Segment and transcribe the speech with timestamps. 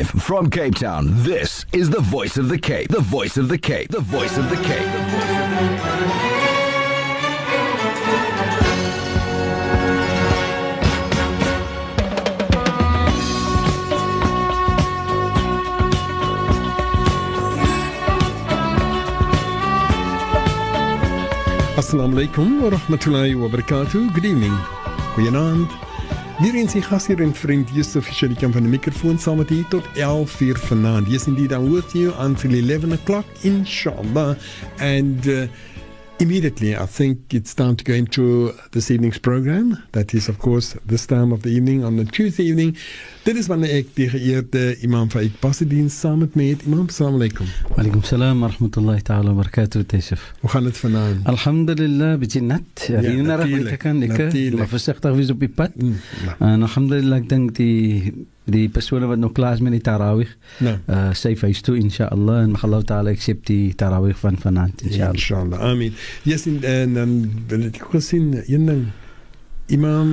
[0.00, 2.88] Live from Cape Town, this is the voice of the Cape.
[2.88, 3.90] The voice of the Cape.
[3.90, 4.88] The voice of the Cape.
[21.76, 24.14] Assalamu alaykum wa rahmatullahi wa barakatuh.
[24.14, 24.56] Good evening.
[25.14, 25.89] Goeienaand.
[26.40, 29.84] Hier in sy gasheer en vriend Yusuf Sharikan van die mikrofoon saam met u tot
[30.00, 31.10] 11 uur vanaand.
[31.12, 34.38] Yes indeed, I'm with you until 11 o'clock inshallah.
[34.78, 35.44] And uh,
[36.20, 39.82] Immediately, I think it's time to go into this evening's program.
[39.92, 42.76] That is, of course, this time of the evening on the Tuesday evening.
[43.24, 46.66] Dit is wanneer ek die geëerde imam Faik Pasadien saam met my het.
[46.68, 47.48] Imam, assalamu alaykum.
[47.70, 48.04] Wa alaikum.
[48.04, 50.26] salaam wa rahmatullahi ta'ala wa barakatuh, Taysif.
[50.44, 51.24] Hoe gaan dit vanaand?
[51.32, 52.84] Alhamdulillah, bietjie nat.
[52.88, 53.78] Ja, ja natuurlik.
[53.80, 54.20] Kan ek?
[54.60, 55.72] Maar versigtig wees op die pad.
[55.76, 55.96] Mm,
[56.36, 58.12] en alhamdulillah, ek dink die
[58.50, 60.28] die persone wat nou klaar is met die tarawih
[60.60, 60.76] nou.
[60.86, 65.14] uh sy huis toe inshallah en mag Allah taala accept die tarawih van vanaand inshallah
[65.14, 65.60] Inshallah.
[65.60, 65.94] Amen.
[66.22, 67.12] Yes, en, dan
[67.48, 68.84] wil ek gesien een ding.
[69.70, 70.10] Imam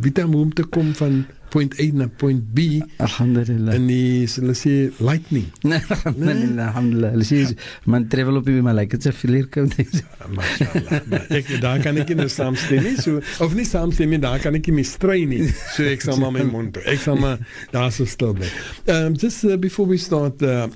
[0.00, 4.56] weet hom om te kom van point A na point B alhamdulillah in die hulle
[4.58, 5.48] sê lightning.
[5.64, 7.54] alhamdulillah alhamdulillah lees
[7.86, 11.02] man travel op die malaika se filir kom Mashallah.
[11.08, 12.96] Maar ek daar kan ek nie saamstem nie.
[13.00, 15.46] So of nie saamstem nie, daar kan ek nie meer strei nie.
[15.76, 16.84] So ek sal maar my mond hou.
[16.90, 17.40] Ek sal maar
[17.72, 18.50] daar so stil bly.
[18.92, 20.68] Um just uh, before we start uh,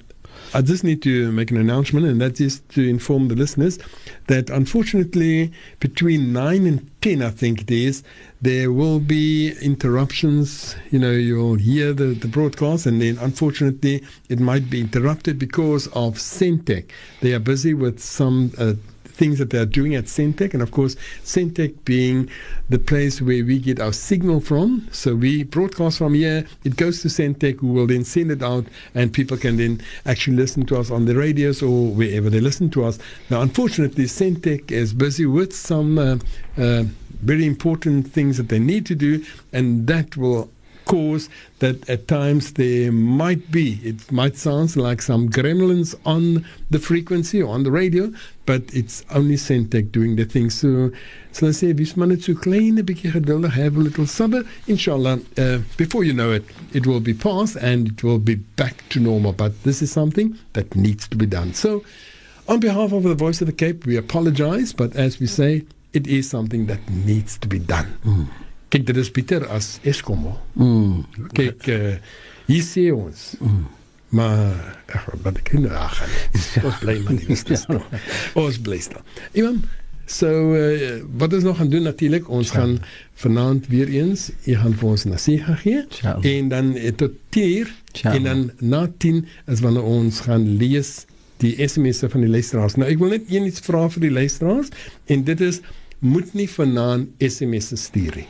[0.55, 3.79] I just need to make an announcement, and that is to inform the listeners
[4.27, 5.51] that unfortunately,
[5.81, 8.03] between 9 and 10, I think it is,
[8.43, 10.75] there will be interruptions.
[10.91, 15.87] You know, you'll hear the, the broadcast, and then unfortunately, it might be interrupted because
[15.89, 16.91] of Centec.
[17.21, 18.53] They are busy with some.
[18.59, 18.75] Uh,
[19.15, 22.31] things that they are doing at Centec, and of course, Centec being
[22.71, 24.89] the place where we get our signal from.
[24.91, 28.65] So we broadcast from here, it goes to Centec, who will then send it out,
[28.95, 32.71] and people can then actually listen to us on the radios or wherever they listen
[32.71, 32.99] to us.
[33.29, 36.17] Now, unfortunately, Centec is busy with some uh,
[36.57, 36.85] uh,
[37.23, 40.51] very important things that they need to do, and that will
[40.85, 41.29] cause
[41.61, 47.41] that at times there might be, it might sound like some gremlins on the frequency
[47.41, 48.13] or on the radio,
[48.47, 50.51] but it's only Centec doing the thing.
[50.51, 50.91] So,
[51.33, 54.45] so let's say, wees maar net so klein 'n bietjie geduldig, have a little sabber.
[54.67, 58.85] Inshallah, uh, before you know it, it will be past and it will be back
[58.91, 59.33] to normal.
[59.33, 61.55] But this is something that needs to be done.
[61.55, 61.83] So,
[62.49, 66.07] on behalf of the Voice of the Cape, we apologize, but as we say, it
[66.07, 67.89] is something that needs to be done.
[68.73, 70.25] Kyk, dit is Pieter as Eskom.
[70.57, 71.05] mm.
[71.37, 71.95] Kyk, uh,
[72.49, 73.35] hier sê ons.
[74.13, 76.01] Maar ag, wat ek nou ag.
[76.67, 77.79] Ons bly maar nie stil.
[78.37, 79.01] Ons bly stil.
[79.33, 79.65] Iemand
[80.13, 80.27] So
[80.59, 82.73] uh, wat ons nog gaan doen natuurlik ons gaan
[83.23, 86.27] vanaand weer eens jy gaan vir ons nasiha gee Inshallah.
[86.27, 88.17] en dan uh, tot 10 Inshallah.
[88.19, 90.91] en dan na 10 is wanneer ons gaan lees
[91.43, 92.75] die SMS'e van die luisteraars.
[92.77, 94.69] Nou ek wil net een iets vra vir die luisteraars
[95.07, 95.63] en dit is
[96.03, 98.29] moet nie vanaand SMS'e stuur nie.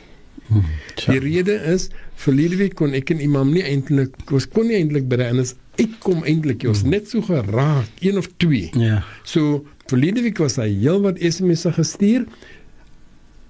[1.05, 1.87] Die rede is
[2.21, 5.55] verlede week kon ek en Imam nie eintlik ons kon nie eintlik by die anders
[5.79, 8.69] uitkom eintlik ons net so geraak een of twee.
[8.77, 12.27] ja So verlede week was hy heelwat SMS'e gestuur.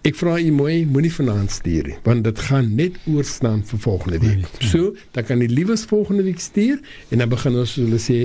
[0.03, 3.80] Ek vra u mooi, moenie vanaand stuur nie, want dit gaan net oor staan vir
[3.86, 4.47] volgende week.
[4.68, 8.18] So, dan kan die liewes volgende week stuur en dan begin ons hulle sê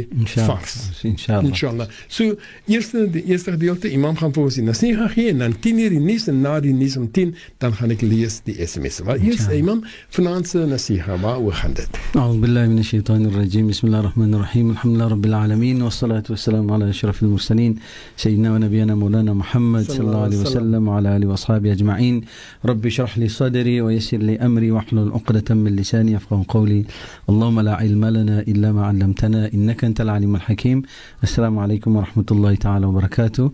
[0.49, 0.75] vars.
[1.07, 1.47] Inshallah.
[1.47, 1.87] Inshallah.
[2.11, 2.35] So,
[2.67, 5.79] eers die eerste gedeelte, imam gaan vir ons in as 9 gee en dan 10
[5.85, 7.31] uur die nuus en na die nuus om 10
[7.63, 8.99] dan gaan ek lees die SMS.
[9.07, 9.85] Maar eers imam
[10.19, 12.03] vanaand se nasiha, waaroor gaan dit?
[12.19, 13.71] A'udhu billahi minash shaitanir rajim.
[13.71, 14.75] Bismillahirrahmanirrahim.
[14.75, 17.79] Alhamdulillahi rabbil alamin wassalatu wassalamu ala ashrafil mursalin
[18.19, 22.25] sayyidina wa nabiyina maulana Muhammad sallallahu alaihi wasallam ala alihi wa sahbihi الله وأصحابه أجمعين.
[22.65, 26.85] رب اشرح لي صدري ويسر لي أمري واحلل عقدة من لساني يفقهوا قولي.
[27.29, 29.51] اللهم لا علم لنا إلا ما علمتنا.
[29.55, 30.83] إنك أنت العليم الحكيم.
[31.23, 33.53] السلام عليكم ورحمة الله تعالى وبركاته.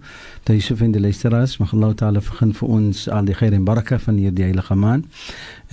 [1.95, 5.05] Taala vergun vir ons al die khair en baraka van hierdie heilige maand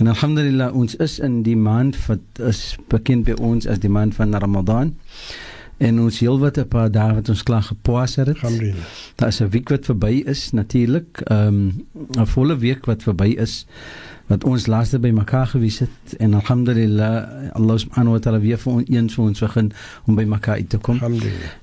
[0.02, 4.14] En alhamdulillah ons is in die maand wat is bekend by ons as die maand
[4.14, 4.96] van Ramadan.
[5.82, 8.28] En ons heelwat 'n paar dae wat ons klaar gepoas het.
[8.28, 8.86] Alhamdulillah.
[9.16, 11.20] Daar is 'n week wat verby is natuurlik.
[11.20, 11.70] Ehm
[12.18, 13.66] 'n volle week wat verby is
[14.26, 17.26] wat ons laaste by mekaar gewees het en alhamdulillah
[17.58, 19.72] Allah subhanahu wa ta'ala weer vir ons eens vir ons begin
[20.06, 21.00] om by mekaar uit te kom.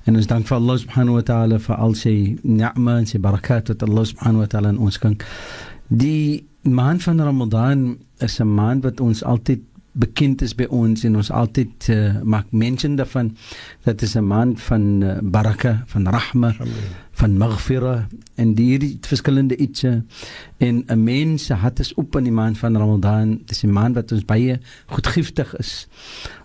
[0.04, 3.68] En ons dank vir Allah subhanahu wa ta'ala vir al sy ni'ma en sy barakat
[3.68, 5.16] wat Allah subhanahu wa ta'ala ons kan.
[5.88, 9.60] Die maand van Ramadan is 'n maand wat ons altyd
[9.92, 13.32] bekend is by ons en ons altyd uh, maak mention daarvan
[13.84, 17.08] dat is 'n maand van uh, baraka, van rahma, Alhamdulillah.
[17.12, 20.02] van maghfira en die hierdie verskillende ietsie.
[20.58, 23.40] En 'n mens se hart is oop in die maand van Ramadan.
[23.44, 25.88] Dis 'n maand wat ons baie goedgiftig is.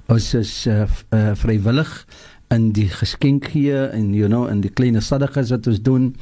[0.08, 2.06] Ons is uh, uh, vrywillig
[2.54, 6.16] in die geskenk gee en you know in die klein sadaqas wat ons doen.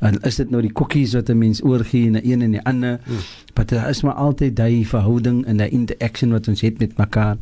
[0.00, 3.00] En is dit nou die koekies wat 'n mens oorgee na een en die ander?
[3.06, 3.16] Mm.
[3.54, 7.36] maar daar is maar altyd daai verhouding en daai interaction wat ons het met mekaar.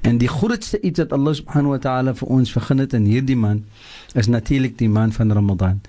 [0.00, 3.36] En die grootste iets wat Allah subhanahu wa ta'ala vir ons begin het in hierdie
[3.36, 3.62] maand
[4.12, 5.80] is natuurlik die maand van Ramadan.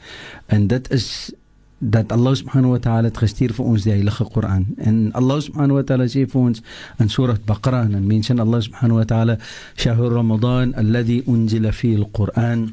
[0.46, 1.32] En dit is
[1.80, 5.78] dat Allah subhanahu wa ta'ala het gestuur vir ons die heilige Koran en Allah subhanahu
[5.78, 6.64] wa ta'ala sê vir ons
[7.00, 9.38] in surah Baqarah en mention Allah subhanahu wa ta'ala
[9.78, 12.72] shahr ramadan alladhi unzila fihi al-Quran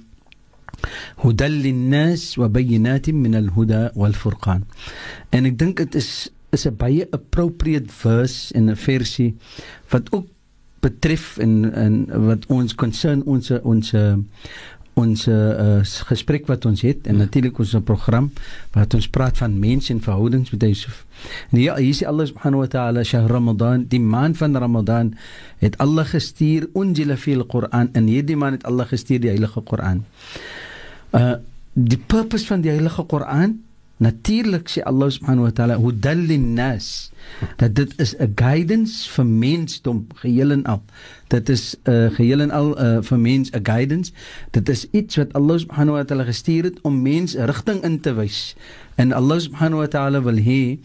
[1.20, 4.64] hudan lin-nas wa bayyinatin min al-huda wal-furqan
[5.32, 9.36] en ek dink dit is is 'n baie appropriate verse in 'n versie
[9.92, 10.26] wat ook
[10.80, 11.94] betref en en
[12.28, 13.94] wat ons concern ons ons
[15.00, 18.28] ons uh, gesprek wat ons het en natuurlik ons program
[18.76, 21.02] wat ons praat van mense en verhoudings met Yusuf.
[21.50, 25.14] En ja, hier sê Allah subhanahu wa ta'ala shahr Ramadan, die maand van Ramadan
[25.62, 30.04] het Allah gestuur unzila fil Quran en hierdie maand het Allah gestuur die heilige Koran.
[31.14, 31.36] Uh
[31.74, 33.56] die purpose van die heilige Koran
[33.96, 37.14] Natuurlik sê Allah subhanahu wa ta'ala hudal linnas
[37.56, 40.82] dat dit is 'n guidance vir mensdom geheel en al.
[41.30, 44.12] Dit is 'n uh, geheel en al uh, vir mens 'n guidance.
[44.50, 48.14] Dit is iets wat Allah subhanahu wa ta'ala gestuur het om mens rigting in te
[48.14, 48.56] wys.
[48.94, 50.78] En Allah subhanahu wa ta'ala wil hê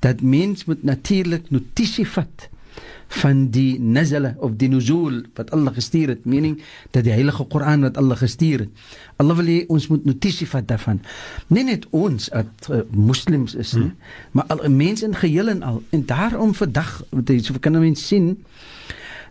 [0.00, 2.48] dat mens moet natuurlik notisie vat
[3.08, 6.24] van die nazala of die nuzul wat Allah gestuur het.
[6.24, 6.58] Meaning
[6.90, 8.68] dat die heilige Koran wat Allah gestuur het.
[9.16, 11.00] Allah wil hê ons moet notisie vat daarvan.
[11.48, 13.94] Nie net ons as uh, moslems is nie hmm.
[14.32, 15.82] maar al mense in geheel en al.
[15.90, 18.34] En daarom vandag jy so kan mense sien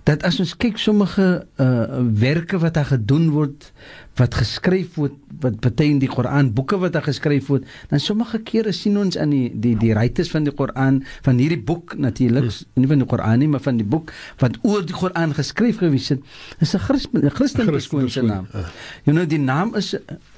[0.06, 1.26] dat as ons kyk sommige
[1.58, 3.72] uh, werke wat daar gedoen word
[4.20, 8.72] wat geskryf word wat beteken die Koran boeke wat daar geskryf word dan sommige kere
[8.76, 12.84] sien ons in die die die rytes van die Koran van hierdie boek natuurlik hmm.
[12.84, 14.14] nie van die Koran nie maar van die boek
[14.44, 16.22] wat oor die Koran geskryf gewees het
[16.62, 18.48] is 'n Christen Christen persoon se naam.
[18.54, 18.68] Uh.
[19.04, 19.96] You know die naam is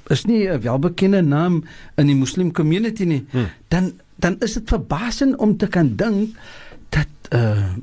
[0.08, 1.64] is nie 'n welbekende naam
[1.96, 3.26] in die Muslim community nie.
[3.30, 3.46] Hmm.
[3.68, 6.36] Dan dan is dit verbasend om te kan dink
[6.88, 7.76] dat uh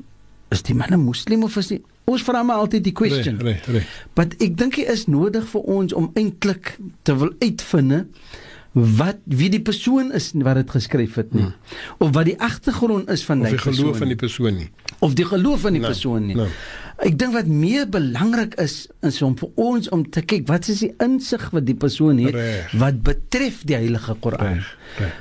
[0.48, 3.38] is die man 'n moslim of is hy ons vra maar altyd die question.
[3.42, 3.86] Reg, reg, reg.
[4.14, 8.06] Maar ek dink dit is nodig vir ons om eintlik te wil uitvind
[8.76, 11.54] wat wie die persoon is wat dit geskryf het nie hmm.
[12.04, 13.56] of wat die agtergrond is van persoon.
[13.56, 14.68] Of die geloof van die persoon nie.
[14.98, 16.36] Of die geloof van die no, persoon nie.
[16.36, 16.46] No.
[17.04, 20.80] Ek dink wat meer belangrik is is om vir ons om te kyk wat is
[20.80, 22.72] die insig wat die persoon het Reg.
[22.80, 24.62] wat betref die heilige Koran.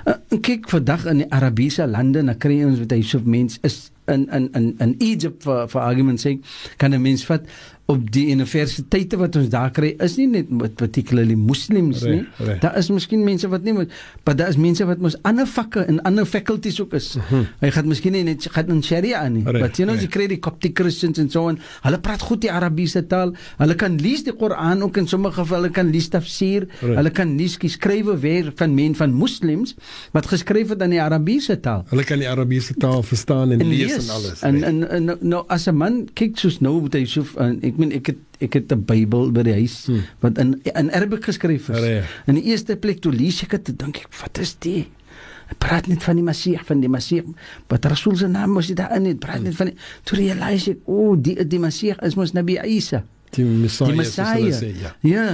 [0.08, 3.90] Uh, kyk vandag in die Arabiese lande, dan kry ons wat hy so mense is
[4.08, 6.40] in in in in Egypt vir vir argument sake
[6.78, 7.44] kan 'n mens vat
[7.92, 10.50] op die universiteite wat ons daar kry is nie net
[10.80, 12.24] particularly moslems nie.
[12.40, 12.56] Re, re.
[12.64, 16.00] Daar is miskien mense wat nie maar daar is mense wat mos ander vakke en
[16.10, 17.12] ander faculties ook is.
[17.16, 17.44] Uh -huh.
[17.62, 19.44] Hy gaan miskien nie net gaan in Sharia nie.
[19.44, 22.52] But you know jy kry die Coptic Christians en so en hulle praat goed die
[22.52, 23.36] Arabiese taal.
[23.58, 26.68] Hulle kan lees die Koran ook in sommige gevalle kan lees tafsir.
[26.82, 26.96] Re.
[26.96, 29.76] Hulle kan lees skrywe weer van men van moslems
[30.12, 31.86] wat geskryf het in die Arabiese taal.
[31.90, 34.42] Hulle kan die Arabiese taal verstaan en, en lees yes, en alles.
[34.42, 37.26] En en, en nou, nou as 'n man kyk soos nou met hy so
[37.62, 40.04] ek ek meen ek het ek het 'n Bybel by die huis hmm.
[40.24, 41.84] wat in in Arabiek geskryf is.
[41.84, 42.04] Ja.
[42.26, 44.88] In die eerste plek toe lees ek dit, dink ek, wat is dit?
[45.46, 47.22] Hy praat net van die Messie, van die Messie.
[47.70, 50.88] Wat Rasul se naam mos dit daar in, praat net van die, toe realiseer ek,
[50.90, 53.04] o, oh, die die Messie is mos Nabi Isa.
[53.36, 53.92] Die Messie.
[53.92, 54.74] Die Messie.
[54.82, 54.96] Ja.
[55.06, 55.28] ja.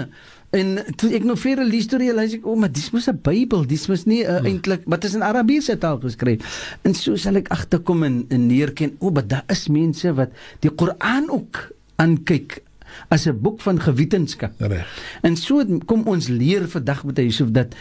[0.51, 3.21] En toe ek nou verder lees toe realiseer ek, o, oh, maar dis mos 'n
[3.23, 6.43] Bybel, dis mos nie uh, eintlik, wat is in Arabiese taal geskryf.
[6.83, 10.35] En so sal ek agterkom en, en neerken, o, oh, maar daar is mense wat
[10.59, 11.69] die Koran ook
[12.01, 12.61] aankyk
[13.07, 14.53] as 'n boek van gewetensskap.
[14.57, 14.87] Reg.
[15.21, 17.75] En so kom ons leer vandag met Yusuf dat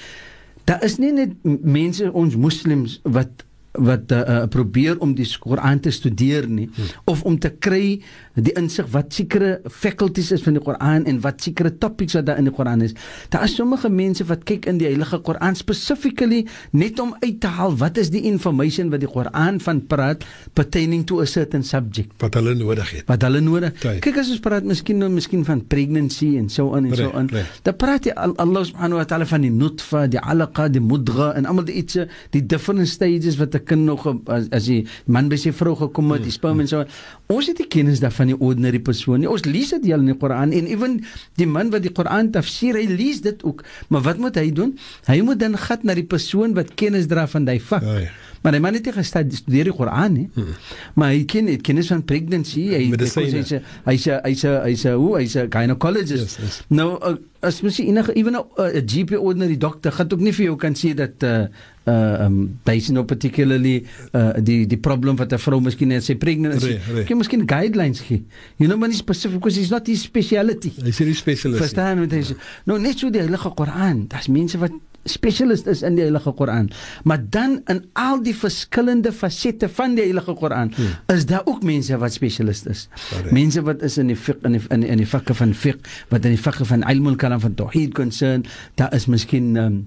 [0.65, 3.45] daar is nie net mense ons moslems wat
[3.79, 6.89] wat uh, probeer om die Koran te studeer nie hmm.
[7.11, 8.01] of om te kry
[8.35, 12.41] die insig wat sekere faculties is van die Koran en wat sekere topics wat daar
[12.41, 12.97] in die Koran is.
[13.31, 17.51] Daar is sommige mense wat kyk in die Heilige Koran specifically net om uit te
[17.59, 20.27] haal wat is die information wat die Koran van praat
[20.59, 23.07] pertaining to a certain subject wat hulle nodig het.
[23.11, 23.77] Wat hulle nodig.
[23.79, 24.03] Kijk.
[24.05, 27.31] Kyk as ons praat miskien nou miskien van pregnancy en so on en so on.
[27.67, 31.47] Dan praat jy Allah subhanahu wa ta'ala van die nutfa, die alaqa, die mudgha en
[31.51, 32.01] almal die iets
[32.35, 36.13] die different stages wat 'n kind nog as, as die man by sy vrou gekom
[36.13, 36.85] het, die sperm en so.
[37.29, 39.29] Ons het nie kennis daarvan die ordinary persoon nie.
[39.29, 41.01] Ons lees dit al in die Koran en ewen
[41.37, 43.65] die man wat die Koran tafsir, hy lees dit ook.
[43.89, 44.79] Maar wat moet hy doen?
[45.07, 47.83] Hy moet dan gat na die persoon wat kennis dra van daai vak.
[47.83, 48.30] Ja, ja.
[48.41, 50.29] Maar hy man het nie gestudeer die Koran nie.
[50.35, 50.55] Hmm.
[50.97, 53.53] Maar hy ken dit kennis van pregnancy, hy hy's hy's
[53.85, 56.39] hy's hy's hy's hoe hy's 'n gynecologist.
[56.39, 56.63] Yes, yes.
[56.69, 60.45] Nou uh, as mens enige ewen 'n uh, GP ordinary doctor gaan ook nie vir
[60.45, 61.47] jou kan sê dat uh
[61.85, 66.17] uh um based on particularly uh die die probleem wat 'n vrou miskien het sy
[66.17, 66.81] pregnant is.
[67.05, 68.25] Kyk miskien guidelines gee.
[68.57, 70.73] You know man is specific because it's not his speciality.
[70.81, 71.61] Hy sê die specialist.
[71.61, 72.37] Verstaan wat hy sê?
[72.65, 74.73] Nou net so die heilige Koran, daar's mense wat
[75.05, 76.71] spesialist is in die Heilige Koran.
[77.05, 81.15] Maar dan in al die verskillende fasette van die Heilige Koran hmm.
[81.15, 82.89] is daar ook mense wat spesialist is.
[82.95, 83.33] Sorry.
[83.33, 86.25] Mense wat is in die fiqh in die in die, die vakke van fiqh, wat
[86.25, 89.81] in die vakke van ilmul kalam van tauhid concern, daar is miskien um,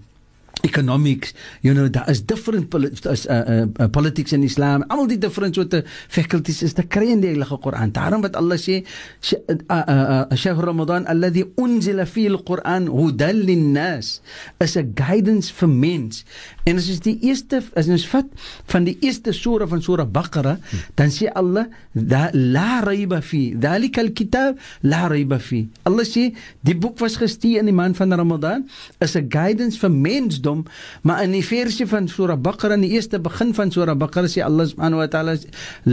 [0.64, 2.74] economics you know there is different
[3.06, 4.84] as, uh, uh, uh, politics in islam.
[4.90, 7.92] Al die different soorte faculties is te kry in die heilige Koran.
[7.96, 8.82] Daarom wat Allah sê
[9.22, 14.22] shahr ramadan alladhi unzila fi al-quran hudan lin-nas.
[14.64, 16.24] Is a guidance for mens.
[16.64, 18.32] En as is die eerste as ons vat
[18.72, 20.58] van die eerste sura van sura baqara
[20.96, 23.52] dan sê Allah la rayba fi.
[23.52, 25.66] Dhalika al-kitab la rayba fi.
[25.84, 26.30] Allah sê
[26.64, 28.68] die boek was gestuur in die maand van ramadan
[29.04, 30.64] is a guidance for mens hom
[31.04, 34.44] maar in die versie van Surah Baqarah in die eerste begin van Surah Baqarah sê
[34.46, 35.36] Allah subhanahu wa ta'ala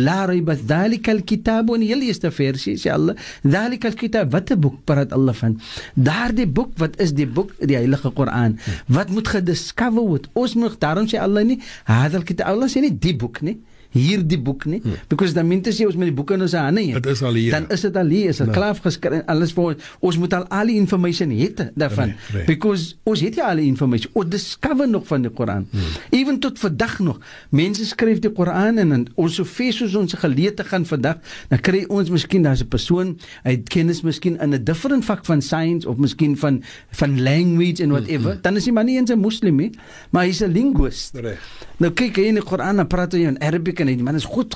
[0.06, 4.76] la rayba dhalika alkitab in die eerste versie sê Allah dhalika alkitab wat 'n boek
[4.84, 5.58] praat Allah van?
[5.94, 7.52] Daardie boek wat is die boek?
[7.58, 10.28] Die heilige Koran wat moet gediscover word?
[10.32, 13.58] Ons moet daarom sê Allah nie hadal kitab Allah sê nie die boek nie
[13.90, 14.98] hierdie boek nie hmm.
[15.08, 17.02] because dan minstens jy ons met die boeke in ons hande het.
[17.02, 17.50] Dit is al hier.
[17.50, 18.54] Dan is dit al hier, is dit nee.
[18.54, 19.88] klaar geskryf alles vir ons.
[20.10, 22.14] Ons moet al al die information het daarvan.
[22.14, 22.44] Nee, nee.
[22.48, 24.12] Because ons het ja al die information.
[24.14, 25.66] Ons discover nog van die Koran.
[25.70, 25.96] Hmm.
[26.10, 27.20] Even tot vandag nog.
[27.50, 31.20] Mense skryf die Koran en, en ons so veel soos ons geleete gaan vandag,
[31.50, 35.24] dan kry ons miskien daar's 'n persoon, hy het kennis miskien in 'n different vak
[35.24, 38.32] van science of miskien van van language en whatever.
[38.32, 38.42] Hmm.
[38.42, 39.70] Dan is hy maar nie eens 'n moslim nie,
[40.10, 41.16] maar hy's 'n linguist.
[41.16, 41.40] Reg.
[41.78, 44.24] Nou kyk hy in die Koran en praat hy in Arabic en hy man is
[44.28, 44.54] goed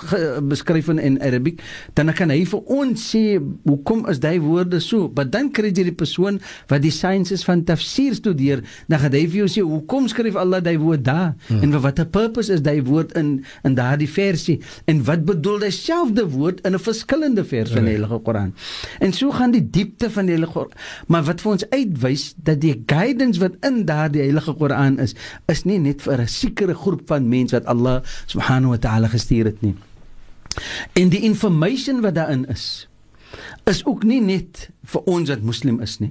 [0.52, 1.62] beskryf in, in Arabic,
[1.94, 5.10] dan kan hy vir ons sê hoekom is daai woorde so?
[5.14, 6.40] Maar dan kry jy die persoon
[6.70, 10.62] wat die sciences van tafsir studeer, dan gaan hy vir jou sê hoekom skryf Allah
[10.64, 11.34] daai woord daar?
[11.48, 11.62] Hmm.
[11.62, 14.60] En wat 'n purpose is daai woord in in daardie versie?
[14.86, 18.54] En wat bedoel hy selfde woord in 'n verskillende vers van die Heilige Koran?
[19.00, 20.78] En so gaan die diepte van die Heilige Koran.
[21.06, 25.14] Maar wat vir ons uitwys dat die guidance wat in daardie Heilige Koran is,
[25.46, 29.52] is nie net vir 'n sekere groep van mense wat Allah subhanahu wa ta'ala gestuur
[29.52, 29.75] het nie.
[30.99, 32.88] En die information wat daarin is
[33.64, 36.11] is ook nie net vir ons wat moslim is nie.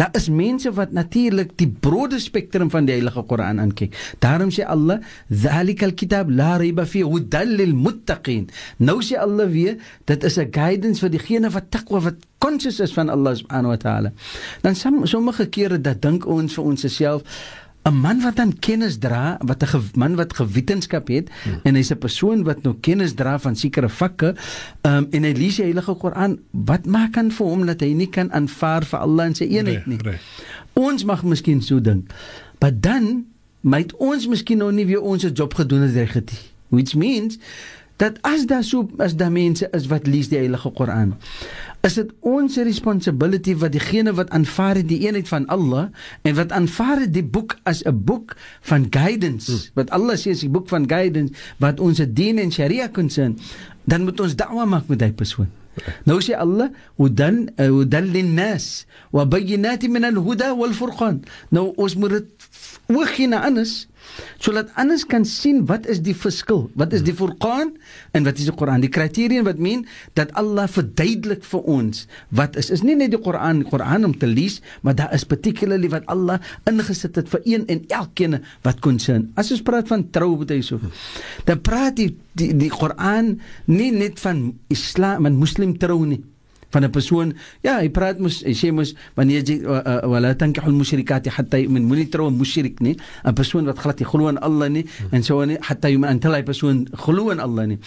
[0.00, 3.94] Daar is mense wat natuurlik die brode spektrum van die Heilige Koran aankyk.
[4.24, 8.48] Daarom sê Allah, "Zalikal kitab la riba fi hudal lil muttaqin."
[8.78, 12.92] Nou sê Allah weer, dit is 'n guidance vir diegene wat takwa wat conscious is
[12.92, 14.12] van Allah subhanahu wa ta'ala.
[14.62, 14.74] Dan
[15.06, 17.22] sommige kere dat dink ons vir ons self
[17.86, 21.60] 'n man wat dan kennis dra, wat 'n man wat gewetenskap het hmm.
[21.62, 24.34] en hy's 'n persoon wat nou kennis dra van sekere vakke,
[24.82, 28.10] um, en hy lees die Heilige Koran, wat maak dan vir hom dat hy nie
[28.10, 29.98] kan aanvaar vir Allah en sy eenheid nie?
[30.02, 30.18] Nee, nee.
[30.72, 32.12] Ons mag miskien so dink.
[32.58, 33.24] Maar dan
[33.60, 36.42] moet ons miskien nou nie weer ons job gedoen het reg nie.
[36.68, 37.38] Which means
[37.96, 41.14] dat as daar so as daar mense is wat lees die Heilige Koran
[41.86, 45.88] is dit ons responsibility wat diegene wat aanvaar die eenheid van Allah
[46.26, 48.34] en wat aanvaar die boek as 'n boek
[48.66, 49.70] van guidance hmm.
[49.78, 53.38] wat Allah sê is 'n boek van guidance wat ons dien en sharia concern
[53.84, 55.48] dan moet ons da'wa maak met daai persoon
[56.08, 62.10] nou sê Allah hudan hudan linnas wa bayyinatin min al-huda wal furqan nou ons moet
[62.10, 62.28] dit
[62.88, 63.86] oogie na anders
[64.42, 67.74] sodat anders kan sien wat is die verskil wat is die Furqan
[68.16, 69.86] en wat is die Koran die kriteria wat meen
[70.18, 74.28] dat Allah verduidelik vir ons wat is is nie net die Koran Koran om te
[74.30, 79.00] lees maar daar is particularly wat Allah ingesit het vir een en elkeen wat kon
[79.02, 80.80] sien as ons praat van trou moet hy so
[81.48, 86.22] dan praat die die, die Koran nie net van islam en moslim trou nie
[86.76, 87.32] van 'n persoon
[87.64, 89.56] ja hy praat mos hy sê mos wanneer jy
[90.12, 94.08] wala tankihul musyrikati hatta min moenie trou 'n musyrik nie 'n persoon wat glad nie
[94.12, 95.14] glo in Allah nie hmm.
[95.14, 97.78] en so nie hatta jy until hy persoon glo in Allah nie.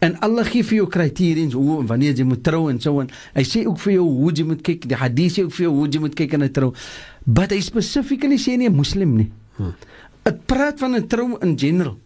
[0.00, 3.08] En Allah gee vir jou kriteria hoe en wanneer jy moet trou en so en
[3.34, 5.74] hy sê ook vir jou hoe jy moet kyk die hadith sê ook vir jou
[5.78, 6.72] hoe jy moet kyk in 'n trou.
[7.26, 9.30] But hy specifically sê nie 'n moslim nie.
[9.56, 9.72] Hmm.
[10.24, 11.96] dit praat van 'n trou in general.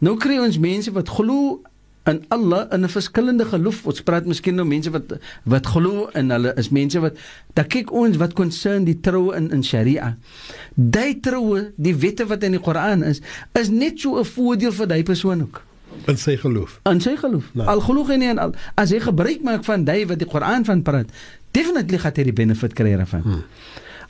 [0.00, 1.62] Nou kry ons mense wat glo
[2.06, 3.86] in Allah in 'n verskillende geloof.
[3.86, 7.16] Ons praat miskien nou mense wat wat glo in hulle is mense wat
[7.54, 10.16] dan kyk ons wat concern die troue in in Sharia.
[10.74, 13.20] Daai troue, die wette wat in die Koran is,
[13.52, 15.62] is net so 'n voordeel vir daai persoon ook.
[16.06, 16.80] In sy geloof.
[16.84, 17.50] In sy geloof.
[17.52, 17.66] Nou.
[17.66, 20.82] Al glo hy nie al as hy gebruik maak van daai wat die Koran van
[20.82, 21.10] praat,
[21.52, 23.22] definitely gaan hy die benefit kry daarvan.
[23.22, 23.44] Hmm.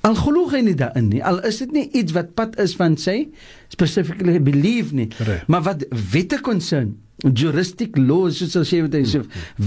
[0.00, 1.24] Al glo hy nie daarin nie.
[1.24, 3.28] Al is dit nie iets wat pad is van sy
[3.68, 5.08] specifically belief nie.
[5.18, 5.46] Reg.
[5.46, 6.96] Maar wat wette concern
[7.28, 9.20] juristic laws soos as jy wat hy sê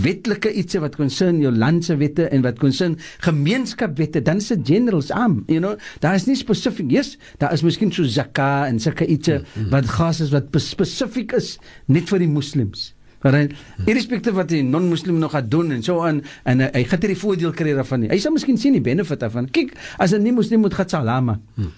[0.03, 4.73] wetlike iets wat concern jou land se wette en wat concern gemeenskapwette dan is dit
[4.73, 8.81] generals am you know daar is nie spesifiek yes daar is miskien so zakka en
[8.81, 9.29] sulke iets
[9.71, 11.57] wat gas is wat spesifiek is
[11.87, 12.91] net vir die moslems
[13.23, 13.53] Right.
[13.87, 17.07] Irrespectief wat 'n non-moslim nog gaan doen en so aan en uh, hy gaan nie
[17.07, 18.09] die voordeel kry daarvan nie.
[18.09, 19.47] Hy sal miskien sien die benefit daarvan.
[19.47, 21.39] Kyk, as 'n nie-moslim moet gaan salama.
[21.55, 21.71] Hmm.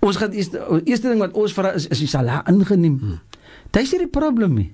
[0.00, 0.48] Ons gaan eers
[0.84, 2.98] eerste ding wat ons vra is is die salah ingeneem.
[2.98, 3.20] Hmm.
[3.70, 4.72] Dit is nie die probleem nie.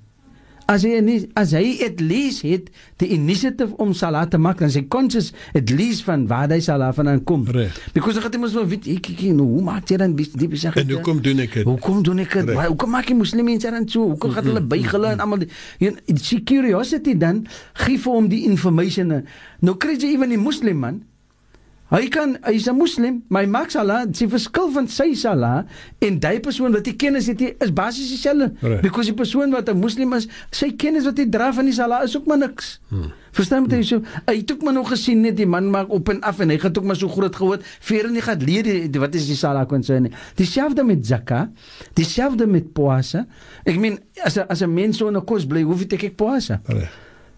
[0.69, 4.71] As hy nie as hy at least het die initiative om salat te maak dan
[4.75, 7.45] sy conscious at least van waar hy salat vandaan kom.
[7.55, 7.77] Reg.
[7.95, 10.49] Because ek het mos wel weet ek ek nou hoe maak jy dan die die
[10.51, 10.75] besig.
[10.83, 11.65] En hoekom doen ek dit?
[11.71, 12.45] Hoekom doen ek dit?
[12.51, 12.57] Reg.
[12.59, 14.09] Waar- Hoekom maak die moslim mense dan so?
[14.11, 17.45] Hoekom gaan hulle buig hulle en almal die jy die curiosity dan
[17.85, 19.23] gee vir hom die information.
[19.63, 21.03] Nou kry jy ewen die moslim man
[21.87, 25.67] Hy kan hy's 'n moslim, maar hy maak salat, die verskil van sy salat
[26.03, 28.51] en daai persoon wat hy kennis het, is basies dieselfde.
[28.61, 28.81] Reg.
[28.83, 32.03] Because die persoon wat 'n moslim is, sy kennis wat hy dra van die salat
[32.05, 32.81] is ook maar niks.
[32.89, 33.13] Hmm.
[33.31, 34.03] Verstaan jy so?
[34.27, 36.59] Hy het ook maar nog gesien net die man maak op en af en hy
[36.59, 37.63] gaan ook maar so groot geword.
[37.81, 40.13] Vere nie gaan leer wat is die salat concern nie.
[40.35, 41.51] Dieselfde met zakka,
[41.95, 43.27] dieselfde met poasa.
[43.65, 46.61] Ek meen as 'n as 'n mens so 'n kos bly, hoef jy kyk poasa.
[46.67, 46.91] Reg.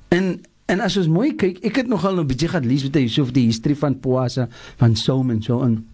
[0.09, 3.07] En en as ons mooi kyk, ek het nogal 'n bietjie gaan lees met hy
[3.09, 5.87] so die history van Poasa, van Saum en so in.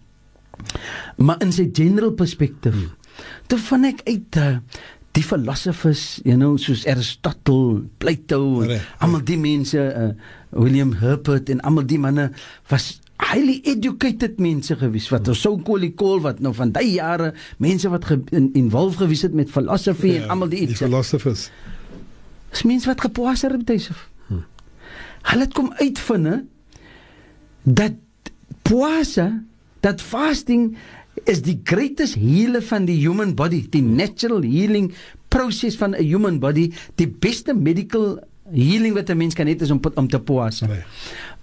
[1.17, 2.91] Maar in sy general perspective, hmm.
[3.47, 4.57] toe van ek uit uh,
[5.15, 10.11] die philosophers, you know, soos Aristotle, Plato, en Reg, almal die mense, uh,
[10.51, 12.31] William Herbert en almal die manne
[12.71, 17.31] was highly educated mense gewees wat ons sou kolie kool wat nou van daai jare
[17.63, 20.83] mense wat ge, in, involved gewees het met philosophy ja, en almal die die iets
[20.83, 21.47] philosophers.
[22.51, 24.09] is mense wat gepoas het Yusuf.
[25.31, 26.37] Hulle het kom uitvind hè,
[27.63, 27.97] dat
[28.67, 29.29] poasa,
[29.85, 30.75] dat fasting
[31.23, 34.91] is die greatest healer van die human body, die natural healing
[35.33, 38.19] proses van 'n human body, die beste medical
[38.51, 40.61] healing wat 'n mens kan hê is om om te poas.
[40.61, 40.83] Nee.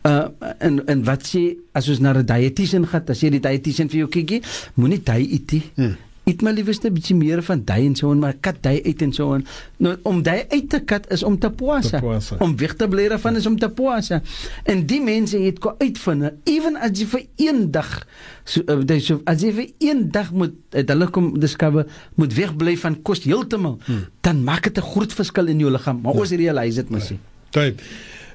[0.02, 0.26] Uh
[0.58, 3.98] en en wat sê as ons na 'n dietitian gaan, as jy die dietitian vir
[3.98, 4.42] jou kykie,
[4.74, 5.62] moenie daai eet nie.
[5.74, 5.96] Hmm.
[6.24, 9.02] Eet maar liewerste 'n bietjie meer van daai en so en maar kat daai uit
[9.02, 12.00] en so en nou om daai uit te kat is om te poasa.
[12.38, 14.22] Om weg te bly daarvan is om te poasa.
[14.64, 18.06] En die mense het ko uitvind, ewen as jy vir een dag
[18.44, 22.34] so uh, dis so as jy vir een dag moet het hulle kom discover moet
[22.34, 24.06] wegbly van kos heeltemal, hmm.
[24.20, 26.00] dan maak dit 'n groot verskil in jou liggaam.
[26.02, 27.18] Maar ons realize dit mos nie.
[27.50, 27.80] Typ.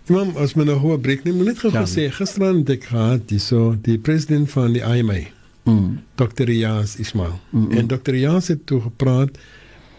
[0.07, 1.83] Imam, as men 'n hoë breek neem, moet net gou Ja.
[1.83, 5.27] gesê gisterand het ek gehad hierso die president van die IMA,
[5.67, 5.99] Mm.
[6.15, 6.43] Dr.
[6.43, 7.39] Riaz Ismail.
[7.49, 7.71] Mm, mm.
[7.71, 8.11] En Dr.
[8.11, 9.37] Riaz het toe gepraat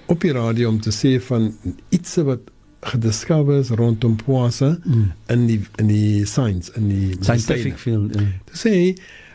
[0.06, 1.54] op die radio om te sê van
[1.88, 2.40] iets wat
[2.80, 5.12] gediscover is rondom poasa Mm.
[5.26, 7.76] in die in die science in die Scientific medisyne.
[7.76, 8.16] field.
[8.16, 8.22] Uh.
[8.44, 8.74] Te sê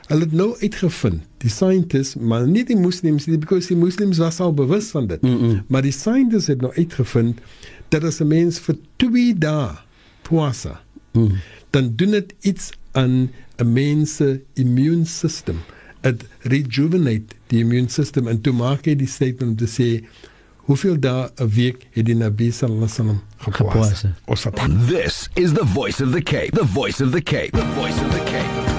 [0.07, 4.39] hulle het nou uitgevind, die scientists, maar nie die moslems nie, because die moslems was
[4.39, 5.21] al bewus van dit.
[5.21, 5.61] Mm -mm.
[5.67, 7.39] Maar die scientists het nou uitgevind
[7.89, 9.69] dat as 'n mens vir 2 dae
[10.21, 10.81] poasa,
[11.13, 11.31] Mm.
[11.69, 15.55] dan doen dit iets aan 'n mens se immuunstelsel.
[16.03, 19.89] Dit rejuvenate die immuunstelsel en toe maak hy die statement om te sê
[20.67, 23.21] hoeveel dae 'n week het die Nabi sallallahu alaihi wasallam.
[23.37, 24.15] Gepoasa.
[24.25, 26.51] Ons het This is the voice of the Cape.
[26.51, 27.51] The voice of the Cape.
[27.51, 28.72] The voice of the Cape.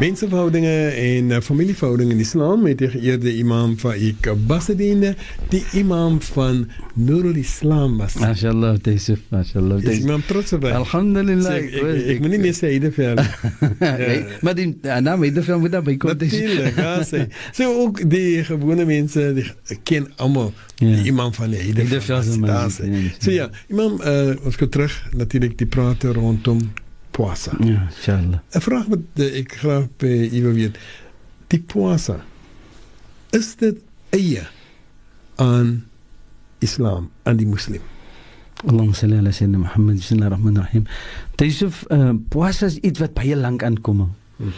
[0.00, 5.10] Menseverhoudinge en uh, familieverhoudinge in Islam met die geëerde imam van Ikabasedine,
[5.52, 6.62] die imam van
[6.94, 8.14] Nurul Islam was.
[8.16, 9.76] MashaAllah, Taisif, MashaAllah.
[9.76, 10.06] Is Taisif.
[10.08, 10.72] imam trots op hy.
[10.78, 11.52] Alhamdulillah.
[11.52, 14.08] Sê, ek, ek, ek moet nie meer sê hy het vir Ja.
[14.40, 14.68] Maar die
[15.04, 16.16] naam het veel moet daarbij komen.
[16.24, 17.26] Natuurlijk, ja, sê.
[17.60, 20.94] So ook die gewone mense, die ken almal Ja.
[20.96, 22.70] die imam van die Eid Eid al-Fitr, man.
[23.20, 26.70] So ja, imam uh, ons gaan terug natuurlik die prate rondom
[27.10, 27.56] poasa.
[27.60, 28.40] Ja, inshallah.
[28.54, 30.78] 'n Vraag wat uh, ek graag by u wil weet.
[31.50, 32.20] Die poasa
[33.30, 33.78] is dit
[34.10, 34.46] eie
[35.36, 35.86] aan
[36.58, 37.82] Islam, aan die moslim.
[38.66, 39.96] Allahumma salli ala sayyidina Muhammad.
[39.96, 40.84] Bismillahirrahmanirrahim.
[41.40, 44.10] Taisif, uh, puasa is iets wat baie lank aankom.
[44.40, 44.52] Hmm.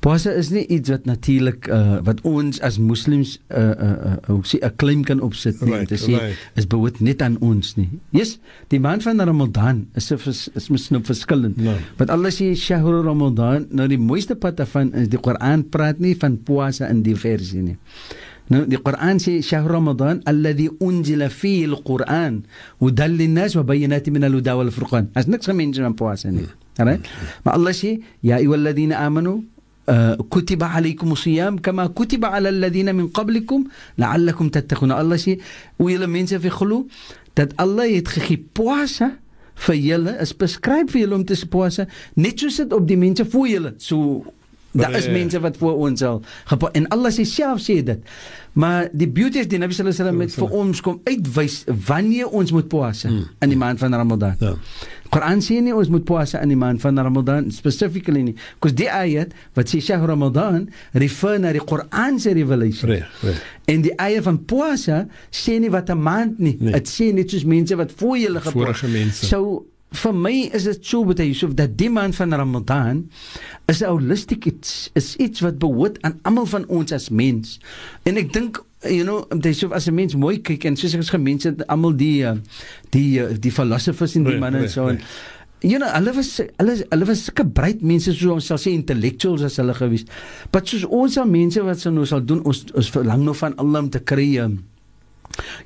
[0.00, 4.56] Puasa is nie iets wat natuurlik uh, wat ons as moslems uh uh uh sê
[4.64, 5.72] 'n claim kan opsit nie.
[5.72, 6.36] Right, Dit sê right.
[6.56, 7.88] is behoort net aan ons nie.
[8.16, 8.38] Yes,
[8.72, 11.56] die maand van Ramadan is 'n vers- is mos nou verskillend.
[11.56, 11.76] Nou.
[11.98, 16.14] Want Allah sê Shahrul Ramadan, nou die mooiste pad daarvan is die Koran praat nie
[16.16, 17.76] van puasa in die versie nie.
[18.48, 22.44] Nou die Koran sê Shahr Ramadan alladhi unzila fihi al-Quran
[22.78, 25.08] hudan lin-nas wa bayyinatin min al-huda wal furqan.
[25.14, 26.40] As niks gemeens van puasa nie.
[26.46, 26.65] Alright?
[26.78, 29.44] Maar Allah sê ya ayyuhalladhina amanu
[29.88, 34.90] uh, kutiba alaykum siyam kama kutiba ala alladhina min qablikum la'allakum tattaqun.
[34.90, 35.38] Allah sê
[35.78, 36.86] hoe julle mense vir glo
[37.34, 39.12] dat Allah het gegee puasa
[39.66, 41.86] vir julle is beskryf vir julle om te spose
[42.16, 44.24] net soos dit op die mense voor julle so
[44.76, 46.22] daar is mense wat voor ons al
[46.72, 48.00] en Allah self sê dit.
[48.56, 51.56] Maar die beauty is die Nabi sallallahu alaihi wasallam met vir ons kom uitwys
[51.88, 53.26] wanneer ons moet poase hmm.
[53.44, 54.36] in die maand van Ramadan.
[54.40, 54.54] Ja.
[55.12, 58.34] Quran sê nie ons moet poase in die maand van Ramadan specifically nie.
[58.56, 62.94] Because die ayat wat sê shahr Ramadan refer na die Quran se revelation.
[62.94, 63.44] Reg reg.
[63.68, 66.56] En die ayat van poase sê nie wat 'n maand nie.
[66.56, 66.92] Dit nee.
[66.96, 68.84] sê net soos mense wat voor julle gepoos
[69.20, 73.06] so vir my is dit so baie Yusuf dat die maand van Ramadan
[73.70, 77.58] is 'n holistic iets is iets wat behoort aan almal van ons as mens
[78.04, 81.00] en ek dink you know dis so as 'n mens mooi kyk en soos ek
[81.00, 82.36] as gemense almal die uh,
[82.90, 85.00] die uh, die philosophers en die manne en so en
[85.62, 89.42] you know hulle was hulle hulle was sulke breed mense soos ons sal sê intellectuals
[89.46, 90.04] as hulle gewees.
[90.52, 93.56] Maar soos ons al mense wat sou nou sal doen ons ons verlang nog van
[93.62, 94.60] Allah om te kry um,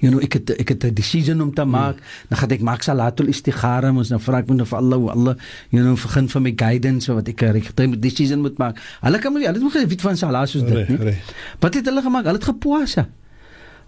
[0.01, 1.97] you know ek het ek het 'n decision om te maak.
[1.97, 2.29] Hmm.
[2.29, 5.35] dan gaan ek maak salatul istikhara ons nou vra ek moet vir Allah Allah
[5.71, 8.77] you know begin vir my guidance wat ek regte decision moet maak.
[9.01, 11.17] Hulle kan hulle het moet geweet van salat soos dit nie.
[11.61, 12.25] wat het hulle gemaak?
[12.25, 13.07] Hulle het gepoase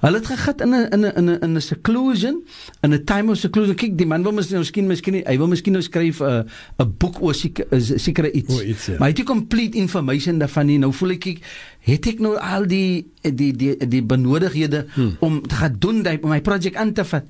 [0.03, 2.43] Hulle het gegat in 'n in 'n in 'n in 'n seclusion,
[2.81, 3.75] in 'n time of seclusion.
[3.77, 6.47] Kyk, die man wil miskien miskien miskien hy wil miskien nou skryf 'n
[6.79, 8.55] 'n boek oor sekere iets.
[8.55, 8.93] O, iets ja.
[8.99, 10.79] Maar hy het nie complete information daarvan nie.
[10.79, 11.39] Nou voel ek ek
[11.81, 15.17] het ek nou al die die die die benodighede hmm.
[15.21, 17.25] om te gaan doen dat my projek aan te vat.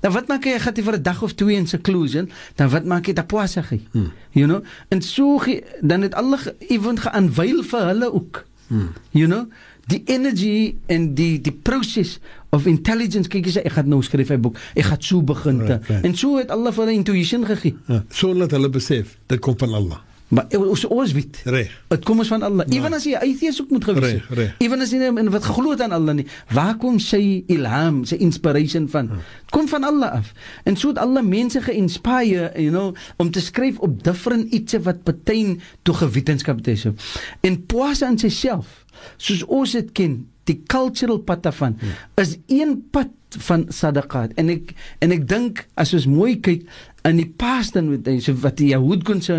[0.00, 0.50] Dan wat maak jy?
[0.50, 3.12] Jy gaan vir 'n dag of twee in seclusion, dan wat maak jy?
[3.12, 3.80] Dan poase jy.
[3.92, 4.12] Hmm.
[4.30, 4.64] You know?
[4.88, 5.40] En so
[5.80, 8.44] dan het alle even geaanwyl vir hulle ook.
[8.68, 8.92] Hmm.
[9.10, 9.48] You know?
[9.88, 12.18] Die energy en die die proses
[12.52, 14.58] of intelligence kyk jy sê ek gaan nou skryf 'n boek.
[14.76, 16.04] Ek gaan so begin te right, right.
[16.04, 17.74] en so het Allah vir hulle intuition gegee.
[17.88, 21.70] Ja, so laat hulle besef dit kom van Allah maar ons ons weet reg.
[21.88, 22.66] Dit kom ons van Allah.
[22.68, 22.76] Ja.
[22.76, 25.92] ewen as jy atheïs ook moet gewees het ewen as jy en wat het aan
[25.96, 29.10] Allah nie waar kom sy ilham sy inspiration van?
[29.12, 29.20] Ja.
[29.50, 30.32] kom van Allah af.
[30.64, 35.04] En so het Allah mense geïnspireer you know om te skryf op different iets wat
[35.04, 36.94] beteken toe gewetenskap het so.
[37.40, 38.84] En poise in self
[39.16, 41.96] soos ons dit ken die cultural pad daarvan hmm.
[42.24, 44.72] is een pad van sadaqat en ek
[45.04, 46.64] en ek dink as ons mooi kyk
[47.08, 49.36] in die past dan met so wat die Jood kon sê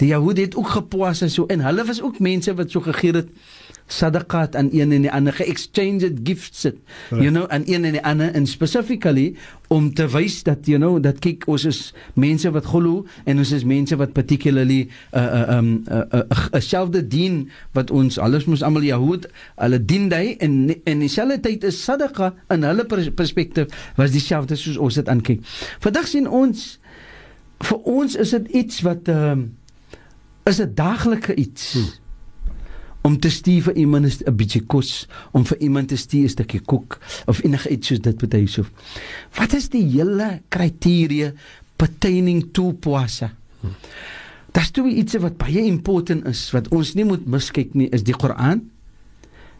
[0.00, 3.16] die Jood het ook gepoas en so en hulle was ook mense wat so gegee
[3.16, 3.28] het
[3.86, 6.78] sadaqat aan een en die ander ge-exchanged gifts it
[7.10, 7.22] right.
[7.22, 9.34] you know aan een en die ander en specifically
[9.68, 11.80] om te wys dat you know dat kyk ons is
[12.14, 16.60] mense wat glo en ons is mense wat particularly uh, uh, um uh, uh, uh,
[16.60, 17.44] selfde dien
[17.78, 22.32] wat ons alles moet almal Jood hulle dien hy en in dieselfde tyd is sadaqa
[22.54, 25.42] in hulle perspektief was dieselfde soos ons dit aankyk.
[25.84, 26.66] Vandag sien ons
[27.66, 29.54] vir ons is dit iets wat ehm uh,
[30.46, 31.72] is 'n daaglikse iets.
[31.74, 32.05] Hmm
[33.06, 36.60] om te stuur vir iemand 'n bietjie kos, om vir iemand te stuur 'n stukkie
[36.60, 38.64] koek of enige iets soos dit betuig so.
[39.38, 41.32] Wat is die hele kriteria
[41.76, 43.30] pertaining to poasa?
[44.52, 48.16] Dis toe iets wat baie important is wat ons nie moet miskyk nie, is die
[48.16, 48.70] Koran.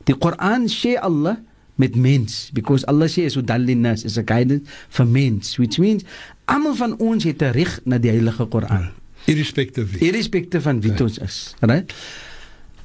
[0.05, 1.37] Die Koran sê Allah
[1.77, 6.05] met mens because Allah sê so dallinas is a guidance for mens which means
[6.45, 8.91] almal van ons het 'n reg na die heilige Koran
[9.27, 11.93] irrespective irrespective van wie ons is right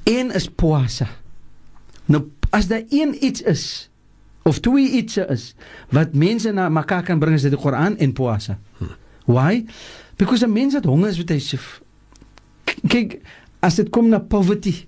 [0.04, 1.08] een is poasa.
[2.06, 3.90] Nou as daar een iets is
[4.42, 5.54] of twee iets is
[5.88, 8.58] wat mense na mekaar kan bring is dit die Koran en poasa.
[9.24, 9.64] Why?
[10.16, 11.58] Because 'n mens wat honger is, weet hy sê
[12.88, 13.20] kyk
[13.62, 14.86] as dit kom na poverty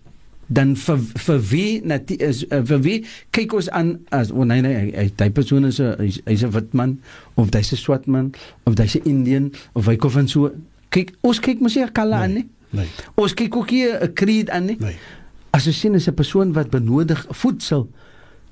[0.53, 2.97] dan vir vir wie die, is uh, vir wie
[3.35, 5.97] kyk ons aan as oh nee nee hy hy persoon is 'n
[6.27, 7.01] hy's 'n wit man
[7.35, 8.33] of hy's 'n swart man
[8.65, 10.53] of hy's 'n Indian of hy kom van so
[10.91, 12.47] kyk ons kyk mos hier kala aan nee.
[12.75, 12.89] Nee.
[13.15, 14.77] Ons kyk ook hier 'n creed aan nie.
[14.79, 14.97] Nee.
[15.51, 17.91] As ons sien is 'n persoon wat benodig voedsel,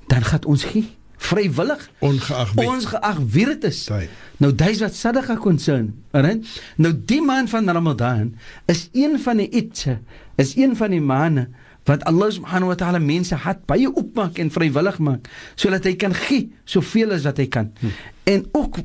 [0.07, 3.87] dan gaan ons gee vrywillig ongeag wie ongeag wie dit is.
[3.87, 4.09] Nee.
[4.37, 6.61] Nou dis wat sadaqa concern, right?
[6.75, 9.99] Nou die maand van Ramadan is een van die itse,
[10.35, 11.47] is een van die maande
[11.87, 15.27] wat Allah subhanahu wa ta'ala mense hat baie opmaak en vrywillig maak
[15.59, 17.71] sodat hy kan gee soveel as wat hy kan.
[17.79, 17.95] Hm.
[18.23, 18.79] En ook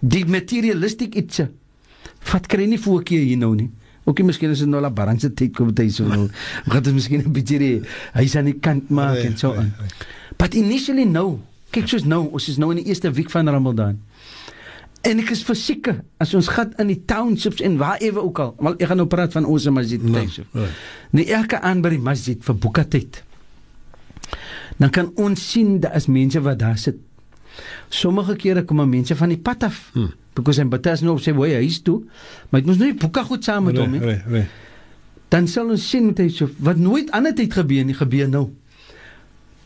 [0.00, 1.48] die materialistiek itse.
[2.32, 3.70] Wat kry nie voorkeur hier nou nie.
[4.04, 6.28] Ook nie miskien is dit nou la barang se tyd kom dit so nou.
[6.68, 9.72] Gaan dit miskien 'n bietjie die hy's aan die kant maak en so aan.
[10.36, 11.40] But initially no.
[11.70, 13.98] Kyk soos nou, ons is nou in die eerste week van Ramadan.
[15.04, 18.54] En ek is verseker as ons gaan in die townships en waar ewe ook al,
[18.58, 20.46] want ek gaan nou praat van ons masjid no, tyd.
[20.52, 20.68] Nee,
[21.10, 23.22] nee elke aan by die masjid vir boekatyd.
[24.80, 26.96] Dan kan ons sien daar is mense wat daar sit.
[27.88, 29.90] Sommige kere kom mense van die pad af.
[29.92, 32.00] Hmm because en batas nou sê hoe hy is toe
[32.50, 34.44] maar dit moet nou nie boeke goed saam met hom nie
[35.32, 38.44] dan sal ons sien met hy so wat nooit ander tyd gebeur nie gebeur nou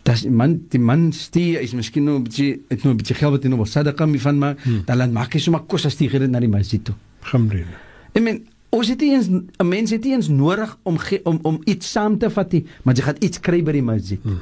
[0.08, 3.32] das man die man stee is miskien nou 'n bietjie het nou 'n bietjie geld
[3.36, 4.84] wat hy nou sadaqa mee van maar hmm.
[4.86, 7.66] dan laat maak hy sommer kos as die gered na die masjid toe Gamreen.
[8.16, 11.38] I mean, ons het nie eens 'n mens het nie eens nodig om ge, om
[11.42, 14.20] om iets saam te vat nie, maar jy gaan iets kry by die masjid.
[14.22, 14.40] Hmm.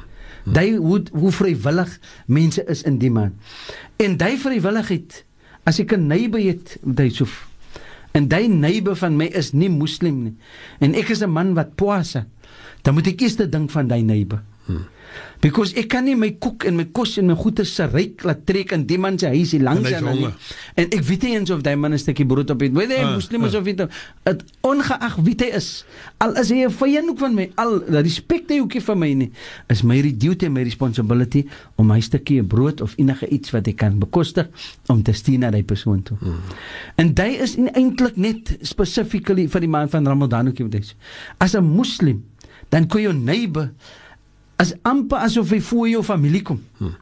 [0.53, 3.33] Daai hoe hoe vrywillig mense is in die man.
[3.99, 5.23] En daai vrywilligheid
[5.67, 7.27] as ek 'n neighbor het, daai so
[8.11, 10.35] en daai neighbor van my is nie moslim nie
[10.79, 12.25] en ek is 'n man wat poasa,
[12.81, 14.41] dan moet ek eers dink van daai neighbor.
[14.65, 14.87] Hmm.
[15.41, 18.41] Because ek kan nie my koek en my kos en my goeder se ryk laat
[18.49, 20.31] trek in die man se huis hier langs aan nie.
[20.75, 22.73] En ek weet nie eens of daai man 'n stukkie brood op het.
[22.73, 23.59] Weet jy, ah, moslim is ah.
[23.59, 25.85] of dit ongeag wie hy is.
[26.17, 29.13] Al is hy 'n vyand ook van my, al respek hy ook nie vir my
[29.13, 29.31] nie.
[29.69, 33.77] Is my duty en my responsibility om my stukkie brood of enige iets wat ek
[33.77, 34.47] kan bekostig
[34.87, 36.17] om te stuur na daai persoon toe.
[36.19, 36.41] Hmm.
[36.95, 40.81] En dit is eintlik net specifically vir die maand van Ramadan ook jy.
[41.37, 42.23] As 'n moslim,
[42.69, 43.71] dan kan jou neighbor
[44.57, 46.63] as amper asof hy voor jou familie kom.
[46.77, 46.95] Hmm.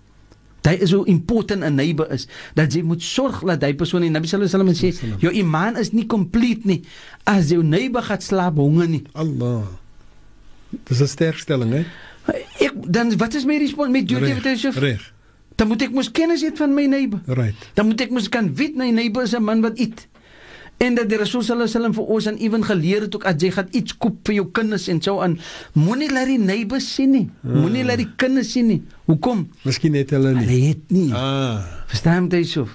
[0.65, 4.11] Dit is so important 'n neighbor is dat jy moet sorg dat hy persoon en
[4.11, 6.81] Nabi sallallahu alaihi wasallam sê jou iman is nie kompleet nie
[7.23, 9.03] as jou neighbor gaan slaap honger nie.
[9.13, 9.67] Allah.
[10.83, 11.85] Dis 'n sterk stelling hè.
[12.59, 14.73] Ek dan wat is my respons met duty wat hy sê?
[14.73, 15.13] Reg.
[15.55, 17.21] Dan moet ek mos kennis hê van my neighbor.
[17.25, 17.55] Right.
[17.73, 20.07] Dan moet ek mos kan weet my neighbor is 'n man wat eet.
[20.77, 23.41] En dat die Rasul sallallahu alaihi wasallam vir ons en ewen geleer het ook as
[23.41, 25.37] jy gaan iets koop vir jou kinders en so aan,
[25.73, 27.27] moenie laat die neighbors sien nie.
[27.41, 28.81] Moenie laat die kinders sien nie.
[29.07, 29.45] Hoekom?
[29.63, 30.43] Miskien het hulle nie.
[30.43, 31.11] Hulle het nie.
[31.15, 31.63] Ah.
[31.87, 32.67] Verstaan jy so?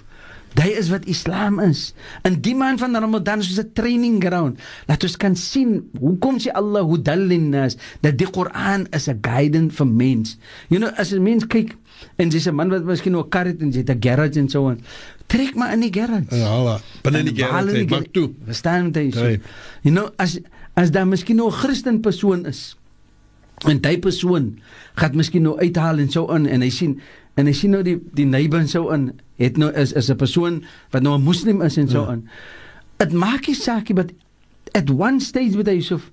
[0.59, 1.93] Dit is wat Islam is.
[2.27, 4.59] In die maand van Ramadan is 'n training ground.
[4.87, 9.75] Laat ons kan sien hoekom sê Allah hudallin nas dat die Koran is 'n guidance
[9.77, 10.39] vir mens.
[10.69, 11.77] You know, as 'n mens kyk
[12.17, 14.39] en dis 'n man wat miskien nou 'n kar het en jy het 'n garage
[14.39, 14.81] en so aan
[15.27, 16.37] trek maar in die garage.
[16.37, 16.81] Ja.
[17.03, 18.31] Binne die garage, maak toe.
[18.45, 19.11] Verstaan jy?
[19.11, 19.27] So?
[19.83, 20.39] You know, as
[20.75, 22.77] as daar miskien nog 'n Christen persoon is
[23.69, 24.59] en daai persoon
[24.95, 27.01] gaan miskien nou uithaal en so aan en hy sien
[27.35, 30.17] en hy sien nou die die neighbor en so aan het nou is is 'n
[30.17, 32.11] persoon wat nou 'n moslim is en so ja.
[32.11, 32.29] aan.
[32.97, 34.13] Dit maak nie saak nie, but
[34.73, 36.11] at one stage with Yusuf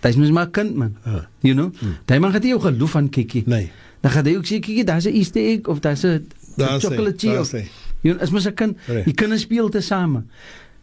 [0.00, 0.96] Dit is mos maar kind man.
[1.06, 1.72] Uh, you know?
[1.80, 1.96] Hmm.
[2.04, 3.42] Daai man het nie jou geloof aan kykie.
[3.46, 3.70] Nee.
[4.06, 6.22] Dan gaan hy ook sê kykie, daar's 'n Easter egg of daar's 'n
[6.78, 7.26] chocolate.
[7.26, 7.52] Daar's
[8.06, 8.78] Jy is mos 'n kind.
[9.04, 10.22] Die kinders speel te same.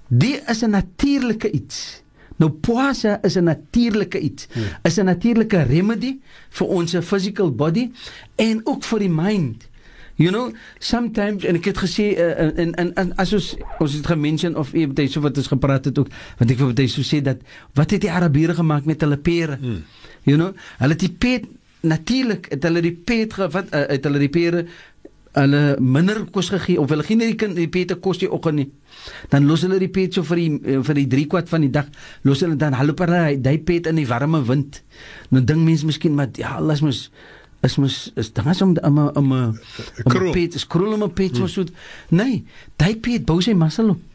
[0.08, 2.04] Die is 'n natuurlike iets.
[2.36, 4.48] Nou poasa is 'n natuurlike iets.
[4.52, 4.64] Hmm.
[4.84, 7.92] Is 'n natuurlike remedy vir ons physical body
[8.36, 9.68] en ook vir die mind.
[10.16, 14.06] You know, sometimes en ek het gesê uh, en en en as ons ons het
[14.06, 16.08] gemention of jy het so wat ons gepraat het ook
[16.38, 17.38] want ek wil net so sê dat
[17.74, 19.58] wat het die Arabiere gemaak met hulle pere?
[19.62, 19.84] Hmm.
[20.24, 21.46] You know, hulle het die pet
[21.84, 24.66] natuurlik het hulle die pet wat uh, het hulle die pere
[25.34, 28.60] hulle minder kos gegee of hulle gee nie die kind die pete kos die oggend
[28.60, 28.68] nie.
[29.34, 31.72] Dan los hulle die pet so vir die eh, vir die 3 kwart van die
[31.74, 31.90] dag.
[32.28, 34.84] Los hulle dan hulle per hy pet in die warme wind.
[35.34, 37.08] Nou ding mense miskien maar ja, alles mos
[37.64, 41.36] is mos is dan as om om om 'n pet is krul om 'n pet
[41.36, 41.66] so so.
[42.10, 42.44] Nee,
[42.78, 44.13] daai pet bou sy muscle op.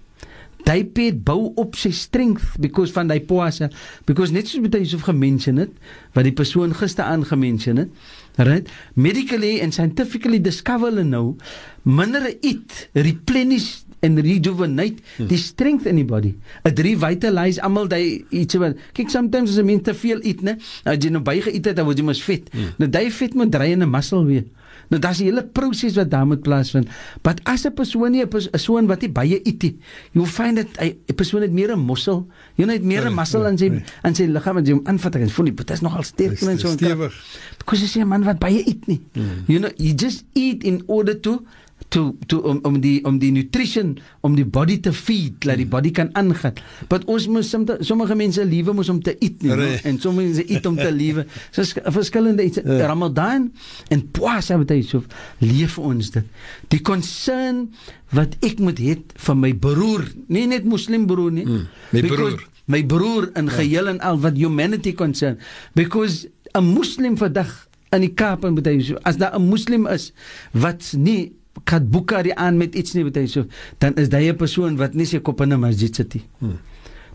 [0.66, 3.70] Daai pet bou op sy strength because van daai poasa
[4.08, 5.70] because net soos met hy so gemention het
[6.16, 7.90] wat die persoon gister aangemention het
[8.38, 8.68] right?
[8.94, 11.36] Medically and scientifically discover hulle nou
[11.82, 15.26] minder eat replenish en rejuvenate hmm.
[15.30, 16.34] die strength in die body.
[16.68, 20.58] It revitalize almal daai iets wat kyk sometimes as 'n mens te veel eet né?
[20.84, 22.46] As jy nou baie geëet het dan word jy mos vet.
[22.52, 22.74] Hmm.
[22.78, 24.44] nou daai vet moet dry in 'n muscle weer
[24.88, 26.88] Nou daar's 'n hele proses wat daar moet plaasvind.
[27.22, 29.78] But as 'n persoon nie 'n persoon wat nie baie eet nie,
[30.12, 33.58] you find that 'n persoon het meer 'n muscle, jy het meer 'n muscle in
[33.58, 36.40] sy in sy liggaam en jy hom aanvat en voel nie, dit is nogal sterk
[36.40, 36.68] en so.
[36.68, 37.14] Stewig.
[37.58, 39.00] Because jy sê 'n man wat baie eet nie.
[39.12, 39.44] Hmm.
[39.46, 41.44] You know, you just eat in order to
[41.88, 43.94] to to om om die om die nutrition
[44.26, 45.72] om die body te feed dat die hmm.
[45.72, 46.58] body kan aangaan.
[46.88, 47.48] Want ons moet
[47.86, 49.68] sommige mense liewe moet om te eet nie, no?
[49.82, 51.26] en sommige mense eet om te liewe.
[51.58, 52.60] So verskillende iets.
[52.64, 52.86] Ja.
[52.90, 53.48] Ramadan
[53.88, 55.02] en Pascha wat hy so
[55.42, 56.26] leef ons dit.
[56.72, 57.68] Die concern
[58.14, 61.46] wat ek moet hê vir my broer, nie net moslim broer nie.
[61.48, 62.38] Mm, my broer.
[62.68, 63.56] My broer in ja.
[63.62, 65.38] geheel en al wat humanity concern
[65.74, 70.12] because 'n moslim vandag in die Kaap en baie so as daar 'n moslim is
[70.52, 71.32] wat nie
[71.68, 73.44] kat Bukhari aan met iets nie hy so
[73.82, 76.24] dan is daai 'n persoon wat nie sy kop in 'n masjid sit nie.
[76.40, 76.58] Hmm.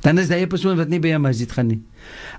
[0.02, 1.82] Dan is daai 'n persoon wat nie by 'n masjid gaan nie.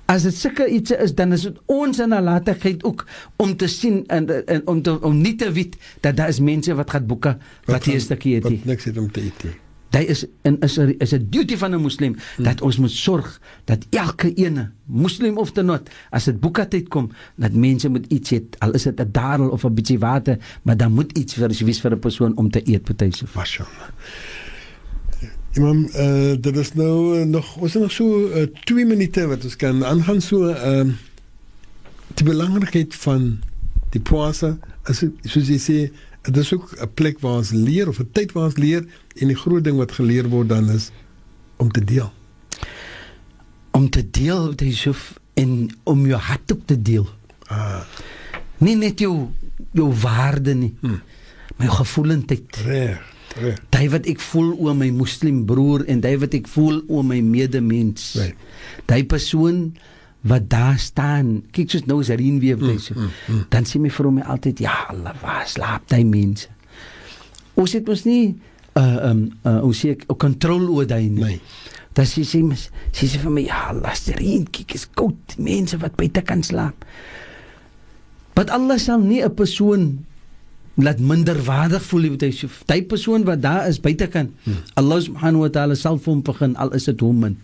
[0.07, 4.05] As dit sulke iets is dan is dit ons in nalatigheid ook om te sien
[4.07, 7.37] en, en om te, om nie te weet dat daar is mense wat gaan boeke
[7.65, 8.43] wat, wat hier is te eet.
[8.43, 9.64] Wat niks het om te eet nie.
[9.95, 12.45] Dit is in is 'n is 'n duty van 'n moslim hmm.
[12.45, 17.53] dat ons moet sorg dat elke ene moslim of tenot as dit boekatyd kom dat
[17.53, 20.93] mense moet iets eet al is dit 'n dadel of 'n bietjie water maar dan
[20.93, 23.25] moet iets vir wees vir 'n persoon om te eet partyse.
[23.35, 23.89] Mashallah.
[25.55, 28.31] Imam, uh, dit is nou uh, nog ons het nog so
[28.65, 30.95] 2 uh, minute wat ons kan aangaan so ehm uh,
[32.15, 33.39] die belangrikheid van
[33.91, 35.79] die poasa as soos jy sê
[36.25, 38.85] dit is ook 'n plek waar ons leer of 'n tyd waar ons leer
[39.17, 40.91] en die groot ding wat geleer word dan is
[41.57, 42.13] om te deel.
[43.71, 47.09] Om te deel met Yusuf en om jou hart op te deel.
[47.47, 47.81] Ah,
[48.59, 49.29] Nie net jou
[49.73, 50.75] jou waarde nie.
[50.81, 51.01] Hmm.
[51.57, 52.57] My gevoelendheid.
[52.57, 53.01] reg,
[53.37, 53.59] reg.
[53.71, 57.21] Daai wat ek voel oor my moslim broer en daai wat ek voel oor my
[57.21, 58.15] medemens.
[58.15, 58.35] Right.
[58.87, 59.77] Daai persoon
[60.25, 61.43] wat daar staan.
[61.53, 63.45] Kyk soos nou Zarin weer Hmm, mm, mm, mm.
[63.53, 66.49] Dan sê my vrou my altyd, "Ja, Allah, waar slaap daai mense?"
[67.55, 68.35] Ons het mos nie
[68.77, 71.23] uh um uh ons sê ek kontrole oor daai nie.
[71.25, 71.41] Nee.
[71.93, 75.77] Dan sê sy mos sy sê vir my, "Ja, Allah, Zarin, kyk is koud, mense
[75.79, 76.85] wat buite kan slaap."
[78.35, 80.05] Want Allah sal nie 'n persoon
[80.75, 82.49] laat minderwaardig voel met hy so.
[82.67, 84.31] Daai persoon wat daar is buitekant.
[84.43, 84.63] Hmm.
[84.75, 87.37] Allah subhanahu wa ta'ala sal vir hom begin al is dit human.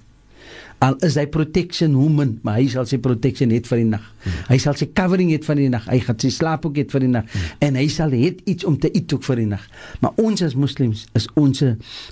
[0.80, 4.04] Al is hy protection human, maar hy sal sy protection het vir die nag.
[4.24, 4.36] Hmm.
[4.48, 5.84] Hy sal sy covering het vir die nag.
[5.90, 7.26] Hy gaan sy slaap ook het vir die nag.
[7.28, 7.50] Hmm.
[7.68, 9.66] En hy sal het iets om te eet ook vir die nag.
[10.00, 11.60] Maar ons as moslems is ons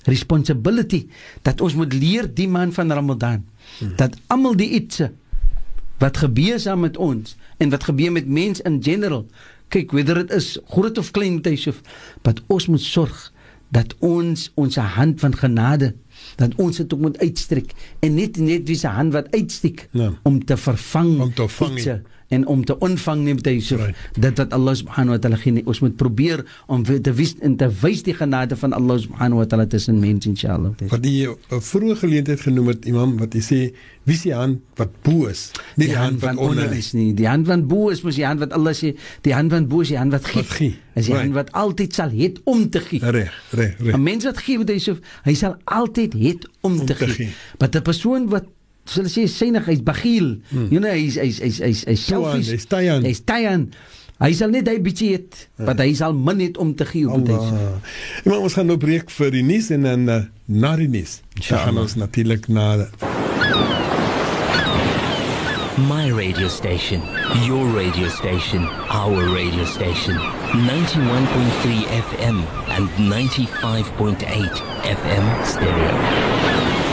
[0.09, 1.07] responsibility
[1.49, 3.41] dat ons moet leer die maand van Ramadan
[3.79, 3.97] hmm.
[3.97, 5.09] dat almal die ietsie
[5.99, 9.25] wat gebeur saam met ons en wat gebeur met mense in general.
[9.73, 11.81] Kyk, whether dit is groot of klein Yusuf,
[12.25, 13.33] dat ons moet sorg
[13.69, 15.93] dat ons ons hand van genade
[16.39, 20.13] dat ons dit ook moet uitstrek en net net wie se hand wat uitsteek Ja.
[20.23, 21.99] om te vervang Om te vang, ietsie
[22.29, 23.97] en om te ontvang neem dit Yusuf Right.
[24.21, 27.69] dit wat Allah subhanahu wa taala gee ons moet probeer om te wys en te
[27.83, 31.97] wys die genade van Allah subhanahu wa taala tussen mense inshallah Wat jy 'n vroeë
[31.97, 35.51] geleentheid genoem het, imam, wat jy sê, wie is die hand wat bo is?
[35.77, 36.93] Nie die, hand wat onder is.
[36.93, 37.15] nie.
[37.15, 39.81] Die hand van bo is mos die hand wat Allah sê, die hand van bo
[39.81, 40.43] is die hand wat gee.
[40.43, 41.25] Wat gee, Is die right.
[41.25, 43.01] hand wat altyd sal het om te gee.
[43.01, 43.95] Reg, reg, reg.
[43.95, 47.07] 'n Mens wat gee met hy so, hy sal altyd het om, Om te, te
[47.09, 47.29] gee.
[47.59, 48.45] Maar 'n persoon wat
[48.89, 50.39] sal sê synig, hy's bagiel.
[50.51, 50.69] Hmm.
[50.73, 52.51] You know, hy's hy's hy's hy's hy's selfish.
[52.55, 53.05] hy's tyan.
[53.05, 53.71] Hy's tyan.
[54.19, 55.65] Hy sal net hy bietjie het, Ja.
[55.69, 57.37] maar hy sal min het om te gee op dit.
[57.39, 57.79] Allah.
[58.27, 60.17] Imam, ons gaan nou breek vir die nuus en dan uh,
[60.51, 61.21] na die nuus.
[61.47, 62.89] Gaan ons natuurlik na
[65.79, 67.01] My radio station,
[67.47, 70.19] your radio station, our radio station.
[70.67, 72.43] 91.3 FM
[72.75, 76.88] and 95.8 FM stereo.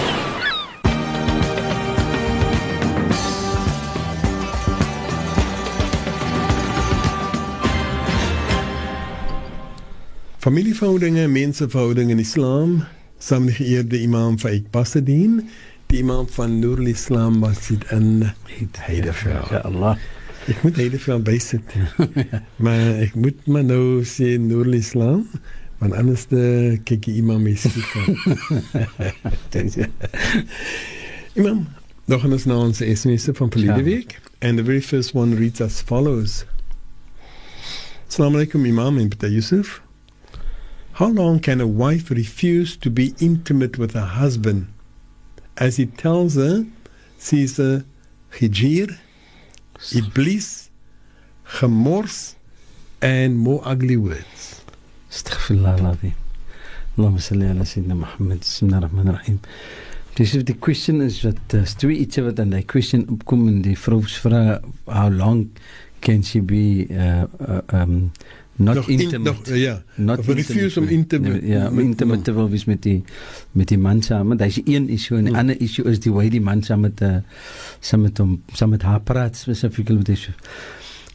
[10.46, 12.84] Familieverhoudinge, menseverhoudinge in Islam,
[13.18, 15.40] saam met die geëerde imam Faik Basadien,
[15.90, 18.28] die imam van Nurul Islam Masjid in
[18.78, 19.50] Heideveld.
[19.56, 19.96] Ja Allah.
[20.46, 21.74] Ek moet Heideveld bysit.
[22.62, 25.24] maar ek moet maar nou sê Nurul Islam,
[25.82, 27.90] want anders de kyk die imam skiet.
[31.42, 31.64] imam,
[32.06, 33.88] nog gaan ons na ons SMS van verlede Ja.
[33.90, 34.20] week.
[34.46, 36.44] And the very first one reads as follows.
[38.06, 39.82] Assalamu alaikum Imam and Peter Yusuf.
[40.96, 44.68] How long can a wife refuse to be intimate with her husband
[45.58, 46.66] as he tells her
[47.20, 47.84] she's a
[48.32, 48.98] hijir,
[49.94, 50.70] iblis,
[51.60, 52.36] gemors,
[53.02, 54.64] and more ugly words?
[55.12, 56.14] Astaghfirullah alazim.
[56.98, 58.40] Allahumma salli ala sayyidina Muhammad.
[58.40, 59.42] Bismillahir rahmanir rahim.
[60.16, 63.60] Dis if the question is that uh, twee ietsie wat aan die question opkom en
[63.68, 65.50] die vrou vra how long
[66.00, 68.14] can she be uh, uh, um
[68.56, 69.84] not Nog in- intimate nog, uh, ja.
[69.96, 73.04] not Of refuse om intimate- nee, ja om intimate te wil wees met die
[73.52, 75.40] met die man saam hy's een issue en die Hmm.
[75.42, 77.18] ander issue is die way die man saam met uh,
[77.80, 80.06] saam met hom saam met haar praat spesifiek met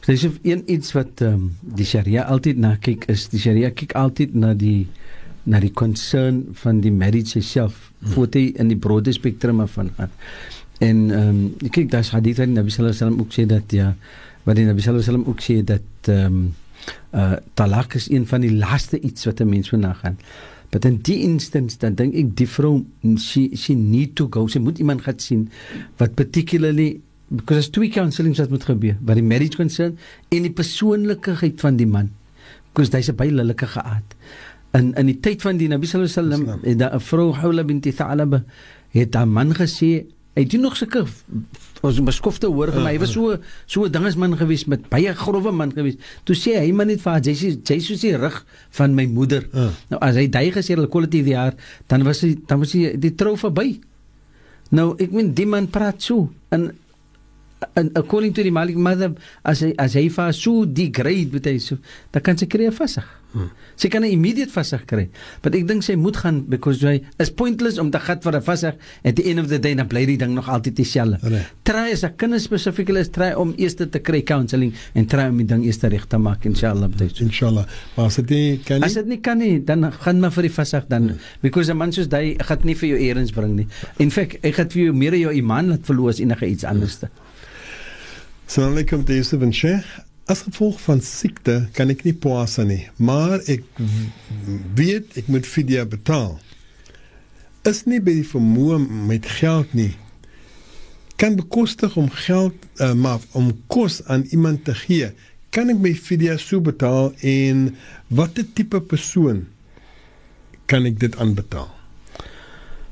[0.05, 3.91] Dis so een iets wat um, die Sharia altyd na kyk is die Sharia kyk
[3.93, 4.87] altyd na die
[5.43, 8.09] na die concern van die marriage self Hmm.
[8.11, 10.09] voor hy in die broader spektrum van gaan.
[10.79, 13.71] En ehm um, kyk daar's hadith van die Nabi sallallahu alaihi wasallam ook sê dat
[13.71, 13.95] ja
[14.43, 16.53] wat die Nabi sallallahu alaihi wasallam ook sê dat ehm um,
[17.11, 20.17] uh talak is een van die laaste iets wat 'n mens moet nagaan.
[20.71, 22.85] But in die instance dan dink ek die vrou
[23.19, 24.47] she she need to go.
[24.47, 25.49] Sy moet iemand gaan sien
[25.97, 29.97] wat particularly because as twee counselings wat moet gebeur, wat die marriage concern
[30.29, 32.11] en die persoonlikheid van die man.
[32.71, 34.15] Because hy's 'n baie lelike geaard.
[34.73, 37.91] In in die tyd van die Nabi sallallahu alaihi wasallam het 'n vrou Hawla binti
[37.91, 38.43] Tha'laba
[38.91, 41.03] het haar man gesê hy doen nog sulke
[41.81, 45.51] ons beskofte hoor van my hy was so so 'n dingesman gewees met baie grove
[45.51, 49.05] man gewees toe sê hy maar net vir haar jy soos die rug van my
[49.05, 49.47] moeder.
[49.53, 49.71] Ah.
[49.89, 51.53] nou as hy daai gesê hulle quality die jaar
[51.87, 53.81] dan was hy dan was hy die trou verby.
[54.71, 56.71] Nou ek meen die man praat so en
[57.73, 61.57] en according to die Malik madhab as hy as hy vir so degrade met hy
[61.61, 61.77] so
[62.11, 63.07] dan kan sy kry vasig
[63.79, 65.07] Sy kan 'n immediate vasig kry.
[65.41, 68.41] Maar ek dink sy moet gaan because jy is pointless om te gat vir 'n
[68.41, 71.29] vasig at the end of the day dan bly die ding nog altyd dieselfde.
[71.29, 71.45] Nee.
[71.63, 75.37] Try as 'n kinders spesifiek is try om eers te kry counselling en try om
[75.37, 76.89] die ding eers reg te maak inshallah.
[77.19, 77.65] Inshallah.
[77.95, 78.85] Maar as dit nie kan nie.
[78.85, 81.91] As dit nie kan nie, dan gaan maar vir die vasig dan because 'n man
[81.91, 83.67] soos hy gaan nie vir jou eers bring nie.
[83.97, 86.99] In feite, ek gaan vir jou meer jou iman laat verloor as enige iets anders.
[88.51, 89.85] Assalamu alaykum te Yusuf en Sheikh.
[90.27, 93.63] As gevolg van siekte kan ek nie poasa nie, maar ek
[94.75, 96.33] weet ek moet fidya betaal.
[97.63, 99.93] Is nie by die vermoë met geld nie.
[101.15, 105.13] Kan bekostig om geld uh, maar om kos aan iemand te gee.
[105.55, 107.69] Kan ek my fidya so betaal en
[108.11, 109.45] watter tipe persoon
[110.67, 111.71] kan ek dit aanbetaal?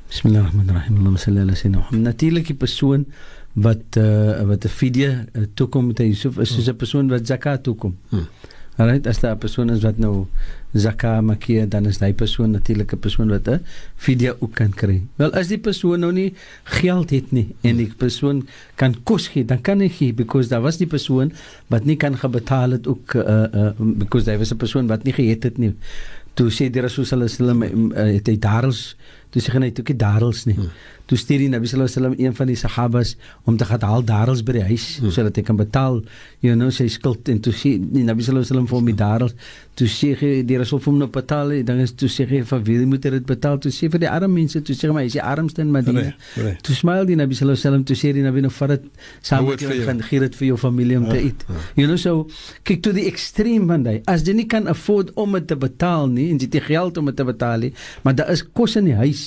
[0.08, 0.96] Bismillahirrahmanirrahim.
[1.02, 2.08] Allahumma salli ala sayyidina Muhammad.
[2.08, 3.04] Natuurlik die persoon
[3.52, 7.62] wat uh, wat 'n fidya uh, toekom met Yusuf is soos 'n persoon wat zakat
[7.62, 7.96] toekom.
[8.08, 8.26] Hmm.
[8.80, 10.26] Alright, as daar 'n persoon is wat nou
[10.72, 13.60] zakat maak, dan is daai persoon natuurlik 'n persoon wat 'n
[13.96, 15.02] fidya ook kan kry.
[15.16, 16.32] Wel as die persoon nou nie
[16.64, 20.62] geld het nie en die persoon kan kos gee, dan kan hy gee because daar
[20.62, 21.32] was die persoon
[21.66, 25.12] wat nie kan gebetaal het ook uh, uh, because daar was 'n persoon wat nie
[25.12, 25.74] geëet het nie.
[26.34, 28.96] Toe sê die Rasul sallallahu alaihi wasallam uh, het hy daarels
[29.30, 30.56] toe sê hy toe kyk daarels nie.
[30.58, 30.72] Hmm.
[31.10, 34.04] Toe stuur die Nabi sallallahu alaihi wasallam een van die sahabas om te gaan haal
[34.06, 35.10] darels by die huis hmm.
[35.10, 36.02] sodat hy kan betaal
[36.40, 37.28] you know sy skuld.
[37.28, 39.34] En toe sê die Nabi sallallahu alaihi wasallam vir hom die darels.
[39.80, 41.54] Toe sê hy die Rasul vir hom nou betaal.
[41.66, 43.58] Dan is toe sê hy vir wie moet hy dit betaal?
[43.62, 44.62] Toe sê vir die arme mense.
[44.62, 46.10] Toe sê hy is die armste in Madina.
[46.10, 46.56] Nee, nee.
[46.66, 48.86] toe smile die Nabi sallallahu alaihi wasallam toe sê die Nabi nou vat dit
[49.26, 51.44] saam met jou gaan gee dit vir jou familie om te eet.
[51.48, 51.64] ja, ja.
[51.80, 52.26] you know so
[52.68, 56.08] kyk toe die ekstreem van daai as jy nie kan afford om dit te betaal
[56.12, 57.72] nie en jy het geld om dit te betaal nie
[58.04, 59.19] maar daar is kos in die huis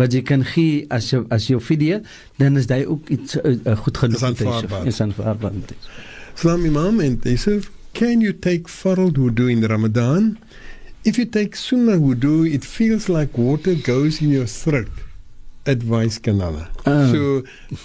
[0.00, 2.00] wat jy kan gee as jy as jou video
[2.40, 4.24] dan is dit ook iets uh, goed genoeg
[4.86, 5.76] is aanvaarbaar.
[6.34, 10.38] Salam imam and Yusuf, can you take farad wudu in Ramadan?
[11.04, 14.88] If you take sunnah wudu, it feels like water goes in your throat.
[15.66, 16.68] Advice kanala.
[16.86, 17.10] Uh.
[17.12, 17.42] So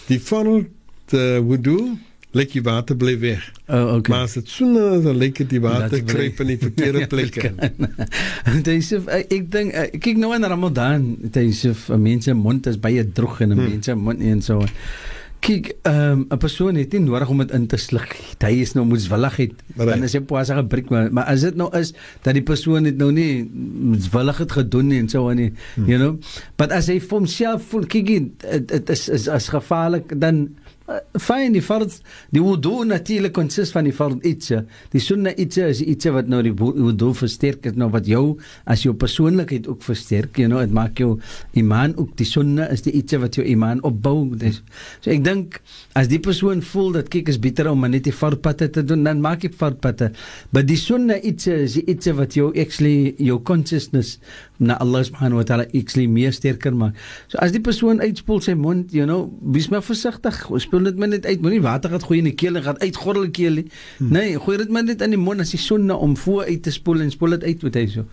[0.07, 0.69] die farad
[1.13, 1.97] uh, wudu
[2.37, 3.43] lek die water bly weg.
[3.67, 4.13] Oh, okay.
[4.13, 7.91] Maar as dit soene dan lek dit die water kruip in die verkeerde plek in.
[8.67, 13.55] Dis ek dink kyk nou in Ramadan, dis of mense mond is baie droog en
[13.55, 13.69] hmm.
[13.73, 14.65] mense mond en so.
[15.37, 18.15] Kyk, ehm, 'n um, persoon het nie nodig om dit in te sluk.
[18.41, 19.53] Hy is nou moeswilligheid.
[19.77, 21.93] Dan is hy poasa gebreek maar, maar as dit nou is
[22.25, 23.45] dat die persoon het nou nie
[23.93, 25.85] moeswillig het gedoen nie en so aan nie, hmm.
[25.85, 26.17] you know.
[26.57, 28.09] Maar as hy vir homself voel kyk
[28.73, 30.57] dit is is as gevaarlik dan
[31.19, 31.97] fyn die fard
[32.31, 34.61] die wudu natuurlik konsist van die fard itse
[34.93, 38.85] die sunna itse is itse wat nou die wudu versterk het nou wat jou as
[38.85, 41.17] jou persoonlikheid ook versterk you know dit maak jou
[41.59, 44.35] iman ook die sunna is die itse wat jou iman opbou.
[44.39, 44.61] Dus,
[45.03, 45.59] so ek dink
[45.97, 49.21] as die persoon voel dat kyk is beter om net die fardpatte te doen dan
[49.23, 50.11] maak jy fardpatte
[50.53, 54.17] maar die sunna itse is die itse wat jou actually jou consciousness
[54.59, 56.95] na Allah subhanahu wa ta'ala actually meer sterker maak
[57.27, 61.09] so as die persoon uitspoel sy mond you know wees maar versigtig spoel dit maar
[61.11, 61.41] net uit.
[61.41, 63.65] Moenie water gaan gooi in die keel en gaan uitgorrel die keel nie.
[63.97, 64.11] Hmm.
[64.15, 66.73] Nee, gooi dit maar net in die mond as jy sonne om voor uit te
[66.75, 68.05] spoel en spoel dit uit met hy so.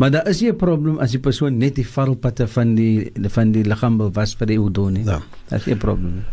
[0.00, 3.52] Maar daar is nie 'n probleem as die persoon net die varrelpatte van die van
[3.52, 5.04] die liggaam was vir die wudu nie.
[5.04, 5.22] Ja.
[5.48, 6.24] Daar is nie 'n probleem.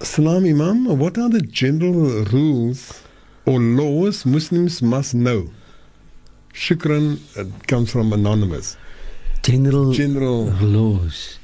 [0.00, 3.02] Salam Imam, what are the general rules
[3.44, 5.48] or laws Muslims must know?
[6.52, 8.76] Shukran, it comes from anonymous.
[9.42, 11.38] General, general laws.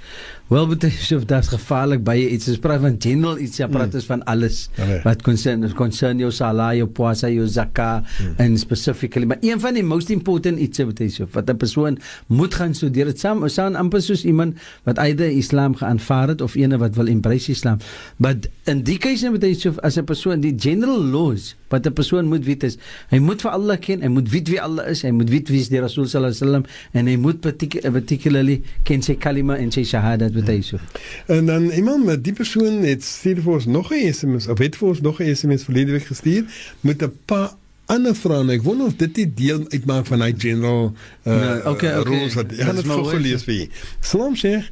[0.48, 4.06] Wel beteken of dit gevaarlik baie iets is praat van general iets ja praat is
[4.06, 4.08] mm.
[4.08, 5.00] van alles okay.
[5.04, 8.38] wat concern concern jou salah jou poasa jou zakka mm.
[8.40, 12.74] en specifically maar een van die most important iets beteken wat 'n persoon moet gaan
[12.74, 14.56] studeer dit saam saam amper soos iemand
[14.88, 17.76] wat eide islam geaanvaar het of ene wat wil embrace islam
[18.16, 22.44] but in die case beteken as 'n persoon die general laws wat 'n persoon moet
[22.44, 22.78] weet is
[23.10, 25.60] hy moet vir Allah ken hy moet weet wie Allah is hy moet weet wie
[25.60, 29.84] is die rasul sallallahu alaihi wasallam en hy moet particularly ken sy kalima en sy
[29.84, 30.82] shahada met Yusuf.
[31.26, 34.88] En dan met die persoon het stuur vir ons nog 'n SMS of het vir
[34.88, 36.44] ons nog 'n SMS verlede week gestuur
[36.80, 37.56] met 'n paar
[37.86, 38.44] ander vrae.
[38.52, 40.92] Ek wonder of dit die deel uitmaak van hy general
[41.24, 42.02] uh, no, okay, okay.
[42.02, 43.68] rules wat ek het gou gelees vir.
[44.00, 44.70] Salam Sheikh.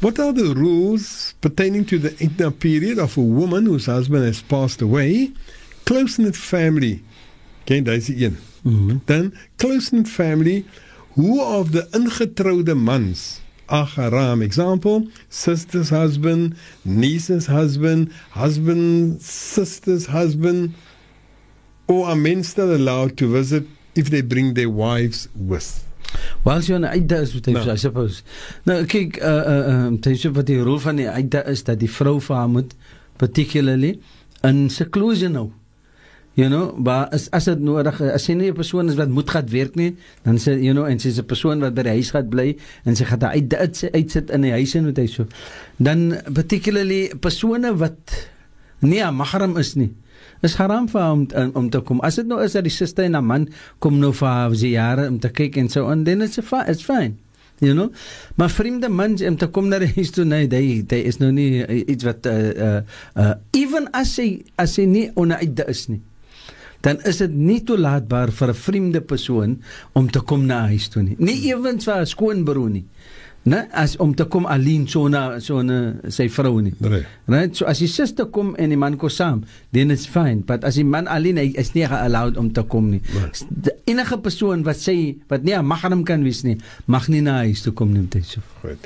[0.00, 4.42] What are the rules pertaining to the iddah period of a woman whose husband has
[4.42, 5.32] passed away?
[5.84, 7.02] Close-knit family.
[7.64, 8.36] Ken jy daai een?
[8.62, 9.00] Mm -hmm.
[9.04, 10.64] Dan close-knit family
[11.14, 14.42] who of the ingetroude mans Aharam.
[14.42, 16.54] Example, sister's husband,
[16.84, 20.74] niece's husband, husband's sister's husband,
[21.86, 25.84] or are men still allowed to visit if they bring their wives with?
[26.44, 27.72] Wel so 'n uitda is wat hy no.
[27.72, 28.22] I suppose.
[28.64, 31.80] Nou kyk uh uh um dit is wat die rol van die uitda is dat
[31.80, 32.74] die vrou vir haar moet
[33.16, 33.98] particularly
[34.42, 35.50] in seclusion nou.
[36.34, 39.06] You know, maar as as dit nodig is, as jy nie 'n persoon is wat
[39.08, 39.94] moet gaan werk nie,
[40.26, 42.96] dan sê you know en sy's 'n persoon wat by die huis gaan bly en
[42.96, 45.26] sy gaan daar uit uit uitsit in die huis en wat hy so.
[45.78, 48.30] Dan particularly persone wat
[48.82, 49.94] nie 'n mahram is nie.
[50.42, 52.00] Is haram vir hom om, om te kom.
[52.00, 55.06] As dit nou is dat die suster en 'n man kom nou vir haar jare
[55.08, 57.14] om te kyk en so en dan is dit it's fine.
[57.60, 57.92] You know?
[58.34, 61.30] Maar vreemde mense om te kom na die huis toe, nee, hy hy is nou
[61.30, 62.80] nie iets wat uh uh,
[63.14, 66.00] uh even as hy as hy nie onuit is nie
[66.84, 69.62] dan is dit nie toelaatbaar vir 'n vreemde persoon
[69.92, 71.16] om te kom na huis toe nie.
[71.18, 72.86] Nie ewens vir 'n skoonbroer nie.
[73.44, 76.72] Nee, as om te kom alleen so na so 'n sy vrou nie.
[76.78, 77.04] Nee.
[77.26, 77.56] Right?
[77.56, 80.74] So as die suster kom en die man kom saam, then it's fine, but as
[80.74, 83.00] die man alleen hy is nie allowed om te kom nie.
[83.12, 83.72] Nee.
[83.84, 86.56] Enige persoon wat sê wat nie 'n mahram kan wees nie,
[86.86, 88.40] mag nie na huis toe kom nie met so.
[88.60, 88.78] Goed.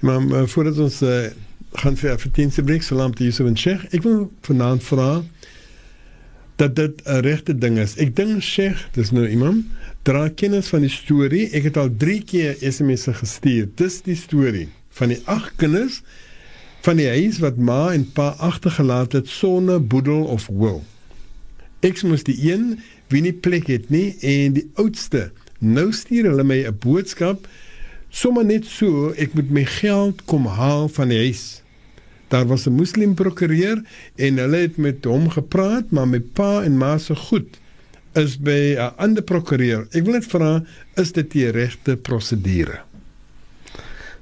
[0.00, 1.26] Maar uh, voordat ons uh,
[1.72, 3.84] gaan vir 10 se breek, salam te Yusuf en Sheikh.
[3.92, 5.22] Ek wil vanaand vra
[6.56, 7.96] dat dit 'n regte ding is.
[7.96, 9.64] Ek dink Sheikh, dis nou iemand
[10.02, 11.50] dra kennis van die storie.
[11.50, 13.68] Ek het al 3 keer SMS'e gestuur.
[13.74, 16.02] Dis die storie van die ag kinders
[16.80, 20.84] van die huis wat ma en pa agtergelaat het sonder boedel of wil.
[21.80, 22.78] Ek moes die een
[23.08, 25.30] wie nie plek het nie en die oudste.
[25.58, 27.48] Nou stuur hulle my 'n boodskap
[28.10, 31.62] sommer net so ek moet my geld kom haal van die huis.
[32.28, 33.82] Daar was 'n moslim prokureur
[34.16, 37.60] en hulle het met hom gepraat, maar my pa en ma se goed
[38.12, 39.86] is by 'n ander prokureur.
[39.90, 40.64] Ek wil net vra,
[40.94, 42.80] is dit die regte prosedure?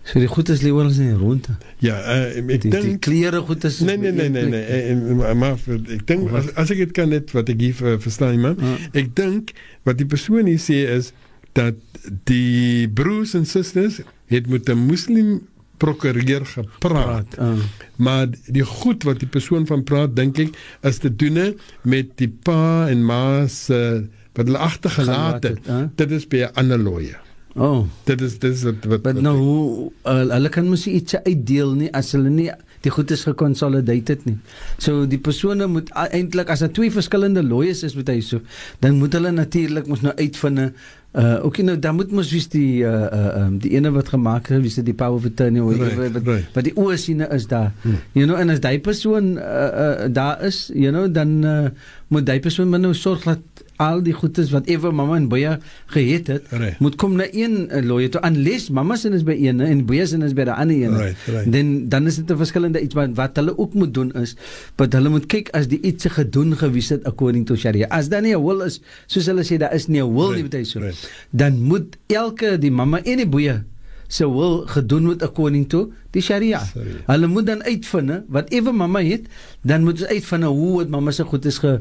[0.04, 1.46] So die goed is lê oral in rond.
[1.80, 5.38] Ja, uh, ek dink die klere goed is Nee nee nee nee nee, en, en,
[5.40, 5.56] maar
[5.88, 8.58] ek dink as, as ek dit kan net wat ek hier uh, verstaan man.
[8.60, 8.74] Uh.
[8.92, 9.54] Ek dink
[9.88, 11.14] wat die persoon hier sê is
[11.56, 11.80] dat
[12.28, 15.40] die broers en susters het met 'n moslim
[15.76, 17.38] prokureur gepraat.
[17.38, 17.52] Uh.
[17.96, 22.28] Maar die goed wat die persoon van praat, dink ek, is te doen met die
[22.28, 24.04] pa en ma se uh,
[24.34, 25.68] wat hulle agtergelaat het.
[25.68, 25.84] Uh.
[25.94, 27.20] Dit is by 'n ander lawyer.
[27.54, 31.14] Oh, dit is dit is wat wat, wat nou hoe uh, hulle kan mos iets
[31.14, 32.50] uitdeel nie as hulle nie
[32.84, 34.36] die goed is gekonsolideerd nie.
[34.82, 38.44] So die persone moet eintlik as daar twee verskillende lawyers is met hy so,
[38.84, 40.74] dan moet hulle natuurlik mos nou uitvind
[41.14, 44.48] Uh okay nou dan moet mos wys die uh uh um, die ene wat gemaak
[44.50, 46.48] het, wys die power of attorney of right, wat right.
[46.56, 47.70] wat die oorsiene is daar.
[47.84, 48.00] Hmm.
[48.18, 51.70] You know en as daai persoon uh, uh daar is, you know dan uh,
[52.10, 55.58] moet daai persoon maar nou sorg dat al die goedes wat ewe mamma en baie
[55.86, 56.78] gehet het, right.
[56.80, 60.06] moet kom na een uh, lawyer toe unless mamma se is by een en baie
[60.06, 60.96] se is by die ander een.
[60.96, 61.52] Right, right.
[61.52, 64.36] Dan dan is dit 'n verskillende iets wat wat hulle ook moet doen is,
[64.76, 67.86] dat hulle moet kyk as die iets gedoen gewys het according to Sharia.
[67.88, 70.52] As dan nie 'n wil is, soos hulle sê daar is nie 'n wil right,
[70.52, 70.80] nie hy so.
[70.80, 73.62] Right dan moet elke die mamma en die boeie
[74.08, 76.60] se wil gedoen word according to die sharia.
[76.68, 76.94] Sorry.
[77.08, 79.26] Hulle moet dan uitvind wat ewe mamma het,
[79.66, 81.72] dan moet ons uitvind hoe dit mamma se goed is ge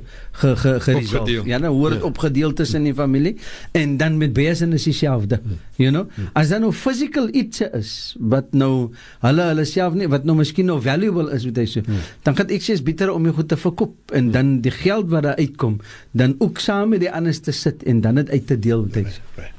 [0.42, 1.44] ge ge geresolve.
[1.50, 2.10] Ja, nou hoe dit ja.
[2.10, 3.36] opgedeel tussen die familie
[3.72, 5.40] en dan met besin is dieselfde.
[5.44, 5.60] Ja.
[5.84, 6.10] You know?
[6.18, 6.30] Ja.
[6.42, 8.92] As dan nou physical iets is wat nou
[9.26, 12.02] hulle hulle self nie wat nou miskien nou valuable is wat hy sê, ja.
[12.26, 15.12] dan gaan ek sê is beter om jou goed te verkoop en dan die geld
[15.14, 15.80] wat daar uitkom,
[16.12, 19.02] dan ook saam met die ander te sit en dan dit uit te deel wat
[19.02, 19.06] hy.
[19.38, 19.52] Ja,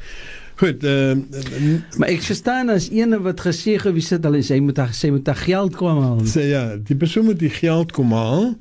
[0.64, 3.76] Goed, ehm uh, maar ek verstaan as ene wat gesê
[4.14, 6.22] het hulle sê moet hy moet hy geld kom haal.
[6.30, 8.54] Sê ja, die persoon moet die geld kom haal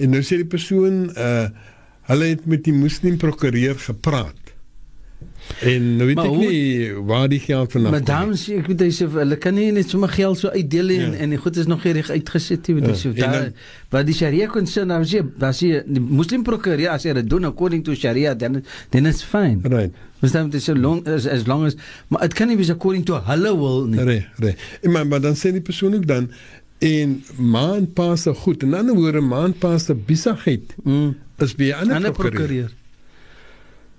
[0.00, 1.50] en nou sê die persoon uh
[2.10, 4.41] hulle het met die moslim prokureur gepraat.
[5.62, 8.00] En nou weet maar ek hoe, nie waar die geld vandaan kom.
[8.00, 10.92] Maar dan sê ek weet jy sê hulle kan nie net sommer geld so uitdeel
[10.94, 11.06] ja.
[11.06, 12.94] en en die goed is nog reg uitgesit jy weet ja.
[12.98, 13.50] so daar
[13.94, 17.30] wat die sharia kon sê nou sê dat sy die moslim prokureur as hy dit
[17.30, 18.62] doen according to sharia dan
[18.94, 19.60] dan is fine.
[19.62, 19.94] Right.
[20.22, 21.78] Dan dit so long as as long as
[22.08, 24.02] maar dit kan nie wees according to hulle wil nie.
[24.02, 24.68] Reg, reg.
[24.82, 26.30] Maar maar dan sê die persoon ook dan
[26.82, 31.16] en maandpa se goed en dan hoor 'n maandpa se besigheid mm.
[31.38, 32.30] is by 'n ander prokureur.
[32.30, 32.70] prokureur.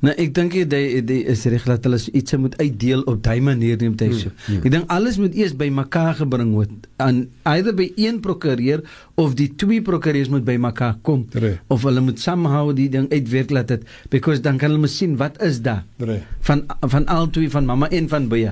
[0.04, 3.40] Nou ek dink jy die, die is reg dat hulle iets moet uitdeel op daai
[3.44, 4.32] manier neem dit so.
[4.32, 4.66] Hmm, hmm.
[4.68, 7.22] Ek dink alles moet eers by mekaar gebring word aan
[7.54, 8.84] either by een prokureur
[9.22, 11.56] of die twee prokureurs moet by mekaar kom Re.
[11.72, 15.16] of hulle moet somehow die ding uitwerk laat dit because dan kan hulle mos sien
[15.22, 15.86] wat is daar
[16.50, 18.52] van van al twee van mamma en van baie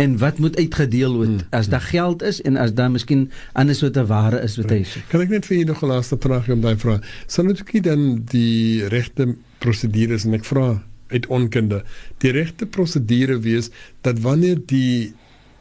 [0.00, 1.50] en wat moet uitgedeel word hmm.
[1.56, 5.04] as daar geld is en as daar miskien anders soort ware is wat hy sê.
[5.12, 7.04] Kan ek net vir julle nog 'n laaste vraag om daai vraag?
[7.26, 9.36] Sal dit ook dan die regte
[9.66, 10.68] prosedures en ek vra
[11.12, 11.82] uit onkunde.
[12.22, 13.70] Die regte prosedure wees
[14.06, 15.12] dat wanneer die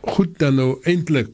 [0.06, 1.34] goed dan nou eintlik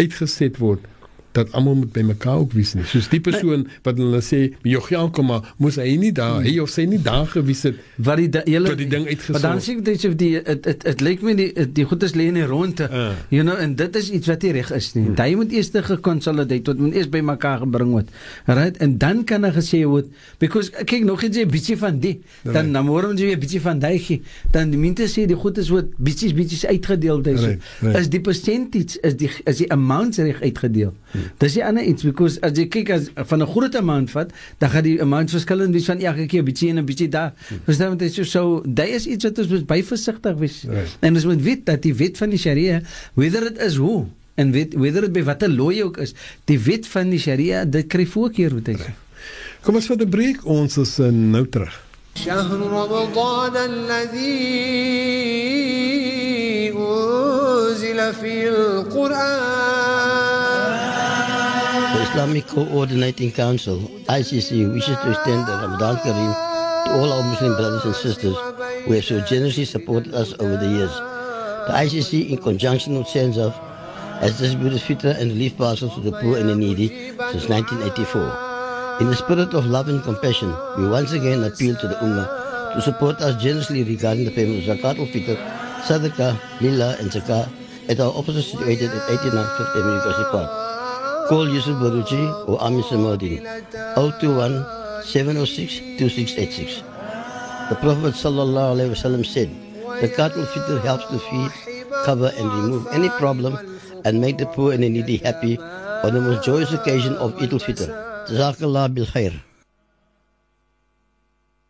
[0.00, 0.84] uitgeset word
[1.32, 2.84] dat almal moet by mekaar ook wees nie.
[2.84, 6.70] Soos die persoon wat hulle sê, "Jogiel kom maar, moes hy nie daar, hy of
[6.70, 9.40] sy nie daar gewees het wat die hele wat die ding uitgesorg.
[9.40, 12.02] Maar dan sê ek dit of die dit dit dit lyk my die die goed
[12.06, 12.88] is lê in die ronde.
[12.88, 13.12] Uh.
[13.28, 15.06] You know en dit is iets wat nie reg is nie.
[15.18, 18.12] Hy moet eers gekonsolideer tot moet eers by mekaar gebring word.
[18.46, 18.78] Right?
[18.84, 20.10] En dan kan hy gesê word
[20.42, 23.60] because kyk nog iets 'n bietjie van die dan dan môre moet jy 'n bietjie
[23.60, 24.22] van daai gee.
[24.50, 27.40] Dan die mense sê die goed is wat bietjies bietjies uitgedeel is.
[27.40, 27.98] Right, right.
[27.98, 30.92] Is die percentage is die is die amount reg uitgedeel.
[31.12, 31.21] Hmm.
[31.41, 34.69] Dis die ander iets because as jy kyk as van 'n groot amount vat, dan
[34.69, 37.33] gaan die amount verskillend wees van elke keer bietjie en 'n bietjie daar.
[37.47, 37.59] Hmm.
[37.65, 40.63] Verstaan jy so so daai is iets wat ons moet baie versigtig wees.
[40.63, 40.97] Right.
[40.99, 42.81] En ons moet weet dat die wet van die Sharia,
[43.13, 46.13] whether dit is hoe en weet whether dit by watter looi ook is,
[46.45, 48.93] die wet van die Sharia, dit kry voorkeur moet hy sê.
[49.61, 51.85] Kom ons vat 'n breek, ons is uh, nou terug.
[52.25, 54.37] شهر رمضان الذي
[56.73, 59.70] أنزل فيه القرآن The
[62.12, 66.32] Islamic Coordinating Council, ICC, wishes to extend the Ramadan Kareem
[66.84, 68.36] to all our Muslim brothers and sisters
[68.84, 70.92] who have so generously supported us over the years.
[70.92, 73.56] The ICC, in conjunction with SENSAF,
[74.20, 76.88] has distributed fitr and relief parcels to the poor and the needy
[77.32, 79.00] since 1984.
[79.00, 82.82] In the spirit of love and compassion, we once again appeal to the Ummah to
[82.82, 85.40] support us generously regarding the payment of Zakat al-Fitr,
[85.88, 87.48] Sadaqah, Lillah and Zakah
[87.88, 90.71] at our offices situated at 89 Fifth Avenue, Park.
[91.28, 93.46] Call Yusuf Baruchi or Amin Samadin
[93.94, 94.64] 021
[95.04, 96.82] 706 2686.
[97.70, 99.50] The Prophet wasallam said,
[100.00, 101.52] "The cattle fitr helps to feed,
[102.04, 103.56] cover, and remove any problem,
[104.04, 105.58] and make the poor and the needy happy
[106.02, 107.88] on the most joyous occasion of Eid al-Fitr."
[108.28, 109.32] Jazakallah bil khair.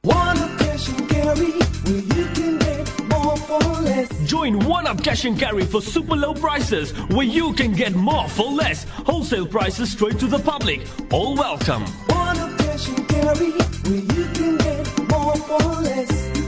[0.02, 0.52] One
[4.42, 4.52] less.
[4.52, 8.28] Join One Up Cash and Carry for super low prices where you can get more
[8.28, 8.84] for less.
[8.84, 10.80] Wholesale prices straight to the public.
[11.12, 11.84] All welcome.
[12.08, 16.38] One cash and carry where you can get more for less.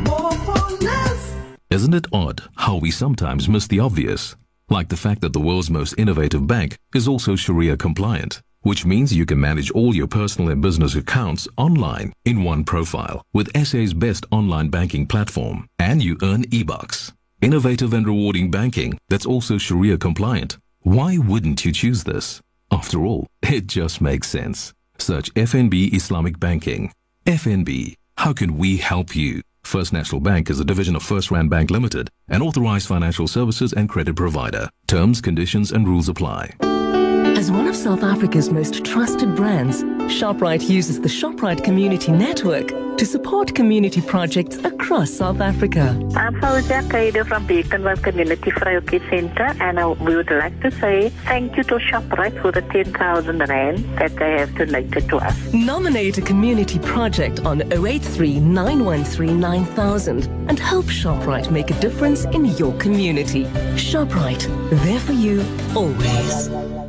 [0.00, 1.34] More for less.
[1.70, 4.34] Isn't it odd how we sometimes miss the obvious?
[4.70, 9.14] Like the fact that the world's most innovative bank is also Sharia compliant, which means
[9.14, 13.94] you can manage all your personal and business accounts online in one profile with SA's
[13.94, 15.66] best online banking platform.
[15.78, 17.12] And you earn e-bucks.
[17.40, 20.58] Innovative and rewarding banking that's also Sharia compliant.
[20.82, 22.40] Why wouldn't you choose this?
[22.72, 24.74] After all, it just makes sense.
[24.98, 26.92] Search FNB Islamic Banking.
[27.26, 29.42] FNB, how can we help you?
[29.62, 33.72] First National Bank is a division of First Rand Bank Limited, an authorized financial services
[33.72, 34.68] and credit provider.
[34.88, 36.54] Terms, conditions, and rules apply.
[36.60, 43.04] As one of South Africa's most trusted brands, ShopRite uses the ShopRite Community Network to
[43.04, 45.82] support community projects across South Africa.
[46.16, 51.10] I'm Fauzia Kaida from Beaconville Community Karaoke Center, and I, we would like to say
[51.26, 55.52] thank you to ShopRite for the 10,000 Rand that they have donated to us.
[55.52, 62.46] Nominate a community project on 083 913 9000 and help ShopRite make a difference in
[62.46, 63.44] your community.
[63.76, 65.44] ShopRite, there for you
[65.76, 66.87] always.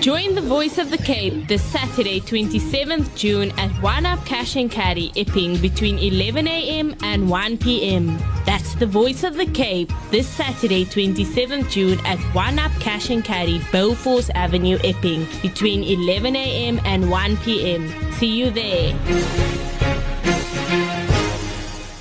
[0.00, 4.70] Join the Voice of the Cape this Saturday, 27th June at One Up Cash and
[4.70, 6.94] Carry, Epping, between 11 a.m.
[7.02, 8.16] and 1 p.m.
[8.44, 13.24] That's the Voice of the Cape this Saturday, 27th June at One Up Cash and
[13.24, 16.80] Carry, Beauforce Avenue, Epping, between 11 a.m.
[16.84, 18.12] and 1 p.m.
[18.12, 19.75] See you there.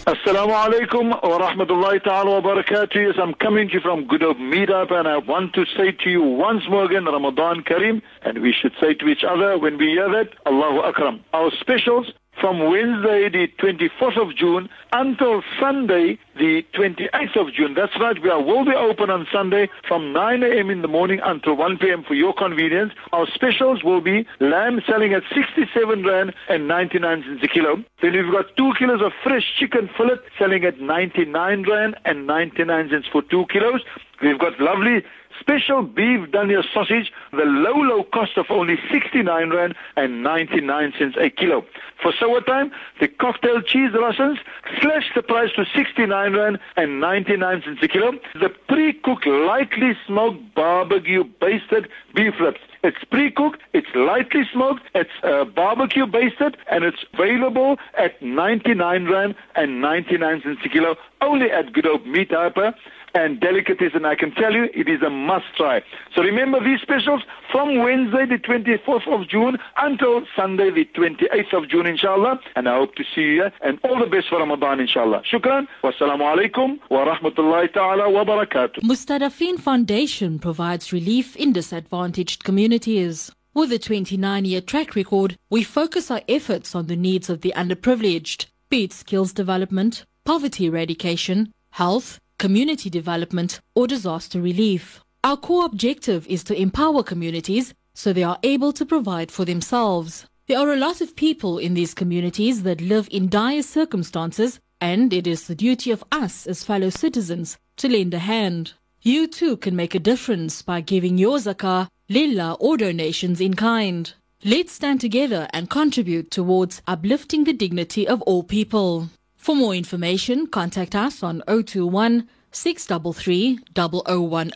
[0.07, 3.17] Assalamu alaikum wa rahmatullahi ta'ala wa barakatuh.
[3.17, 6.21] I'm coming to you from Good Hope Meetup and I want to say to you
[6.21, 10.07] once more again, Ramadan Kareem, and we should say to each other when we hear
[10.11, 11.21] that, Allahu Akram.
[11.33, 17.73] Our specials from Wednesday the 24th of June until Sunday the 28th of June.
[17.75, 20.69] That's right, we are, will be open on Sunday from 9 a.m.
[20.69, 22.03] in the morning until 1 p.m.
[22.03, 22.91] for your convenience.
[23.13, 27.83] Our specials will be lamb selling at 67 rand and 99 cents a kilo.
[28.01, 32.89] Then we've got 2 kilos of fresh chicken fillet selling at 99 rand and 99
[32.89, 33.81] cents for 2 kilos.
[34.21, 35.03] We've got lovely
[35.45, 41.15] special beef Daniel sausage, the low, low cost of only 69 rand and 99 cents
[41.19, 41.63] a kilo.
[42.01, 44.39] For sour time, the cocktail cheese rations
[44.81, 48.13] slash the price to 69 rand and 99 cents a kilo.
[48.33, 52.59] The pre-cooked, lightly smoked barbecue basted beef lips.
[52.83, 59.35] It's pre-cooked, it's lightly smoked, it's uh, barbecue basted, and it's available at 99 rand
[59.55, 62.73] and 99 cents a kilo only at Good Hope Meat Hyper.
[63.15, 64.05] And delicatessen.
[64.05, 65.81] I can tell you, it is a must try.
[66.13, 71.69] So remember these specials from Wednesday, the 24th of June, until Sunday, the 28th of
[71.69, 72.39] June, inshallah.
[72.55, 73.45] And I hope to see you.
[73.61, 75.23] And all the best for Ramadan, inshallah.
[75.23, 75.67] Shukran.
[75.83, 78.81] Wassalamu alaikum wa rahmatullahi ta'ala wa barakatuh.
[78.81, 83.31] Mustadafin Foundation provides relief in disadvantaged communities.
[83.53, 87.53] With a 29 year track record, we focus our efforts on the needs of the
[87.55, 95.03] underprivileged, be it skills development, poverty eradication, health, community development, or disaster relief.
[95.23, 100.25] Our core objective is to empower communities so they are able to provide for themselves.
[100.47, 105.11] There are a lot of people in these communities that live in dire circumstances, and
[105.11, 108.73] it is the duty of us as fellow citizens to lend a hand.
[109.01, 114.13] You too can make a difference by giving your zakah, lillah, or donations in kind.
[114.43, 119.09] Let's stand together and contribute towards uplifting the dignity of all people.
[119.45, 124.51] For more information, contact us on 021 633 0010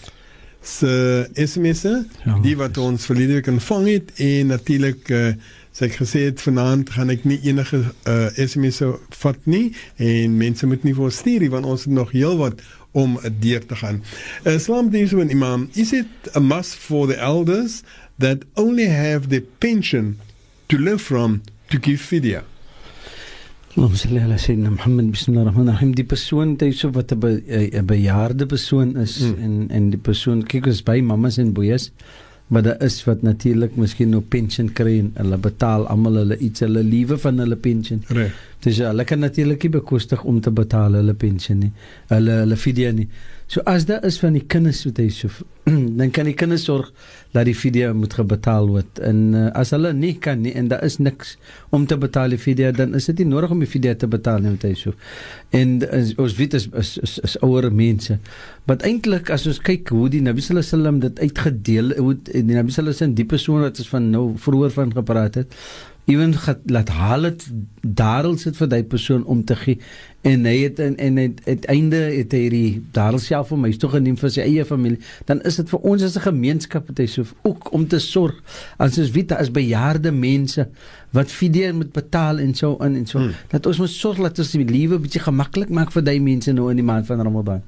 [0.61, 5.32] se SMS'e, ja, die wat ons verlede week ontvang het en natuurlik uh,
[5.74, 8.91] sê ek gesê het vanaand gaan ek nie enige uh, SMS'e
[9.24, 12.61] vat nie en mense moet nie vir ons stuur nie want ons het nog heelwat
[12.93, 14.03] om deur te gaan.
[14.45, 17.82] Islam uh, so Imam, is it a must for the elders
[18.22, 20.20] that only have the pension
[20.70, 22.43] to live from to give fidya.
[23.76, 27.32] Allahumma salli ala sayyidina Muhammad bismillahirrahmanirrahim die persoon dis wat 'n be,
[27.82, 29.43] 'n bejaarde persoon is mm.
[29.45, 31.91] en en die persoon kyk ons by mammas en boeis
[32.49, 36.65] maar daar is wat natuurlik miskien nou pensioen kry en hulle betaal almal hulle iets
[36.65, 38.01] hulle liewe van hulle pensioen.
[38.09, 38.34] Reg.
[38.64, 41.70] Dis ja, hulle kan natuurlik nie bekostig om te betaal hulle pensioen nie.
[42.12, 43.07] Hulle hulle fidya nie.
[43.49, 45.32] So as daar is van die kinders wat hy so
[45.99, 46.89] dan kan die kinders sorg
[47.34, 48.99] dat die fidya moet gebetaal word.
[49.05, 51.38] En uh, as hulle nie kan nie en daar is niks
[51.74, 54.43] om te betaal die fidya dan is dit nie nodig om die fidya te betaal
[54.43, 54.91] nie met hy so.
[55.55, 58.20] En as, ons weet is is is, is ouer mense.
[58.68, 62.43] Maar eintlik as ons kyk hoe die Nabi sallallahu alaihi wasallam dit uitgedeel hoe die
[62.43, 65.57] Nabi sallallahu alaihi wasallam die persoon wat ons van nou vroeër van gepraat het
[66.10, 66.34] ewen
[66.66, 67.43] laat haal dit
[67.82, 69.78] daarel sit vir daai persoon om te gee.
[70.28, 73.91] En hy het en, en het uiteinde het hy die daarel self vir my toe
[73.93, 74.99] geneem vir sy eie familie.
[75.30, 78.36] Dan is dit vir ons as 'n gemeenskap het hy so ook om te sorg.
[78.78, 80.68] As ons weet daar is bejaarde mense
[81.16, 83.20] wat fidee moet betaal en so in en so.
[83.20, 83.32] Hmm.
[83.49, 86.70] dat ons moet sorg dat ons die lewe bietjie gemaklik maak vir daai mense nou
[86.70, 87.64] in die maand van Ramadan.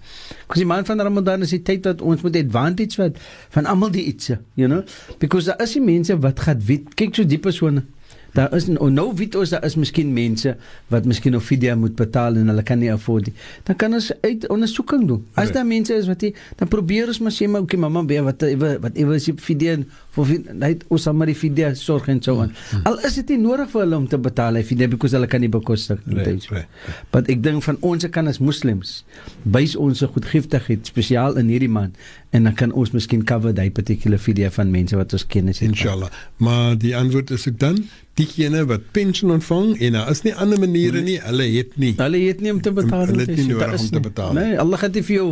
[0.47, 3.15] Want die maand van Ramadan is die tyd wat ons moet advantage vat
[3.49, 4.83] van almal die ietsie, you know,
[5.19, 7.85] because daar is die mense wat gaan weet kyk so diep persone
[8.33, 10.53] daar is nou, nou weet ons daar is miskien mense
[10.93, 13.35] wat miskien video moet betaal en hulle kan nie afford nie.
[13.67, 15.25] Dan kan ons uit ondersoeking doen.
[15.33, 15.57] As nee.
[15.57, 18.45] daar mense is wat jy dan probeer ons maar sê maar okay mamma be wat
[18.85, 19.83] wat ewe is video
[20.15, 22.53] vir net ons sal maar die video sorg en so aan.
[22.71, 22.85] Hmm.
[22.89, 25.43] Al is dit nie nodig vir hulle om te betaal hy video because hulle kan
[25.43, 26.19] nie bekostig nie.
[26.21, 26.65] Nee, nee.
[27.11, 29.01] Maar ek dink van ons kan as moslems
[29.43, 31.99] bys ons goedgiftigheid spesiaal in hierdie maand
[32.31, 35.59] en dan kan ons miskien cover daai particular video van mense wat ons ken is
[35.65, 36.07] inshallah.
[36.39, 37.81] Maar die antwoord is ek dan
[38.19, 41.91] diegene wat pensioen ontvang en daar is nie ander maniere nie, hulle het nie.
[41.99, 43.11] Hulle het nie om te betaal nie.
[43.11, 44.47] Hulle het nie nodig om te betaal nie.
[44.47, 45.29] Nee, Allah het vir jou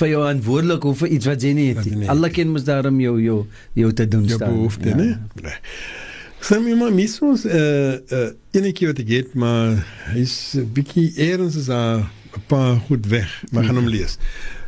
[0.00, 2.08] vir jou verantwoordelik of vir iets wat jy nie het nie.
[2.12, 3.42] Allah ken mos daarom jou jou
[3.80, 4.48] jou te doen staan.
[4.48, 5.00] Jou behoefte, ja.
[5.00, 5.16] nee.
[5.40, 5.58] nee.
[6.42, 9.78] Sam my mamma mis ons eh uh, uh, enetjie wat ek het, maar
[10.12, 12.04] 'n bietjie eers is 'n
[12.46, 13.44] paar goed weg.
[13.50, 14.18] Maar gaan hom lees.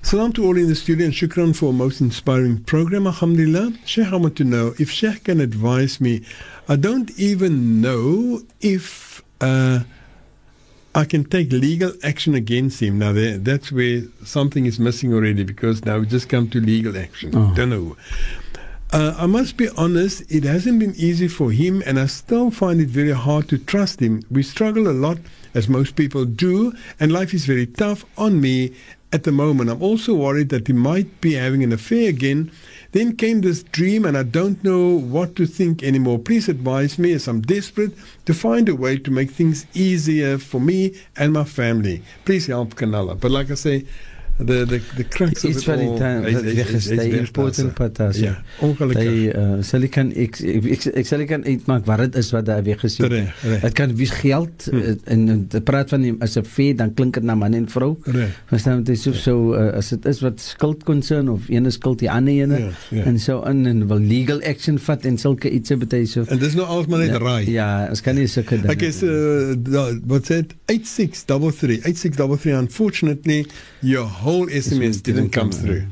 [0.04, 3.06] Salam to all in the studio and shukran for a most inspiring program.
[3.06, 3.72] Alhamdulillah.
[3.86, 6.20] Sheikh, I want to know if Sheikh can advise me.
[6.68, 9.80] I don't even know if uh,
[10.94, 12.98] I can take legal action against him.
[12.98, 16.98] Now, there, that's where something is missing already because now we just come to legal
[16.98, 17.34] action.
[17.34, 17.54] Oh.
[17.56, 17.96] Don't know.
[18.92, 22.80] Uh, I must be honest, it hasn't been easy for him, and I still find
[22.80, 24.22] it very hard to trust him.
[24.30, 25.18] We struggle a lot,
[25.52, 28.72] as most people do, and life is very tough on me
[29.12, 29.70] at the moment.
[29.70, 32.50] I'm also worried that he might be having an affair again.
[32.92, 36.18] Then came this dream, and I don't know what to think anymore.
[36.18, 37.92] Please advise me as I'm desperate
[38.26, 42.02] to find a way to make things easier for me and my family.
[42.24, 43.14] Please help Kanala.
[43.14, 43.86] But like I say,
[44.38, 45.98] the the the crux of Iets it die all.
[45.98, 48.16] time wat weg hy- is, hy's die important part daar.
[48.18, 49.04] Ja, ongelukkig.
[49.06, 52.16] Hy uh, sal ek kan ek ek, ek, ek sal ek kan uitmaak wat dit
[52.16, 52.98] is wat daar is.
[52.98, 53.60] Reg, reg.
[53.62, 54.76] Dit kan wie geld Hm.
[54.76, 57.54] uh, en en dit praat van die, as 'n fee dan klink dit na man
[57.54, 57.96] en vrou.
[58.50, 62.10] Verstaan jy so so uh, as dit is wat skuld concern of ene skuld die
[62.10, 63.04] ander ene Ja, ja.
[63.04, 66.24] en so in en wil legal action vat en sulke iets beteken so.
[66.28, 67.50] En dis nou alles maar net ja, raai.
[67.50, 68.72] Ja, ons kan nie sulke dinge.
[68.74, 70.54] Okay, so uh, what's it?
[70.66, 71.80] 8633.
[71.84, 72.52] 8633.
[72.58, 73.46] Unfortunately,
[73.80, 75.84] your whole SMS didn't come through.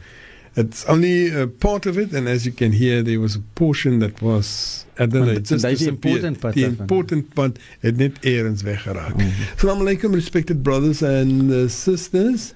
[0.54, 4.00] It's only a part of it, and as you can hear, there was a portion
[4.00, 8.18] that was I don't know, it just die important part The important part het net
[8.20, 9.16] ergens weggeraak.
[9.56, 12.54] Assalamu alaikum, respected brothers and uh, sisters.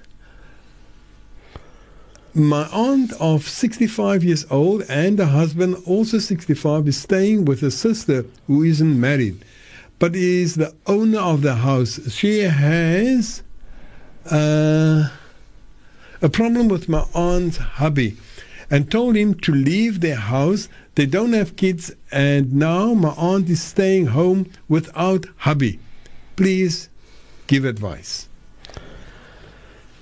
[2.33, 7.71] My aunt of 65 years old and her husband, also 65, is staying with a
[7.71, 9.43] sister who isn't married,
[9.97, 11.99] but is the owner of the house.
[12.13, 13.41] She has
[14.29, 15.09] uh,
[16.21, 18.17] a problem with my aunt's hubby
[18.69, 20.67] and told him to leave their house.
[20.95, 25.79] They don't have kids, and now my aunt is staying home without hubby.
[26.35, 26.89] Please
[27.47, 28.27] give advice.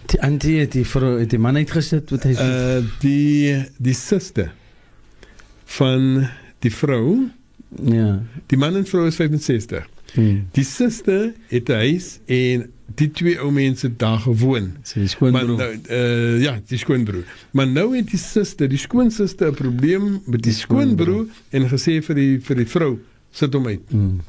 [0.06, 4.52] Die antie het die vrou het die man uitgesit wat hy Uh, die die suster
[5.78, 6.28] van
[6.64, 7.32] die vrou.
[7.90, 8.22] Ja.
[8.52, 9.88] Die man en vrou is 65.
[10.14, 10.46] Hmm.
[10.56, 14.72] Die suster het 'n huis en die twee ou mense daar gewoon.
[14.84, 15.58] So die skoonbroer.
[15.58, 17.26] Maar nou, uh, ja, die skoonbroer.
[17.52, 22.16] Maar nou het die suster, die skoonsuster 'n probleem met die skoonbroer en gesê vir
[22.16, 23.00] die vir die vrou
[23.32, 23.82] sit hom uit.
[23.90, 24.22] Hmm.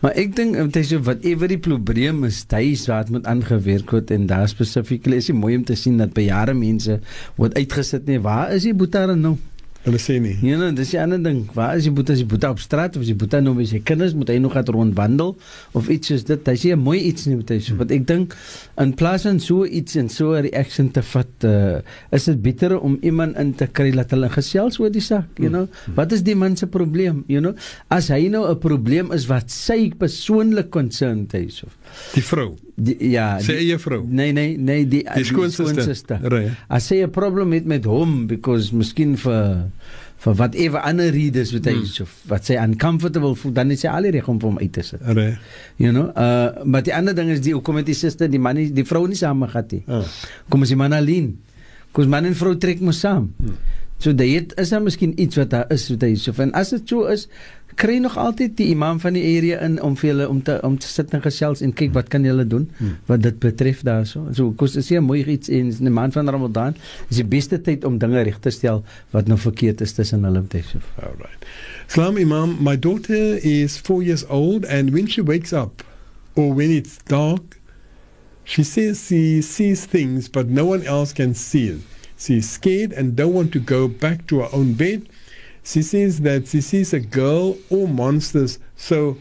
[0.00, 2.44] Maar ek dink dit is so whatever die probleem is,
[2.86, 6.12] waar dit moet aangewerk word en daar spesifiek is dit mooi om te sien dat
[6.16, 7.00] bejaarde mense
[7.36, 8.20] word uitgesit nie.
[8.20, 9.36] Waar is die boeta dan nou?
[9.80, 10.34] Hulle sê nie.
[10.44, 11.48] Ja, nou, dis 'n ander ding.
[11.54, 12.12] Waar is die boeta?
[12.12, 14.12] Is die boeta op straat of is die boeta nou by sy kinders?
[14.12, 15.38] Moet hy nog gaan rondwandel
[15.72, 16.46] of iets soos dit?
[16.46, 17.76] Hy sê 'n mooi iets nie met hy so.
[17.76, 18.36] Wat ek dink
[18.76, 21.80] in plaas van so iets en so 'n reaction te vat, uh,
[22.12, 25.48] is dit beter om iemand in te kry dat hulle gesels oor die saak, you
[25.48, 25.66] know.
[25.94, 27.54] Wat is die man se probleem, you know?
[27.88, 31.72] As hy nou 'n probleem is wat sy persoonlik concerned is of
[32.14, 32.56] Die vrou.
[32.84, 34.00] Die, ja, Sy eie vrou.
[34.08, 36.20] Nee, nee, nee, die Die skoonsister.
[36.22, 36.56] Right.
[36.68, 39.66] As sy 'n probleem het met hom because miskien vir
[40.20, 41.86] vir whatever ander redes wat hy Hmm.
[41.86, 44.72] so wat sy uncomfortable voel, dan is sy al die reg om vir hom uit
[44.72, 45.00] te sit.
[45.02, 45.38] Reg.
[45.78, 48.56] You know, uh maar die ander ding is die hoekom het die suster die man
[48.56, 49.84] nie die vrou nie saam gehad nie.
[49.88, 50.04] Ah.
[50.50, 51.38] Kom as die man alleen.
[51.92, 53.32] Kom man en vrou trek mos saam.
[53.38, 53.56] Hmm.
[54.00, 56.88] So dit is daar miskien iets wat daar is wat hy so en as dit
[56.88, 57.26] so is
[57.80, 60.78] kry nog altyd die imam van die area in om vir hulle om te om
[60.80, 62.96] te sit en gesels en kyk wat kan julle doen Hmm.
[63.06, 64.26] wat dit betref daarso.
[64.32, 66.76] So kos is hier mooi iets en in die maand van Ramadan
[67.10, 68.82] is die beste tyd om dinge reg te stel
[69.12, 70.84] wat nou verkeerd is tussen hulle Tesef.
[71.02, 71.46] All right.
[71.86, 75.84] Salam Imam, my daughter is four years old, and when she wakes up
[76.34, 77.58] or when it's dark,
[78.44, 81.80] she says she sees things, but no one else can see it.
[82.20, 85.08] She's scared and don't want to go back to her own bed.
[85.64, 88.58] She says that she sees a girl or monsters.
[88.76, 89.16] So,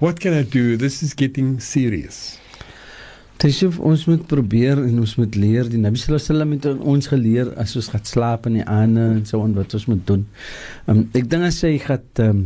[0.00, 0.76] what can I do?
[0.76, 2.40] This is getting serious.
[3.38, 7.08] Tesef ons moet probeer en ons moet leer die Nabi sallallahu alaihi wasallam het ons
[7.12, 10.22] geleer as ons gaan slaap in die aande en so on wat ons moet doen.
[10.88, 12.40] Um, ek dink as jy gaan um,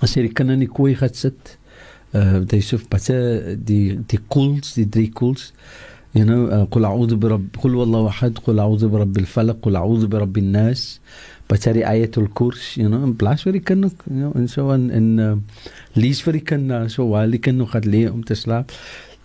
[0.00, 1.58] as jy die kinders in die kooi gaan sit
[2.16, 5.50] uh Tesef pas die die kools die drie kools
[6.14, 10.06] you know, uh, قل أعوذ برب قل والله واحد قل أعوذ برب الفلق قل أعوذ
[10.06, 11.00] برب الناس.
[11.52, 13.90] بتاري آية الكورس you know بلاش فري آه، كنو
[14.36, 15.40] إن سو إن
[15.96, 18.64] so ليش فري كنا شو والي كنو خد لي أم تسلا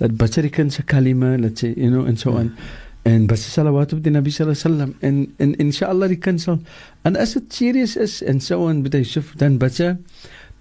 [0.04, 2.48] that بتاري كن سكالمة let's you know and so on
[3.08, 6.16] and بس صلوات بدي النبي صلى الله عليه وسلم إن إن إن شاء الله ري
[6.16, 6.60] كن صل
[7.06, 9.98] أنا أسد سيريس أس and so on بدي أشوف then بتا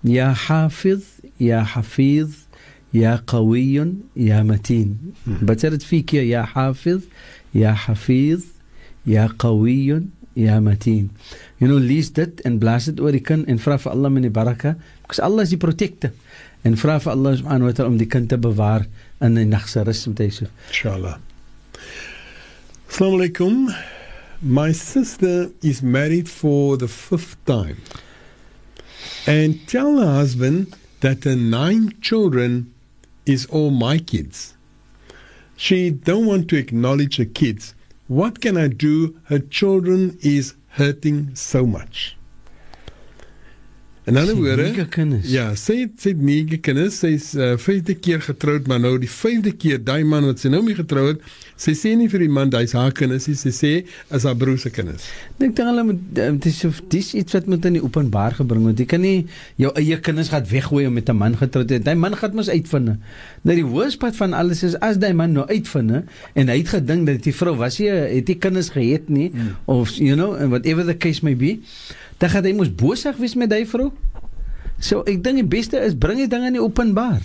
[0.04, 1.02] يا حافظ
[1.40, 2.30] يا حفيظ
[2.96, 7.00] يا قوي يا متين بترد فيك يا حافظ
[7.54, 8.40] يا حفيظ
[9.06, 10.02] يا قوي
[10.36, 11.08] يا متين
[11.60, 14.76] you know dit en blaas dit oor die kind en vra vir Allah die baraka
[15.02, 16.10] because Allah is die protector
[16.64, 18.86] en vra vir Allah subhanahu wa ta'ala om die kind te bewaar
[19.20, 21.18] in die nag se rus met hy so Inshallah.
[22.88, 23.54] Assalamu alaikum.
[24.42, 27.78] My sister is married for the fifth time.
[29.26, 32.72] And tell her husband that her nine children
[33.26, 34.56] is all my kids.
[35.56, 37.74] She don't want to acknowledge her kids.
[38.08, 39.20] What can I do?
[39.24, 42.15] Her children is hurting so much.
[44.06, 45.26] In ander het woorde, nege kinders.
[45.26, 47.00] Ja, sy het sy het nege kinders.
[47.02, 50.60] Sy's uh, vyfde keer getroud, maar nou die vyfde keer daai man wat sy nou
[50.62, 51.24] mee getrou het,
[51.58, 53.72] sy sê nie vir die man hy's haar kinders nie, sy sê
[54.14, 55.08] is haar broer se kinders.
[55.40, 58.78] Dink hulle moet eh, dis of dis iets wat moet in die openbaar gebring word.
[58.78, 59.26] Jy kan nie
[59.58, 61.86] jou eie kinders gaan weggooi om met 'n man getroud te wees.
[61.90, 63.02] Daai man gaan mos uitvind.
[63.42, 67.10] Nou die hoofpad van alles is as daai man nou uitvind en hy het gedink
[67.10, 69.56] dat die vrou was nie het nie kinders gehet nie mm.
[69.66, 71.58] of you know and whatever the case may be,
[72.20, 73.90] dan gaan hy mos bosig wees met daai vrou.
[74.80, 77.22] So ek dink die beste is bring die dinge in die openbaar.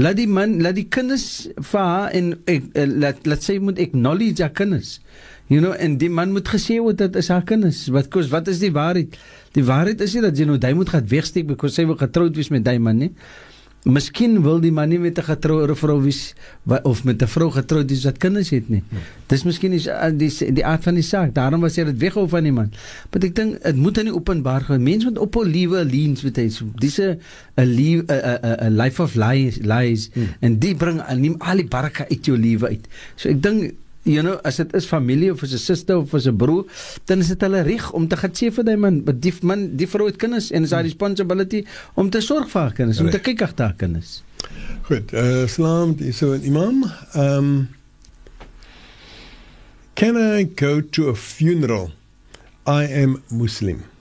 [0.00, 3.80] Laat die man, laat die kinders vir haar en ek, eh, laat laat sy moet
[3.80, 5.00] acknowledge haar kinders.
[5.52, 7.88] You know, en die man moet gesê word dat is haar kinders.
[7.92, 9.18] Wat kos wat is die waarheid?
[9.52, 12.36] Die waarheid is nie dat jy nou jy moet gaan wegsteek because sy wil getroud
[12.36, 13.12] wees met daai man nie.
[13.82, 16.34] Miskien wil die man nie met 'n getroude vrou wees
[16.82, 18.82] of met 'n vrou getroud is wat kinders het nie.
[18.88, 18.98] Hmm.
[19.26, 19.82] Dis miskien die,
[20.16, 21.34] die die aard van die saak.
[21.34, 22.70] Daarom was hy dit weghou van die man.
[23.10, 24.82] Maar ek dink dit moet in die openbaar gaan.
[24.82, 26.48] Mense moet op hul liewe leans met hy.
[26.48, 27.18] So, dis 'n
[27.56, 30.28] 'n 'n life of lies lies hmm.
[30.40, 31.00] en die bring
[31.38, 32.88] al die baraka uit jou lewe uit.
[33.16, 36.26] So ek dink you know as dit is familie of as 'n suster of as
[36.26, 36.64] 'n broer
[37.06, 39.86] dan is dit hulle reg om te gaan sê vir daai man die man die
[39.86, 43.18] vrou het kinders en is haar responsibility om te sorg vir haar kinders om te
[43.18, 44.22] kyk agter haar kinders
[44.82, 46.84] Goed, uh salaam, dis so 'n imam.
[47.14, 47.68] Um
[49.94, 51.92] Can I go to a funeral?
[52.66, 53.91] I am Muslim.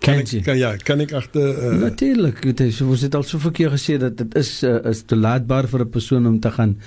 [0.00, 3.24] Kan ek kan ja, kan ek agter uh, Natuurlik, weet jy, so ons het al
[3.28, 6.78] soveel keer gesê dat dit is uh, is toelaatbaar vir 'n persoon om te gaan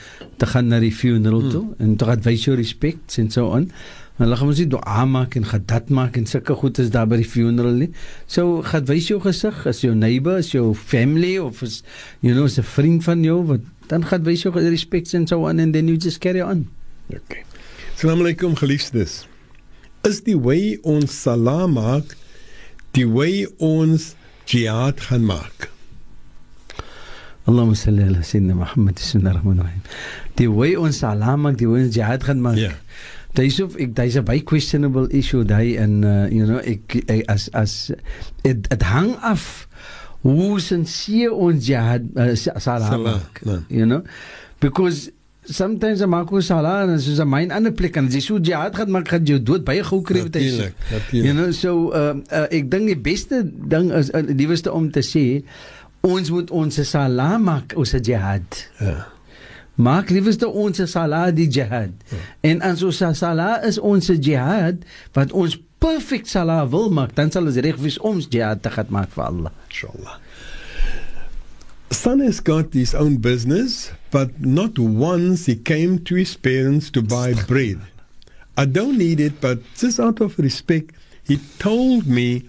[0.42, 1.76] te gaan na die funeral toe Hmm.
[1.78, 3.70] en te gaan wys jou respek en so aan.
[4.18, 7.08] Maar hulle gaan mos nie dua maak en gadat maak en sulke goed is daar
[7.08, 7.92] by die funeral nie.
[8.26, 11.84] So gaan wys jou gesig, as jou neighbor, as jou family of as
[12.22, 15.60] you know, 'n vriend van jou wat dan gaan wys jou respek en so aan
[15.60, 16.68] and then you just carry on.
[17.10, 17.44] Okay.
[17.96, 19.28] Assalamu alaykum geliefdes.
[20.04, 22.16] Is die way ons salaam maak
[22.96, 24.14] die way ons
[24.50, 25.70] jihad gaan maak?
[27.48, 29.82] Allahumma salli ala sayyidina Muhammad bismillahir rahmanir rahim.
[30.40, 32.58] Die way ons salaam maak, die way ons jihad gaan maak.
[32.62, 32.70] Ja.
[32.72, 32.80] Yeah.
[33.34, 37.26] Dis of ek dis 'n baie questionable issue daai en uh, you know ek, ek
[37.28, 37.90] as as
[38.46, 39.66] dit dit hang af
[40.22, 43.42] hoe sinseer ons jihad uh, salaam Salam, maak.
[43.44, 43.60] nee.
[43.70, 44.04] You know?
[44.62, 45.10] Because
[45.46, 48.40] sometimes I maak ons salaam en soos 'n myn ander plek en as jy so
[48.40, 50.72] jihad gaan maak gaan jy dood baie gou kry met hy.
[50.92, 51.12] Natuurlijk.
[51.12, 54.92] You know so uh, uh, ek dink die beste ding is uh, die beste om
[54.92, 55.44] te sê
[56.02, 58.70] ons moet ons salaam maak ons jihad.
[58.80, 59.08] Ja.
[59.76, 61.92] Maak liefste ons salah die jihad.
[62.12, 62.18] Ja.
[62.42, 64.84] En as ons salah is ons jihad
[65.14, 68.72] wat ons perfek salah wil maak, dan sal ons reg wees om ons jihad te
[68.72, 69.52] gaan maak vir Allah.
[69.68, 70.20] Inshallah.
[72.04, 77.02] Son has got his own business, but not once he came to his parents to
[77.02, 77.80] buy bread.
[78.58, 80.92] I don't need it, but just out of respect,
[81.24, 82.44] he told me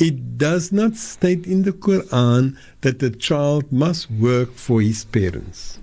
[0.00, 5.78] it does not state in the Quran that the child must work for his parents.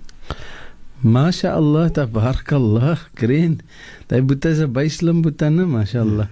[1.02, 3.62] Masha Allah, tabarakallah, green.
[4.08, 6.28] Daai boetie is 'n baie slim boetie, né, Masha Allah.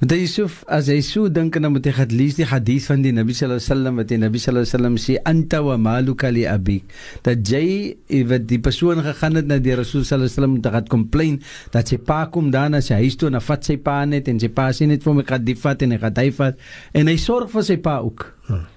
[0.00, 2.86] Want hy Yusuf, as hy so dink en dan moet hy gaan lees die hadith
[2.90, 5.76] van die Nabi sallallahu alaihi wasallam wat die Nabi sallallahu alaihi wasallam sê anta wa
[5.76, 6.82] maluka li abik.
[7.22, 10.70] Dat jy eh, wat die persoon gegaan het na die Rasul sallallahu alaihi wasallam te
[10.74, 13.76] gaan complain dat sy pa kom dan as hy huis toe en dan vat sy
[13.78, 16.18] pa net en sy pa sê net vir ek gaan die vat en ek gaan
[16.18, 16.58] hy vat
[16.92, 18.32] en hy sorg vir sy pa ook.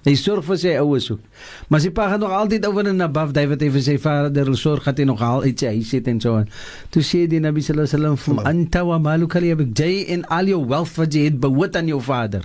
[0.06, 1.22] Hy sorg vir sy ouers ook.
[1.68, 4.86] Maar sy pa gaan nog altyd oor en above wat hy vir sy vader sorg
[4.86, 6.46] het hy nog al iets hy sê en so aan.
[6.94, 10.04] Toe sê die Nabi sallallahu alaihi wasallam vir hom anta wa maluka li abik jy
[10.14, 12.44] en al jou wealth wat jy het behoort aan jou vader.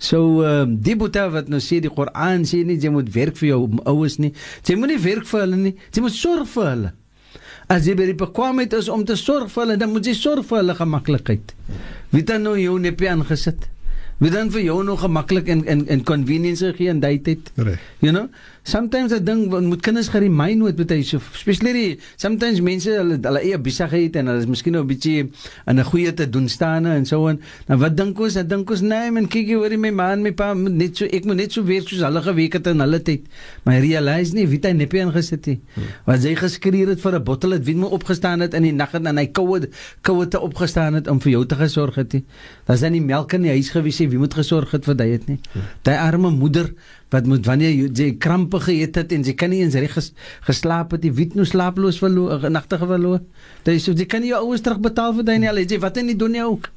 [0.00, 3.52] So um, die boeta wat nou sê die Koran sê nie jy moet werk vir
[3.52, 4.32] jou ouers nie.
[4.66, 5.74] Jy moet nie werk vir hulle nie.
[5.92, 6.92] Jy moet sorg vir hulle.
[7.70, 10.48] As jy by die bekwaamheid is om te sorg vir hulle, dan moet jy sorg
[10.48, 11.52] vir hulle gemaklikheid.
[12.10, 13.68] Wie dan nou jou nepie aangesit?
[14.20, 17.52] Wie dan vir jou nog gemaklik en en en convenience gee in daai tyd?
[17.56, 17.80] Reg.
[18.00, 18.28] You know?
[18.62, 23.58] Sometimes I dink moet kinders geremind word hy so especially sometimes mense hulle hulle eie
[23.58, 25.30] besigheid en hulle is miskien nou 'n bietjie
[25.66, 28.34] in 'n goeie te doen staan en so en nou wat dink ons?
[28.34, 31.24] Dan dink ons nee man kyk jy hoor my man my pa net so ek
[31.24, 33.24] moet net so werk soos hulle gewerk het in hulle tyd.
[33.64, 35.58] Maar hy realize nie wie hy neppie ingesit het.
[36.04, 38.92] Wat hy geskreer het vir 'n bottel het wie moet opgestaan het in die nag
[38.94, 39.68] en hy koue
[40.02, 42.22] koue te opgestaan het om vir jou te gesorg het.
[42.66, 44.08] Daar's dan nie melk in die huis gewees nie.
[44.08, 45.40] Wie moet gesorg het vir het nie.
[45.82, 46.74] Daai arme moeder
[47.10, 50.12] wat moet wanneer jy, jy krampe geëet het en sy kan nie eens reg ges,
[50.46, 53.20] geslaap het, die wit nou slaaploos verloor, nagtige verloor.
[53.66, 55.50] Dit is so jy kan nie jou ouers terugbetaal vir daai nie.
[55.50, 56.70] Het jy wat in die doen jy ook.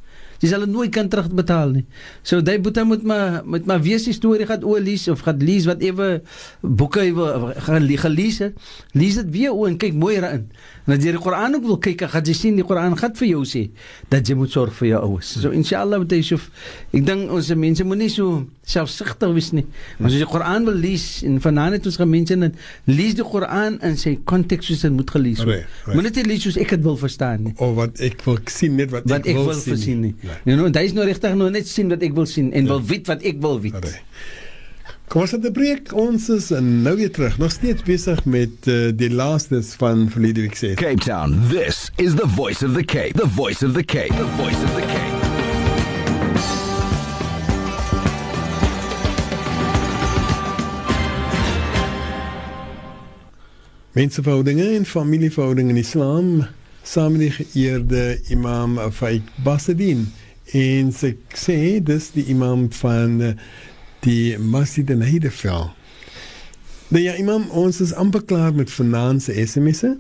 [0.44, 1.86] Jy sal dit nooit kan terugbetaal nie.
[2.28, 5.40] So daai boeta moet maar moet maar wees die storie gaan oor lees of gaan
[5.40, 6.18] lees wat ewe
[6.62, 8.58] boeke wil gaan le- gelees het.
[8.92, 10.50] Lees dit weer oor en kyk mooi daarin.
[10.84, 13.28] En as jy die Koran ook wil kyk, gaan jy sien die Koran gaan vir
[13.30, 13.70] jou sê
[14.12, 15.32] dat jy moet sorg vir jou ouers.
[15.40, 16.50] So inshallah met Yusuf,
[16.92, 19.66] ek dink ons mense moenie so selfsugtig wees nie.
[20.00, 22.52] Maar as jy die Koran wil lees en vanaand het ons gemense dat
[22.88, 25.50] lees die Koran in sy konteks soos dit moet gelees word.
[25.50, 25.96] Right, right.
[25.98, 27.54] Moenie dit lees soos ek dit wil verstaan nie.
[27.58, 29.78] Of wat ek wil sien net wat, Wat ek wil sien.
[29.78, 30.16] sien nie.
[30.22, 30.38] Nee.
[30.46, 32.82] You know, dit is nou regtig nou net sien wat ek wil sien en wil
[32.82, 34.00] weet wat ek wil weet.
[35.12, 35.92] Kom ons het 'n breek.
[35.94, 37.38] Ons is nou weer terug.
[37.38, 40.74] Nog steeds besig met uh, die laastes van verlede week se.
[40.74, 43.14] Cape Town, this is the voice of the Cape.
[43.14, 44.14] The voice of the Cape.
[44.16, 45.23] The voice of the Cape.
[53.94, 56.46] Menseverhoudinge en familieverhoudinge in Islam
[57.20, 60.08] die geëerde Imam Faik Basadin
[60.52, 63.36] en sy sê dis die imam van eh,
[64.02, 65.78] die Masjid in Heideveld.
[66.90, 69.94] Nou ja, imam, ons is amper klaar met vanaand se SMS'e.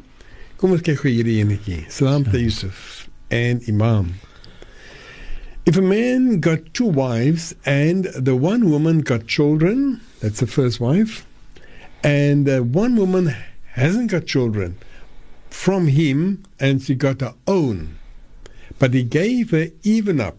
[0.57, 1.83] Kom ons kyk hoe hierdie enetjie.
[1.93, 4.15] Salam te Yusuf and Imam.
[5.69, 10.81] If a man got two wives and the one woman got children, that's the first
[10.81, 11.27] wife,
[12.03, 13.35] and uh, one woman
[13.73, 14.77] hasn't got children
[15.49, 17.97] from him and she got her own,
[18.79, 20.37] but he gave her even up.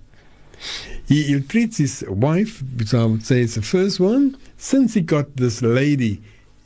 [1.07, 5.01] He ill treats his wife, which I would say is the first one, since he
[5.01, 6.23] got this lady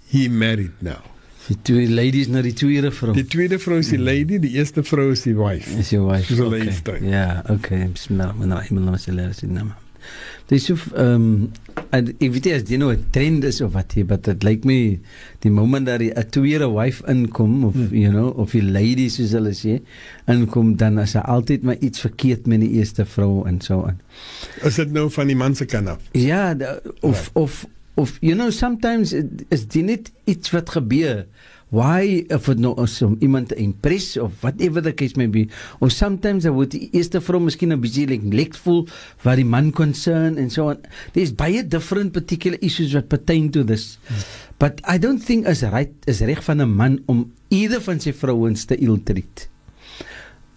[0.07, 1.03] he married now.
[1.49, 3.15] Die twee ladies na die tweede vrou.
[3.17, 4.05] Die tweede vrou is die mm.
[4.05, 5.73] lady, die eerste vrou is die wife.
[5.81, 6.29] Is jou wife.
[6.29, 6.61] Dis 'n okay.
[6.61, 7.03] leefstyl.
[7.09, 7.89] Ja, okay.
[7.89, 8.79] Bismillahirrahmanirrahim.
[8.79, 9.88] Allahumma salli ala sayyidina Muhammad.
[10.49, 11.51] Dis so ehm um,
[11.93, 14.65] ek weet nie as dit nou 'n trend is of wat hier, but it like
[14.67, 14.99] me
[15.45, 17.93] die moment dat die 'n tweede wife inkom of hmm.
[17.93, 19.81] you know of die ladies soos hulle sê
[20.27, 24.01] inkom dan is daar altyd maar iets verkeerd met die eerste vrou en so aan.
[24.65, 26.01] Is dit nou van die man se kant af?
[26.13, 31.27] Ja, da, of of of you know sometimes it- is dit net iets wat gebeur.
[31.71, 35.49] Why if it is om iemand impress of whatever the case may be
[35.81, 38.89] or sometimes I would eerste vrou miskien 'n bietjie like neglectful
[39.23, 40.81] wat die man concern and so on.
[41.13, 43.99] There's baie different particular issues wat pertain to this.
[44.59, 48.13] But I don't think is right is reg van 'n man om either van sy
[48.13, 49.49] vrouens te ill treat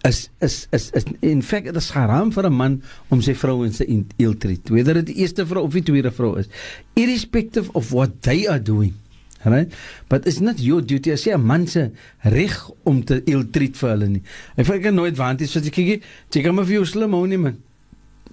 [0.02, 3.78] is is is, is in feite dit is haram vir 'n man om sy vrouens
[3.78, 3.86] te
[4.18, 6.48] ill treat whether dit die eerste vrou of die tweede vrou is
[6.94, 8.94] irrespective of what they are doing
[9.44, 9.72] right
[10.08, 11.90] but it's not your duty as 'n man se
[12.22, 14.22] reg om te ill treat vir hulle nie.
[14.56, 17.12] Ek vind ek nooit want is wat ek kyk jy kan maar vir jou slim
[17.12, 17.56] hou nie man.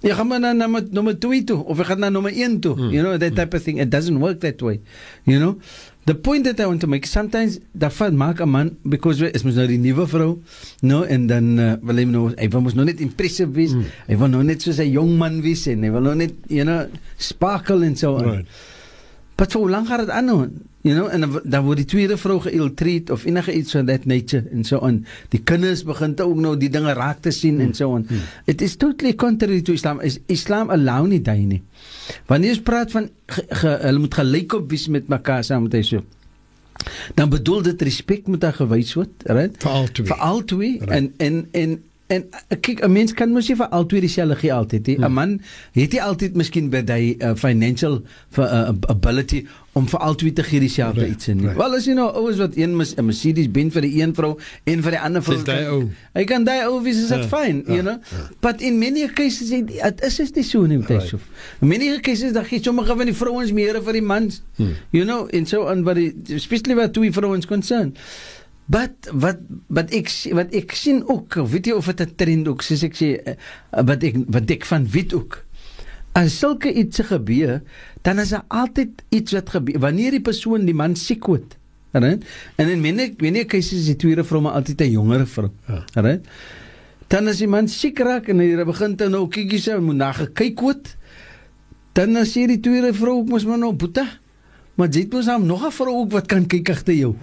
[0.02, 2.76] Jy gaan maar na nommer nommer 2 toe of jy gaan na nommer 1 toe
[2.90, 3.78] you know that type of thing.
[3.78, 4.80] It doesn't work that way
[5.24, 5.58] you know.
[6.06, 9.42] The point that I want to make sometimes dat vat maak 'n man because is
[9.44, 10.40] mos nou die nuwe vrou
[10.82, 13.72] no en dan uh, wil hy nou hy wil mos nou net impressive wees.
[13.74, 13.84] Mm.
[14.08, 16.64] hy wil nou net soos 'n jong man wees en hy wil nou net you
[16.64, 16.86] know
[17.18, 18.46] sparkle en so on Right.
[19.36, 20.48] but vir hoe lank gaan dit aanhou
[20.80, 24.44] you know en dan- word die tweede vrou geïltreat of enige iets van that nature
[24.52, 27.60] en so on die kinders begin te ook nou die dinge raak te sien mm.
[27.60, 28.22] en so on mm.
[28.46, 31.62] it is totally contrary to Islam is Islam allow nie daai nie
[32.30, 35.76] wanneer jy praat van ge, ge, hulle moet gelyk op wees met mekaar saam met
[35.76, 36.04] hy so
[37.14, 40.72] dan bedoel dit respek moet daar gewys word right vir al twee vir al twee
[40.80, 40.96] right.
[40.96, 41.78] en en en
[42.10, 44.96] en uh, kyk 'n mens kan mos nie vir al twee dieselfde gee altyd nie
[44.98, 45.14] 'n hmm.
[45.14, 45.40] man
[45.78, 48.00] het nie altyd miskien by die uh, financial
[48.30, 49.44] for, uh, ability
[49.78, 51.58] om vir al twee te gee dieselfde Right, iets in nie right.
[51.58, 54.32] wel as jy nou ouens wat een mis- 'n Mercedes Benz vir die een vrou
[54.64, 55.90] en vir die ander vrou Dis daai ou.
[56.14, 57.98] hy kan daai ou wees is dit Ja, fyn ja, you know
[58.42, 61.14] but in many cases it it is is nie so nie met right.
[61.62, 64.74] in many cases dan gee sommige van die vrouens meer vir die mans Hmm.
[64.90, 65.96] you know en so on but
[66.34, 67.94] especially wat twee vrouens concern
[68.70, 72.62] But wat wat ek wat ek sien ook, weet jy of dit 'n trend ook
[72.62, 73.34] soos ek sê eh,
[73.70, 75.44] wat ek wat ek van weet ook.
[76.14, 77.62] As sulke iets gebeur,
[78.02, 81.56] dan is daar altyd iets wat gebeur wanneer die persoon die man siek word.
[81.92, 82.22] Right?
[82.56, 85.50] En in many many cases is die tweede vrou maar altyd 'n jongere vrou.
[85.66, 85.84] Ja.
[85.94, 86.26] Right?
[87.08, 90.12] Dan as die man siek raak en hy begin dan nou kykie sy moet na
[90.12, 90.96] gekyk word,
[91.92, 94.06] dan as jy die tweede vrou ook mos maar nou boeta.
[94.74, 97.16] Maar jy het mos nog 'n vrou ook wat kan kyk agter jou.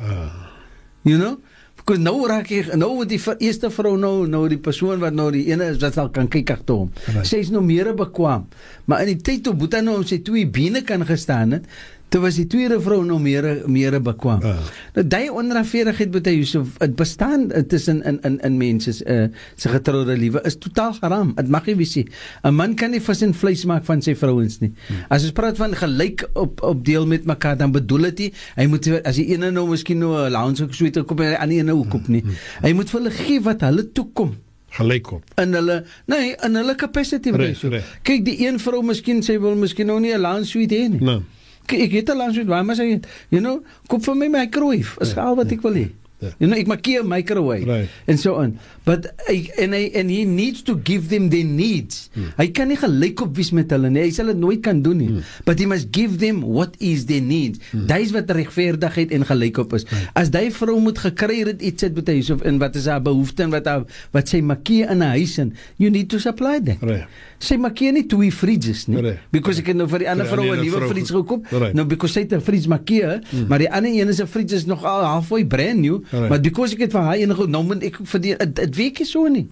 [1.08, 1.38] You know?
[1.78, 5.30] Because nou raak jy nou word die eerste vrou nou nou die persoon wat nou
[5.32, 6.90] die ene is wat sal kan kyk agter hom.
[7.06, 7.28] Right.
[7.30, 8.48] Sy is nou meer bekwam.
[8.90, 11.70] Maar in die tyd toe Boeta nou op sy twee bene kan gestaan het,
[12.10, 14.44] toe was die tweede vrou nou meer meer bekwam.
[14.46, 14.62] Ah.
[14.96, 19.70] Nou daai onregverdigheid Boeta Yusuf, dit bestaan eh, tussen in in in mense uh, se
[19.70, 21.34] getroude liewe is totaal haram.
[21.36, 22.08] Dit mag nie wees nie.
[22.44, 24.72] 'n Man kan nie vis en vleis maak van sy vrouens nie.
[25.10, 28.66] As ons praat van gelyk op op deel met mekaar, dan bedoel dit nie hy
[28.72, 31.40] moet as die ene nou miskien nou 'n lounge of so iets kom en die
[31.40, 32.24] ander ene ook op nie.
[32.62, 34.36] Hy moet vir hulle gee wat hulle toekom
[34.78, 37.80] gelyk op in hulle nee in hulle capacity ratio.
[38.04, 41.02] Kyk die een vrou miskien sy wil miskien nou nie 'n lounge suite hê nie.
[41.02, 41.22] Nee.
[41.68, 43.00] Ek het 'n lounge suite, waar maar sy
[43.30, 44.96] you know, koop vir my my microwave.
[45.02, 45.88] Is al wat ek wil hê.
[46.20, 47.90] You know, ek maak 'n microwave Right.
[48.08, 48.58] and so on.
[48.86, 52.10] But hy en hy and he needs to give them their needs.
[52.14, 52.34] Hmm.
[52.38, 54.02] Hy kan nie gelyk op wees met hulle nie.
[54.02, 55.22] Hy sal dit nooit kan doen nie.
[55.46, 57.60] But he must give them what is their needs.
[57.72, 57.86] Hmm.
[57.86, 59.86] Dis wat regverdigheid en gelykop is.
[60.16, 63.02] As daai vrou moet gekry het iets uit met hy of in wat is haar
[63.02, 66.60] behoefte en wat haar wat sy makie in 'n huis in, you need to supply
[66.60, 66.82] that.
[66.82, 67.06] Right.
[67.40, 69.02] Sy makie nie twee fridges nie.
[69.02, 69.20] Right.
[69.32, 71.46] Because ek het nou vir die ander vrou 'n nuwe fridge ge- gekoop.
[71.52, 71.74] Right.
[71.76, 73.48] Nou because sy het 'n fridge makie, Mm.
[73.48, 76.30] maar die ander een is 'n fridge is nog al halfway brand new, Right.
[76.30, 79.06] maar because ek het vir haar een nou moet ek vir die dit werk nie
[79.10, 79.48] so nie.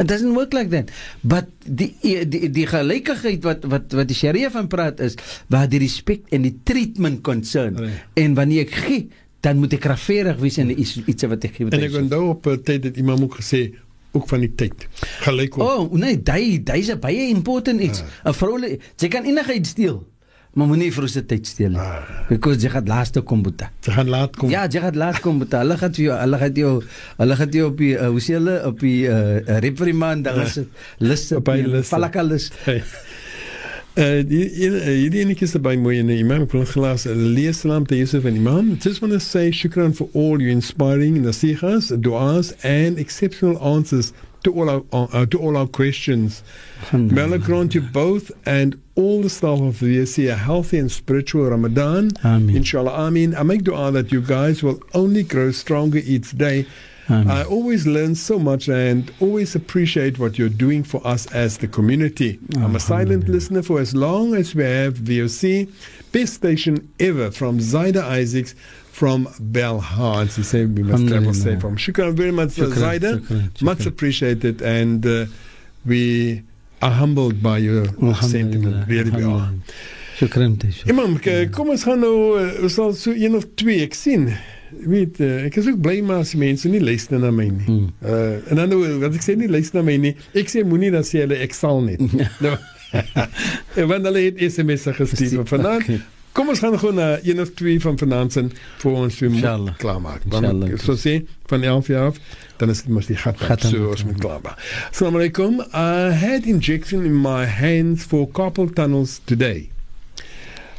[0.00, 0.90] It doesn't work like that.
[1.20, 5.18] But die die die gelykigheid wat wat wat die Sharia van praat is
[5.52, 7.76] waar die respek en die treatment concern.
[7.76, 8.06] Right.
[8.14, 9.02] En wanneer ek gee,
[9.44, 11.68] dan moet ek regverdig wees in iets iets wat ek gee.
[11.68, 13.70] wat En ek onthou op 'n tyd het iemand ook gesê
[14.12, 14.86] ook van die tyd.
[15.26, 15.62] Gelyk op.
[15.62, 18.02] Oh, nee, daai daai is baie important iets.
[18.24, 18.58] 'n Vrou
[18.96, 20.06] jy kan enigiets steel.
[20.58, 21.84] Maar moenie vir ons se tyd steel nie.
[22.28, 23.68] Because jy gaan laaste kom boeta.
[23.86, 24.50] Jy gaan laat kom.
[24.50, 25.60] Ja, jy gaan laat kom boeta.
[25.62, 26.72] Hulle gaan vir jou, hulle gaan jou,
[27.20, 30.58] hulle gaan jou op die uh, hoe sê hulle op die uh, reprimand daar is
[30.58, 32.42] dit lus op die.
[32.66, 32.82] Hey.
[33.98, 38.24] Uh, hierdie enetjie is by mooi in die imam van gelas lees salam te Yusuf
[38.24, 43.58] en imam just want to say shukran for all your inspiring nasihas du'as and exceptional
[43.58, 44.12] answers
[44.44, 46.42] to all our uh, to all our questions.
[46.92, 50.90] May Allah grant you both and all the staff of the VSC a healthy and
[50.90, 52.10] spiritual Ramadan.
[52.24, 52.56] Ameen.
[52.56, 56.66] inshallah Ameen I make dua that you guys will only grow stronger each day.
[57.10, 61.66] I always learn so much and always appreciate what you're doing for us as the
[61.66, 62.38] community.
[62.56, 65.68] I'm a silent listener for as long as we have VOC.
[66.12, 68.54] Best station ever from Zaida Isaacs
[69.00, 69.24] from
[69.56, 70.36] Belhans.
[70.36, 71.76] He said we must travel safe from.
[71.76, 73.12] Shukran very much, Shukran, Zaida.
[73.18, 75.24] shukran, Much appreciated and uh,
[75.86, 76.42] we
[76.82, 77.86] are humbled by your
[78.20, 78.86] sentiment.
[78.86, 79.48] Really we are.
[80.18, 80.84] Shukran Taisha.
[80.92, 81.16] Imam,
[81.56, 84.28] kom ons gaan nou ons sal so een of twee ek sien.
[84.92, 87.64] Weet uh, ek is ook bly maar as mense nie luister na my nie.
[87.70, 87.88] Hmm.
[88.04, 90.12] Uh en dan nou wat ek sê nie luister na my nie.
[90.36, 92.04] Ek sê moenie dan sê hulle ek sal net.
[92.44, 92.56] nou.
[93.94, 95.94] want hulle het SMS -e gestuur van vanaand.
[96.32, 98.44] Kom ons gaan een of twee van vanaand se
[98.78, 99.76] vir ons weer Inshallah.
[99.78, 100.22] klaarmaak.
[100.28, 102.16] Want so sê van 11 jaar af
[102.56, 103.70] dan is dit mos die gat Gat aan.
[103.70, 104.58] so ons moet klaarmaak.
[104.90, 105.60] Assalamu alaikum.
[105.72, 109.70] I had injection in my hands for carpal tunnels today.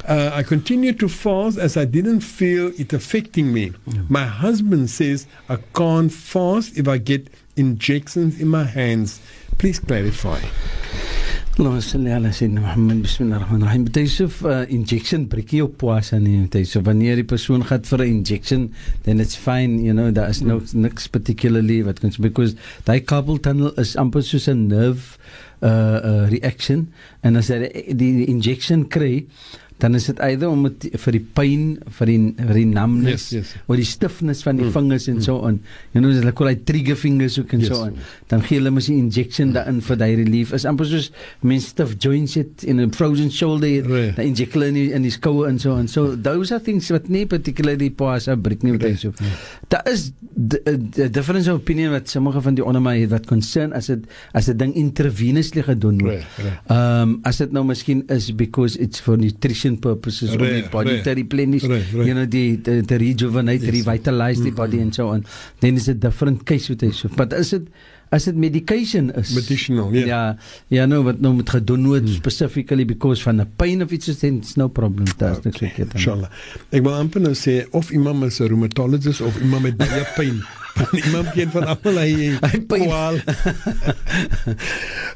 [0.10, 3.72] Uh, I continued to fast as I didn't feel it affecting me.
[4.10, 9.20] My husband says I can't fast if I get injections in my hands.
[9.58, 10.40] Please clarify.
[11.60, 13.84] Allahumma salli ala sayyidina Muhammad bismillahirrahmanirrahim.
[13.92, 16.46] Taisuf uh, injection breek nie op poasa nie.
[16.48, 18.70] Taisuf wanneer die persoon gaan vir 'n injection,
[19.04, 22.56] then it's fine, you know, daar is no niks particularly wat kan because
[22.88, 25.20] daai carpal tunnel is amper soos 'n nerve
[25.60, 26.88] uh, uh reaction
[27.22, 27.68] en as die,
[28.00, 29.28] die injection kry
[29.82, 31.62] dan is dit either om het, vir die pyn
[31.98, 33.54] vir die vir die numbness Yes, yes.
[33.66, 35.58] of die stiffness van die Mm, vingers en so on
[35.96, 37.72] you know hulle call it trigger fingers ook en Yes.
[37.74, 37.96] so on
[38.30, 40.54] dan gee hulle mos 'n injection daarin vir daai relief.
[40.54, 44.16] Is amper soos mense stiff joints het in 'n frozen shoulder Right.
[44.16, 46.90] dan inject hulle in die, in die skouer en so on so those are things
[46.92, 49.12] wat nie particularly pause breek nie wat so
[49.70, 53.26] daar is d- d- difference of opinion wat sommige van die onder my het wat
[53.26, 56.14] concern as dit as dit ding intravenously gedoen word.
[56.14, 56.38] Right,
[56.70, 57.04] right.
[57.04, 60.90] um as dit nou miskien is because it's for nutrition purposes om die Right, body
[60.90, 61.04] right.
[61.04, 62.08] te replenish Right, right.
[62.08, 63.72] you know die die, die rejuvenate Yes.
[63.76, 65.26] revitalize die body and so on
[65.60, 67.68] then is it different case with it but is it
[68.12, 70.08] as dit medication is Medicinal, yeah.
[70.08, 70.38] ja
[70.68, 74.20] ja nou wat nou moet gedoen word specifically because van 'n pain of iets soos
[74.20, 75.96] dit it's no problem daar's niks verkeerd aan.
[75.96, 76.30] Inshallah.
[76.72, 80.44] Ek wil amper nou sê of iemand is 'n rheumatologist of iemand met baie pyn.
[81.06, 83.22] iemand ken van almal hy pyn.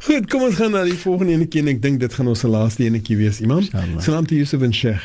[0.06, 2.52] Goed, kom ons gaan na die volgende enetjie en ek dink dit gaan ons se
[2.52, 3.64] laaste enetjie wees, imam.
[4.03, 5.03] Salam to Yusuf and Sheikh.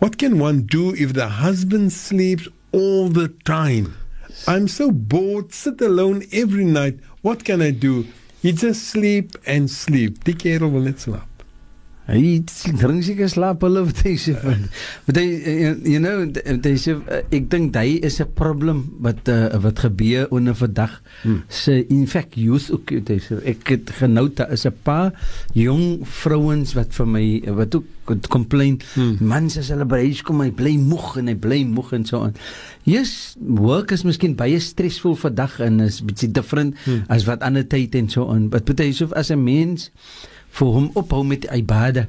[0.00, 3.94] What can one do if the husband sleeps all the time?
[4.48, 6.98] I'm so bored, sit alone every night.
[7.20, 8.06] What can I do?
[8.40, 10.24] He just sleep and sleep.
[10.24, 11.29] Die kerel wil net slaap.
[12.08, 12.42] Hy
[12.80, 14.64] drink seker slaap hulle wat hy sê van.
[15.06, 16.24] But hy uh, you know
[16.66, 21.00] hy sê uh, ek dink hy is 'n probleem wat uh, wat gebeur onder vandag
[21.22, 21.42] Hmm.
[21.48, 25.12] se in fact youth ook hy sê ek het genout daar is 'n paar
[25.54, 27.84] jong vrouens wat vir my wat ook
[28.28, 29.16] complain Hmm.
[29.20, 32.22] mans as hulle by huis kom hy bly moeg en hy bly moeg en so
[32.24, 32.34] aan.
[32.84, 37.04] Yes, work is miskien baie stresvol vandag en is bietjie different Hmm.
[37.08, 38.48] as wat ander tyd en so aan.
[38.48, 39.90] But baie so as 'n mens
[40.50, 42.08] vir hom ophou met ibada.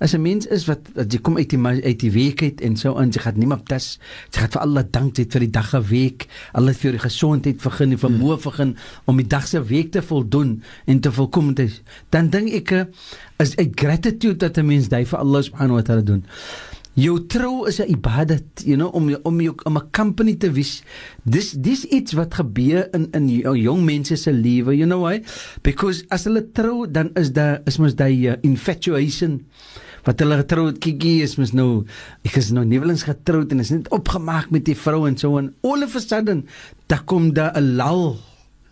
[0.00, 2.76] As 'n mens is wat, wat jy kom uit die uit die week uit en
[2.76, 3.98] so aan, jy gaan nie maar das,
[4.32, 7.94] jy gaan vir Allah dank dit vir die dag geweek, Allah vir die gesondheid vergun,
[7.94, 8.76] die vermoë vergun
[9.06, 11.70] om die dag se week te voldoen en te volkom te
[12.10, 12.84] dan dink ek eh,
[13.38, 16.24] is uit gratitude dat 'n mens dit vir Allah subhanahu wa taala doen.
[16.94, 20.82] Jou trou is 'n ibadat, you know, om om jou om 'n company te wees.
[21.24, 25.22] Dis dis iets wat gebeur in in jong mense se lewe, you know why?
[25.62, 29.44] Because as hulle trou, dan is daar is mos daai uh, infatuation
[30.04, 31.84] wat hulle getrou het Kiki is mos nou
[32.24, 35.54] ek is nou nuwelings getroud en is net opgemaak met die vrou en so en
[35.62, 36.44] all of a sudden
[36.86, 38.16] daar kom daar 'n lull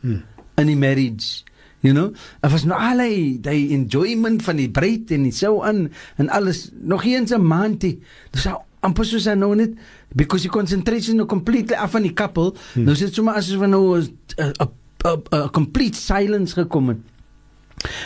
[0.03, 0.25] Hmm.
[0.59, 1.45] in die marriage
[1.83, 3.03] you know of was nou al
[3.43, 7.83] die enjoyment van die bruid en die sou aan en alles nog eens 'n maand
[7.83, 7.99] nie
[8.31, 9.75] dis al amper soos hy nou net
[10.15, 12.85] because your concentration nou completely af van die couple hmm.
[12.85, 17.03] nou sit sommer asof nou 'n complete silence gekom het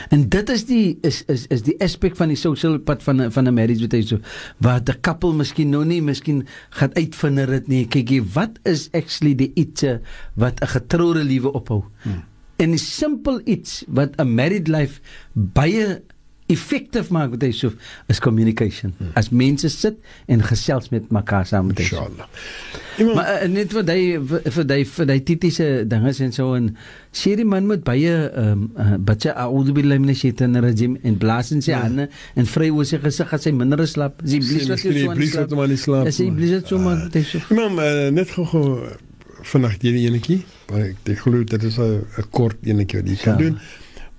[0.08, 3.30] En dit is die is is is die aspek van die social pad van 'n
[3.30, 4.18] van 'n marriage wat hy so
[4.58, 7.86] wat 'n couple miskien nou nie miskien gaan uitvind dit nie.
[7.86, 9.84] Kykie, wat is actually die iets
[10.34, 11.84] wat 'n getroude lewe ophou?
[12.02, 12.22] Hmm.
[12.56, 15.00] En 'n simpel iets wat 'n married life
[15.32, 16.02] baie
[16.46, 17.72] effektief maak wat hy so
[18.12, 18.94] is communication.
[18.98, 19.10] Hmm.
[19.18, 19.96] As mense sit
[20.30, 22.28] en gesels met mekaar saam met Inshallah.
[23.14, 24.04] Maar uh, net vir hy
[24.54, 26.70] vir hy vir hy titiese dinge en so en
[27.12, 31.18] sê die man moet baie ehm um, uh, baie a'udhu billahi minash shaitanir rajim en
[31.18, 31.82] blaas in sy Ja.
[31.82, 34.22] hande en vry oor sy gesig as hy minder slap.
[34.24, 36.36] Sy blies wat so aan blies wat hom aan die slaap Ja, sy maak.
[36.36, 36.76] blies dit so
[37.12, 37.42] is so.
[37.50, 38.46] Imam, uh, net gou
[39.52, 40.40] vannacht hierdie enetjie,
[40.70, 43.38] maar ek ek glo dit is 'n kort enetjie wat jy kan Ja.
[43.38, 43.58] doen.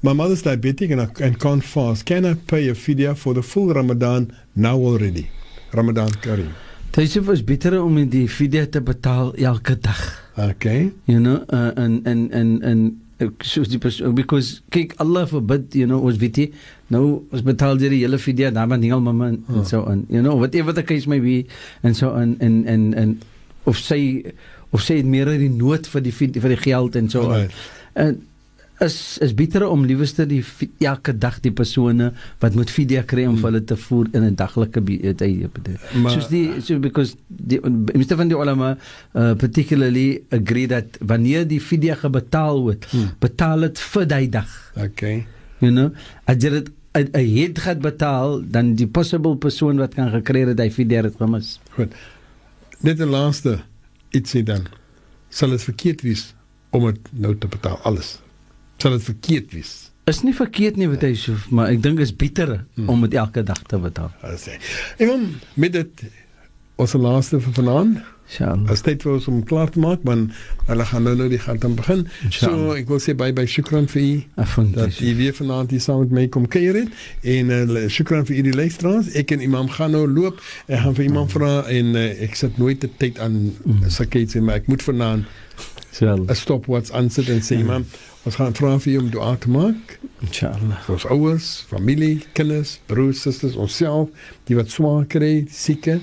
[0.04, 2.06] My mother's diabetic and, I, and can't fast.
[2.06, 5.28] Can I pay a fidya for the full Ramadan now already?
[5.74, 6.52] Ramadan Kareem.
[6.92, 10.24] Dit is was beter om die fidya te betaal elke dag.
[10.38, 10.92] Okay.
[11.06, 13.02] You know, uh, en en en en
[13.42, 16.52] soos die persoon because kyk Allah forbid you know ons weet jy
[16.94, 19.64] nou ons betaal jy die hele fidya dan maar dingel mamma en Oh.
[19.66, 21.46] so on you know whatever the case may be
[21.84, 23.20] en so on en en en
[23.66, 24.24] of sy
[24.72, 27.54] of sy het meer die nood vir die vir die geld en so on Alright.
[27.96, 28.18] en
[28.80, 30.44] is is beter om liewerste die
[30.86, 34.36] elke dag die persone wat moet fidya kry om vir hulle te voer in 'n
[34.36, 35.50] daglike be- tyd
[35.96, 37.60] Maar- soos die so because die
[37.96, 38.78] meeste van die ulama
[39.16, 43.10] uh, particularly agree dat wanneer die fidya gebetaal word Hmm.
[43.20, 45.26] betaal dit vir daai dag Okay.
[45.60, 45.90] you know
[46.28, 50.60] as jy dit 'n het gaan betaal dan die possible persoon wat kan gekry het
[50.60, 51.92] hy fidya het gemis Goed.
[52.82, 53.60] Net 'n laaste
[54.12, 54.66] ietsie dan.
[55.30, 56.34] Sal dit verkeerd wees
[56.70, 58.20] om dit nou te betaal alles?
[58.78, 59.76] Sal dit verkeerd wees?
[60.08, 62.88] is nie verkeerd nie wat hy so maar ek dink is beter Hmm.
[62.90, 64.54] om dit elke dag te betaal Hulle sê.
[65.04, 65.26] Imam,
[65.60, 66.04] met dit
[66.78, 67.98] ons laaste vir vanaand.
[68.28, 68.72] Inshallah.
[68.74, 70.34] As tyd vir ons om klaar te maak, want
[70.68, 72.04] hulle gaan nou nou die gaan dan begin.
[72.06, 72.74] So Inshallah.
[72.82, 74.12] ek wil sê bye bye shukran vir u
[74.76, 76.92] dat u weer vanaand hier saam met my kom kuier het
[77.24, 79.14] en uh, shukran vir u die luisteraars.
[79.16, 80.44] Ek en Imam gaan nou loop.
[80.68, 83.88] Ek gaan vir Imam vra en uh, ek sit nooit te tyd aan mm.
[83.96, 85.26] sulke iets en maar ek moet vanaand
[85.98, 86.28] Inshallah.
[86.30, 87.86] 'n stopwatch aansit en sê Imam,
[88.28, 90.00] ons gaan vra vir u om dua te maak.
[90.22, 90.84] Inshallah.
[90.86, 94.12] Vir ons ouers, familie, kinders, broers, susters, onsself,
[94.46, 96.02] die wat swaar kry, sieke,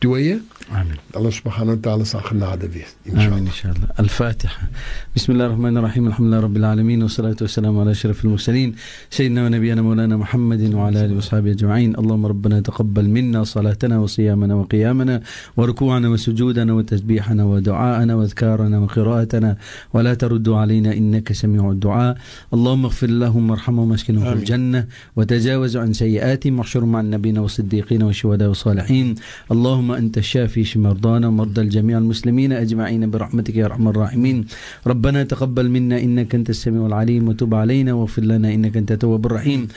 [0.00, 0.40] dooie.
[0.70, 0.98] Amen.
[1.16, 2.94] Allah subhanahu wa ta'ala sal genade wees.
[3.08, 4.68] آمين إن شاء الله الفاتحة
[5.16, 8.74] بسم الله الرحمن الرحيم الحمد لله رب العالمين والصلاة والسلام على أشرف المرسلين
[9.10, 15.20] سيدنا ونبينا مولانا محمد وعلى آله وصحبه أجمعين اللهم ربنا تقبل منا صلاتنا وصيامنا وقيامنا
[15.56, 19.56] وركوعنا وسجودنا وتسبيحنا ودعاءنا وأذكارنا وقراءتنا
[19.94, 22.16] ولا ترد علينا إنك سميع الدعاء
[22.54, 24.38] اللهم اغفر لهم وارحمهم واسكنهم في آمين.
[24.38, 24.86] الجنة
[25.16, 29.14] وتجاوز عن سيئاتهم واحشرهم مع النبيين والصديقين والشهداء والصالحين
[29.52, 34.44] اللهم أنت الشافي اشف مرضانا ومرضى الجميع المسلمين أجمعين برحمتك يا أرحم الراحمين.
[34.86, 39.68] ربنا تقبل منا إنك أنت السميع العليم وتب علينا واغفر لنا إنك أنت التواب الرحيم.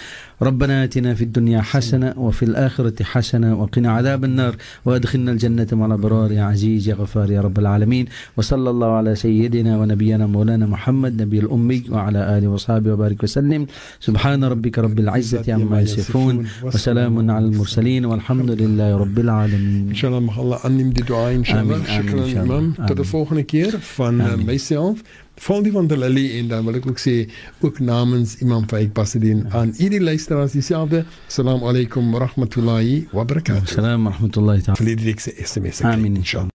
[0.41, 4.55] ربنا آتنا في الدنيا حسنة وفي الآخرة حسنة وقنا عذاب النار
[4.85, 6.31] وأدخلنا الجنة مع الأبرار.
[6.31, 8.05] يا عزيز يا غفار يا رب العالمين.
[8.37, 13.67] وصلى الله على سيدنا ونبينا مولانا محمد نبي الأمي وعلى آله وصحبه وبارك وسلم.
[13.99, 16.47] سبحان ربك رب العزة عما يصفون.
[16.63, 19.93] وسلام على المرسلين والحمد لله رب العالمين.
[19.93, 21.77] Inshallah mag Allah aanneem die dua inshallah.
[21.77, 22.65] Amin, Shukran imam.
[22.87, 24.97] Tot de volgende keer van uh, Amin.
[25.35, 27.15] Volnie van der Lille en dan wil ek ook sê
[27.61, 31.05] ook namens Imam Faik Pasadin aan u die luisteraars dieselfde.
[31.27, 33.63] Assalamu alaykum wa rahmatullahi wa barakatuh.
[33.63, 34.77] Assalamu wa rahmatullahi ta'ala.
[34.77, 35.81] Vir die direkte SMS.
[35.81, 36.49] Amin inshallah.